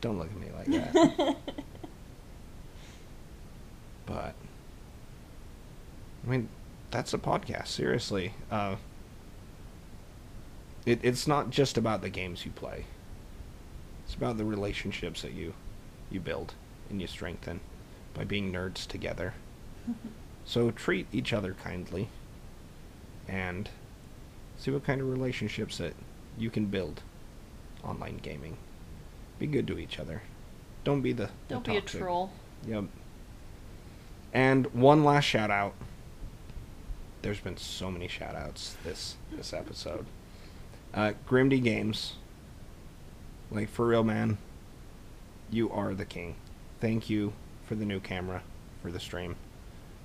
Don't 0.00 0.18
look 0.18 0.28
at 0.28 0.38
me 0.38 0.48
like 0.56 0.66
that. 0.66 1.36
but, 4.06 4.34
I 6.24 6.30
mean, 6.30 6.48
that's 6.90 7.14
a 7.14 7.18
podcast, 7.18 7.68
seriously. 7.68 8.34
Uh, 8.50 8.76
it, 10.86 11.00
it's 11.02 11.26
not 11.26 11.50
just 11.50 11.76
about 11.78 12.02
the 12.02 12.08
games 12.10 12.44
you 12.44 12.50
play. 12.52 12.84
It's 14.04 14.14
about 14.14 14.38
the 14.38 14.44
relationships 14.44 15.22
that 15.22 15.32
you 15.32 15.54
you 16.10 16.18
build 16.18 16.54
and 16.88 17.00
you 17.00 17.06
strengthen 17.06 17.60
by 18.14 18.24
being 18.24 18.52
nerds 18.52 18.86
together. 18.86 19.34
so 20.44 20.70
treat 20.72 21.06
each 21.12 21.32
other 21.32 21.54
kindly 21.62 22.08
and 23.28 23.68
see 24.56 24.70
what 24.70 24.84
kind 24.84 25.00
of 25.00 25.08
relationships 25.08 25.78
that 25.78 25.94
you 26.38 26.50
can 26.50 26.66
build 26.66 27.02
online 27.84 28.18
gaming. 28.18 28.56
Be 29.38 29.46
good 29.46 29.66
to 29.68 29.78
each 29.78 29.98
other. 29.98 30.22
Don't 30.84 31.00
be 31.00 31.12
the, 31.12 31.30
the 31.48 31.54
Don't 31.54 31.64
be 31.64 31.76
a 31.76 31.80
troll. 31.80 32.30
Yep. 32.66 32.84
And 34.32 34.66
one 34.66 35.04
last 35.04 35.24
shout 35.24 35.50
out. 35.50 35.74
There's 37.22 37.40
been 37.40 37.56
so 37.56 37.90
many 37.90 38.08
shout 38.08 38.34
outs 38.34 38.76
this 38.84 39.16
this 39.32 39.52
episode. 39.52 40.06
Uh 40.94 41.12
Grimdy 41.26 41.60
Games. 41.60 42.14
Like 43.50 43.68
for 43.68 43.86
real 43.86 44.04
man. 44.04 44.38
You 45.50 45.70
are 45.70 45.94
the 45.94 46.04
king. 46.04 46.36
Thank 46.80 47.10
you 47.10 47.32
for 47.66 47.74
the 47.74 47.84
new 47.84 48.00
camera 48.00 48.42
for 48.82 48.90
the 48.90 49.00
stream. 49.00 49.36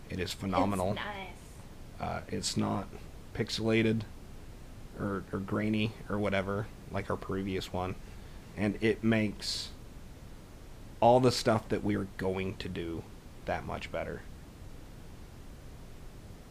It 0.10 0.20
is 0.20 0.34
phenomenal. 0.34 0.90
It's 0.90 0.96
nice. 0.96 1.36
Uh, 2.00 2.22
it's 2.28 2.58
not 2.58 2.88
pixelated 3.36 4.02
or, 5.00 5.24
or 5.32 5.40
grainy 5.40 5.92
or 6.10 6.18
whatever 6.18 6.68
like 6.92 7.10
our 7.10 7.18
previous 7.18 7.72
one. 7.72 7.96
And 8.58 8.78
it 8.82 9.04
makes 9.04 9.70
all 11.00 11.20
the 11.20 11.32
stuff 11.32 11.68
that 11.70 11.84
we 11.84 11.96
are 11.96 12.08
going 12.18 12.56
to 12.58 12.70
do 12.70 13.04
that 13.46 13.66
much 13.66 13.92
better. 13.92 14.22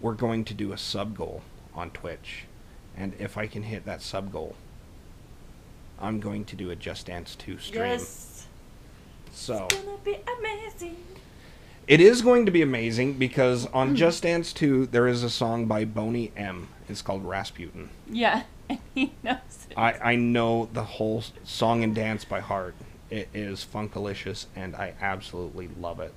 We're 0.00 0.12
going 0.14 0.44
to 0.44 0.54
do 0.54 0.72
a 0.72 0.78
sub 0.78 1.16
goal 1.16 1.42
on 1.74 1.90
Twitch. 1.90 2.44
And 2.96 3.14
if 3.18 3.38
I 3.38 3.46
can 3.46 3.62
hit 3.62 3.86
that 3.86 4.02
sub 4.02 4.30
goal, 4.30 4.54
I'm 5.98 6.20
going 6.20 6.44
to 6.46 6.56
do 6.56 6.70
a 6.70 6.76
Just 6.76 7.06
Dance 7.06 7.34
2 7.36 7.58
stream. 7.58 7.82
Yes. 7.82 8.46
So. 9.32 9.66
It's 9.70 9.82
gonna 9.82 9.98
be 10.04 10.18
amazing. 10.38 10.96
It 11.86 12.00
is 12.00 12.22
going 12.22 12.46
to 12.46 12.52
be 12.52 12.62
amazing 12.62 13.14
because 13.14 13.66
on 13.66 13.90
hmm. 13.90 13.94
Just 13.94 14.22
Dance 14.22 14.52
2 14.52 14.86
there 14.86 15.06
is 15.06 15.22
a 15.22 15.30
song 15.30 15.66
by 15.66 15.84
Boney 15.84 16.32
M. 16.36 16.68
It's 16.88 17.02
called 17.02 17.24
Rasputin. 17.24 17.90
Yeah, 18.10 18.44
and 18.68 18.78
he 18.94 19.12
knows 19.22 19.66
it. 19.68 19.76
I, 19.76 20.12
I 20.12 20.16
know 20.16 20.68
the 20.72 20.84
whole 20.84 21.22
song 21.42 21.84
and 21.84 21.94
dance 21.94 22.24
by 22.24 22.40
heart. 22.40 22.74
It 23.10 23.28
is 23.34 23.64
funkalicious, 23.70 24.46
and 24.56 24.74
I 24.74 24.94
absolutely 25.00 25.68
love 25.78 26.00
it. 26.00 26.14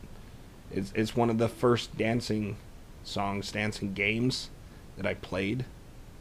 It's 0.71 0.91
it's 0.95 1.15
one 1.15 1.29
of 1.29 1.37
the 1.37 1.49
first 1.49 1.97
dancing 1.97 2.57
songs, 3.03 3.51
dancing 3.51 3.93
games 3.93 4.49
that 4.95 5.05
I 5.05 5.13
played 5.15 5.65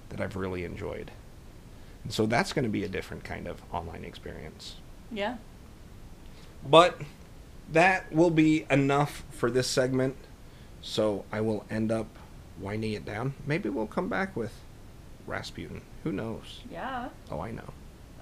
that 0.09 0.21
I've 0.21 0.37
really 0.37 0.65
enjoyed. 0.65 1.11
And 2.05 2.13
so 2.13 2.27
that's 2.27 2.53
going 2.53 2.65
to 2.65 2.69
be 2.69 2.85
a 2.85 2.89
different 2.89 3.25
kind 3.25 3.47
of 3.47 3.63
online 3.73 4.05
experience. 4.05 4.77
Yeah. 5.11 5.37
But 6.69 7.01
that 7.73 8.13
will 8.13 8.31
be 8.31 8.67
enough 8.71 9.25
for 9.31 9.51
this 9.51 9.67
segment. 9.67 10.17
So 10.81 11.25
I 11.33 11.41
will 11.41 11.65
end 11.71 11.91
up 11.91 12.07
winding 12.61 12.93
it 12.93 13.05
down. 13.05 13.35
Maybe 13.47 13.69
we'll 13.69 13.87
come 13.87 14.09
back 14.09 14.37
with 14.37 14.53
Rasputin. 15.27 15.83
Who 16.05 16.13
knows? 16.13 16.63
Yeah. 16.71 17.09
Oh, 17.31 17.41
I 17.41 17.51
know. 17.51 17.73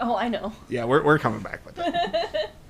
Oh, 0.01 0.17
I 0.17 0.29
know. 0.29 0.53
Yeah, 0.69 0.85
we're, 0.85 1.03
we're 1.05 1.19
coming 1.19 1.41
back 1.41 1.65
with 1.65 1.79
it. 1.79 2.51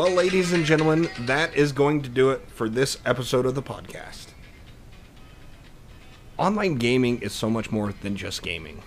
Well, 0.00 0.12
ladies 0.12 0.54
and 0.54 0.64
gentlemen, 0.64 1.10
that 1.26 1.54
is 1.54 1.72
going 1.72 2.00
to 2.00 2.08
do 2.08 2.30
it 2.30 2.40
for 2.48 2.70
this 2.70 2.96
episode 3.04 3.44
of 3.44 3.54
the 3.54 3.62
podcast. 3.62 4.28
Online 6.38 6.76
gaming 6.76 7.20
is 7.20 7.34
so 7.34 7.50
much 7.50 7.70
more 7.70 7.92
than 7.92 8.16
just 8.16 8.42
gaming. 8.42 8.80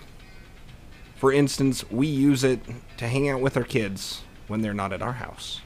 For 1.14 1.32
instance, 1.32 1.88
we 1.88 2.08
use 2.08 2.42
it 2.42 2.58
to 2.96 3.06
hang 3.06 3.28
out 3.28 3.40
with 3.40 3.56
our 3.56 3.62
kids 3.62 4.22
when 4.48 4.60
they're 4.60 4.74
not 4.74 4.92
at 4.92 5.02
our 5.02 5.12
house. 5.12 5.60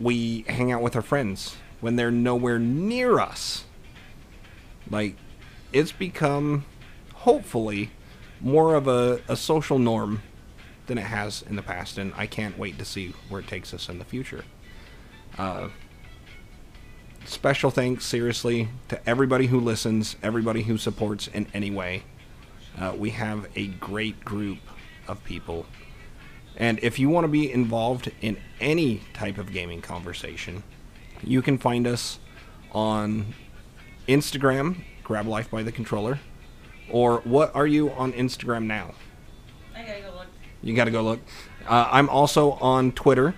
We 0.00 0.44
hang 0.48 0.72
out 0.72 0.82
with 0.82 0.96
our 0.96 1.00
friends 1.00 1.54
when 1.80 1.94
they're 1.94 2.10
nowhere 2.10 2.58
near 2.58 3.20
us. 3.20 3.66
Like, 4.90 5.14
it's 5.72 5.92
become, 5.92 6.64
hopefully, 7.14 7.92
more 8.40 8.74
of 8.74 8.88
a, 8.88 9.20
a 9.28 9.36
social 9.36 9.78
norm 9.78 10.22
than 10.90 10.98
it 10.98 11.06
has 11.06 11.42
in 11.42 11.54
the 11.54 11.62
past, 11.62 11.98
and 11.98 12.12
I 12.16 12.26
can't 12.26 12.58
wait 12.58 12.76
to 12.80 12.84
see 12.84 13.14
where 13.28 13.40
it 13.40 13.46
takes 13.46 13.72
us 13.72 13.88
in 13.88 14.00
the 14.00 14.04
future. 14.04 14.44
Uh, 15.38 15.68
special 17.24 17.70
thanks, 17.70 18.04
seriously, 18.04 18.68
to 18.88 19.08
everybody 19.08 19.46
who 19.46 19.60
listens, 19.60 20.16
everybody 20.20 20.62
who 20.62 20.76
supports 20.76 21.28
in 21.28 21.46
any 21.54 21.70
way. 21.70 22.02
Uh, 22.76 22.92
we 22.98 23.10
have 23.10 23.46
a 23.54 23.68
great 23.68 24.24
group 24.24 24.58
of 25.06 25.22
people. 25.22 25.64
And 26.56 26.80
if 26.82 26.98
you 26.98 27.08
want 27.08 27.22
to 27.22 27.28
be 27.28 27.52
involved 27.52 28.10
in 28.20 28.36
any 28.60 29.02
type 29.14 29.38
of 29.38 29.52
gaming 29.52 29.82
conversation, 29.82 30.64
you 31.22 31.40
can 31.40 31.56
find 31.56 31.86
us 31.86 32.18
on 32.72 33.32
Instagram, 34.08 34.82
Grab 35.04 35.28
Life 35.28 35.52
by 35.52 35.62
the 35.62 35.70
Controller. 35.70 36.18
Or 36.90 37.18
what 37.20 37.54
are 37.54 37.68
you 37.68 37.92
on 37.92 38.12
Instagram 38.12 38.64
now? 38.64 38.94
You 40.62 40.74
got 40.74 40.84
to 40.84 40.90
go 40.90 41.02
look. 41.02 41.20
Uh, 41.66 41.88
I'm 41.90 42.08
also 42.08 42.52
on 42.52 42.92
Twitter 42.92 43.34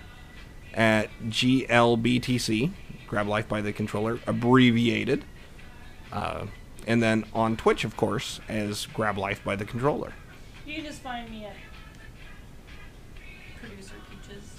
at 0.73 1.09
GLBTC, 1.27 2.71
Grab 3.07 3.27
Life 3.27 3.47
by 3.47 3.61
the 3.61 3.71
Controller, 3.71 4.19
abbreviated. 4.27 5.23
Uh, 6.11 6.45
and 6.85 7.01
then 7.01 7.25
on 7.33 7.55
Twitch, 7.55 7.83
of 7.85 7.95
course, 7.95 8.39
as 8.49 8.85
Grab 8.87 9.17
Life 9.17 9.43
by 9.43 9.55
the 9.55 9.65
Controller. 9.65 10.13
You 10.65 10.75
can 10.75 10.85
just 10.85 11.01
find 11.01 11.29
me 11.29 11.45
at 11.45 11.55
Producer 13.61 13.95
Peaches. 14.09 14.55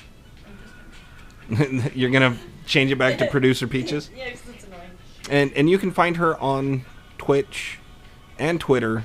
Gonna... 1.83 1.91
You're 1.95 2.11
going 2.11 2.33
to 2.35 2.39
change 2.67 2.91
it 2.91 2.97
back 2.97 3.19
to 3.19 3.27
Producer 3.27 3.67
Peaches? 3.67 4.11
yeah, 4.17 4.31
'cause 4.31 4.43
it's 4.55 4.65
annoying. 4.65 4.91
And, 5.31 5.53
and 5.55 5.69
you 5.71 5.79
can 5.79 5.91
find 5.91 6.17
her 6.17 6.39
on 6.39 6.85
Twitch 7.19 7.79
and 8.39 8.61
Twitter 8.61 9.05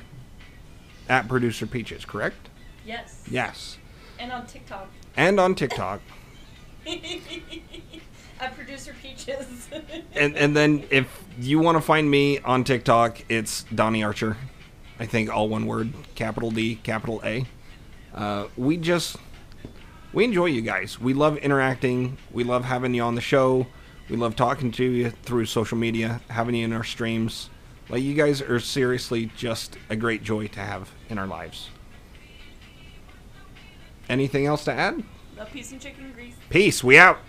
at 1.07 1.27
Producer 1.27 1.65
Peaches, 1.67 2.05
correct? 2.05 2.48
Yes. 2.89 3.23
Yes. 3.29 3.77
And 4.17 4.31
on 4.31 4.47
TikTok. 4.47 4.89
And 5.15 5.39
on 5.39 5.53
TikTok. 5.53 6.01
at 8.39 8.55
producer 8.55 8.95
peaches. 8.99 9.69
and 10.13 10.35
and 10.35 10.57
then 10.57 10.83
if 10.89 11.23
you 11.39 11.59
want 11.59 11.77
to 11.77 11.81
find 11.81 12.09
me 12.09 12.39
on 12.39 12.63
TikTok, 12.63 13.23
it's 13.29 13.63
Donnie 13.75 14.03
Archer. 14.03 14.37
I 14.99 15.05
think 15.05 15.29
all 15.29 15.47
one 15.47 15.67
word, 15.67 15.93
capital 16.15 16.49
D, 16.49 16.77
capital 16.81 17.21
A. 17.23 17.45
Uh, 18.11 18.47
we 18.57 18.75
just 18.75 19.17
we 20.11 20.23
enjoy 20.23 20.47
you 20.47 20.61
guys. 20.61 20.99
We 20.99 21.13
love 21.13 21.37
interacting. 21.37 22.17
We 22.31 22.43
love 22.43 22.65
having 22.65 22.95
you 22.95 23.03
on 23.03 23.13
the 23.13 23.21
show. 23.21 23.67
We 24.09 24.15
love 24.15 24.35
talking 24.35 24.71
to 24.71 24.83
you 24.83 25.11
through 25.11 25.45
social 25.45 25.77
media, 25.77 26.21
having 26.31 26.55
you 26.55 26.65
in 26.65 26.73
our 26.73 26.83
streams. 26.83 27.51
Like 27.87 28.01
you 28.01 28.15
guys 28.15 28.41
are 28.41 28.59
seriously 28.59 29.29
just 29.37 29.77
a 29.91 29.95
great 29.95 30.23
joy 30.23 30.47
to 30.47 30.59
have 30.59 30.89
in 31.07 31.19
our 31.19 31.27
lives. 31.27 31.69
Anything 34.09 34.47
else 34.47 34.63
to 34.65 34.73
add? 34.73 35.03
Love 35.37 35.51
peace 35.51 35.71
and 35.71 35.79
chicken 35.79 36.11
grease. 36.13 36.33
Peace. 36.49 36.83
We 36.83 36.97
out. 36.97 37.19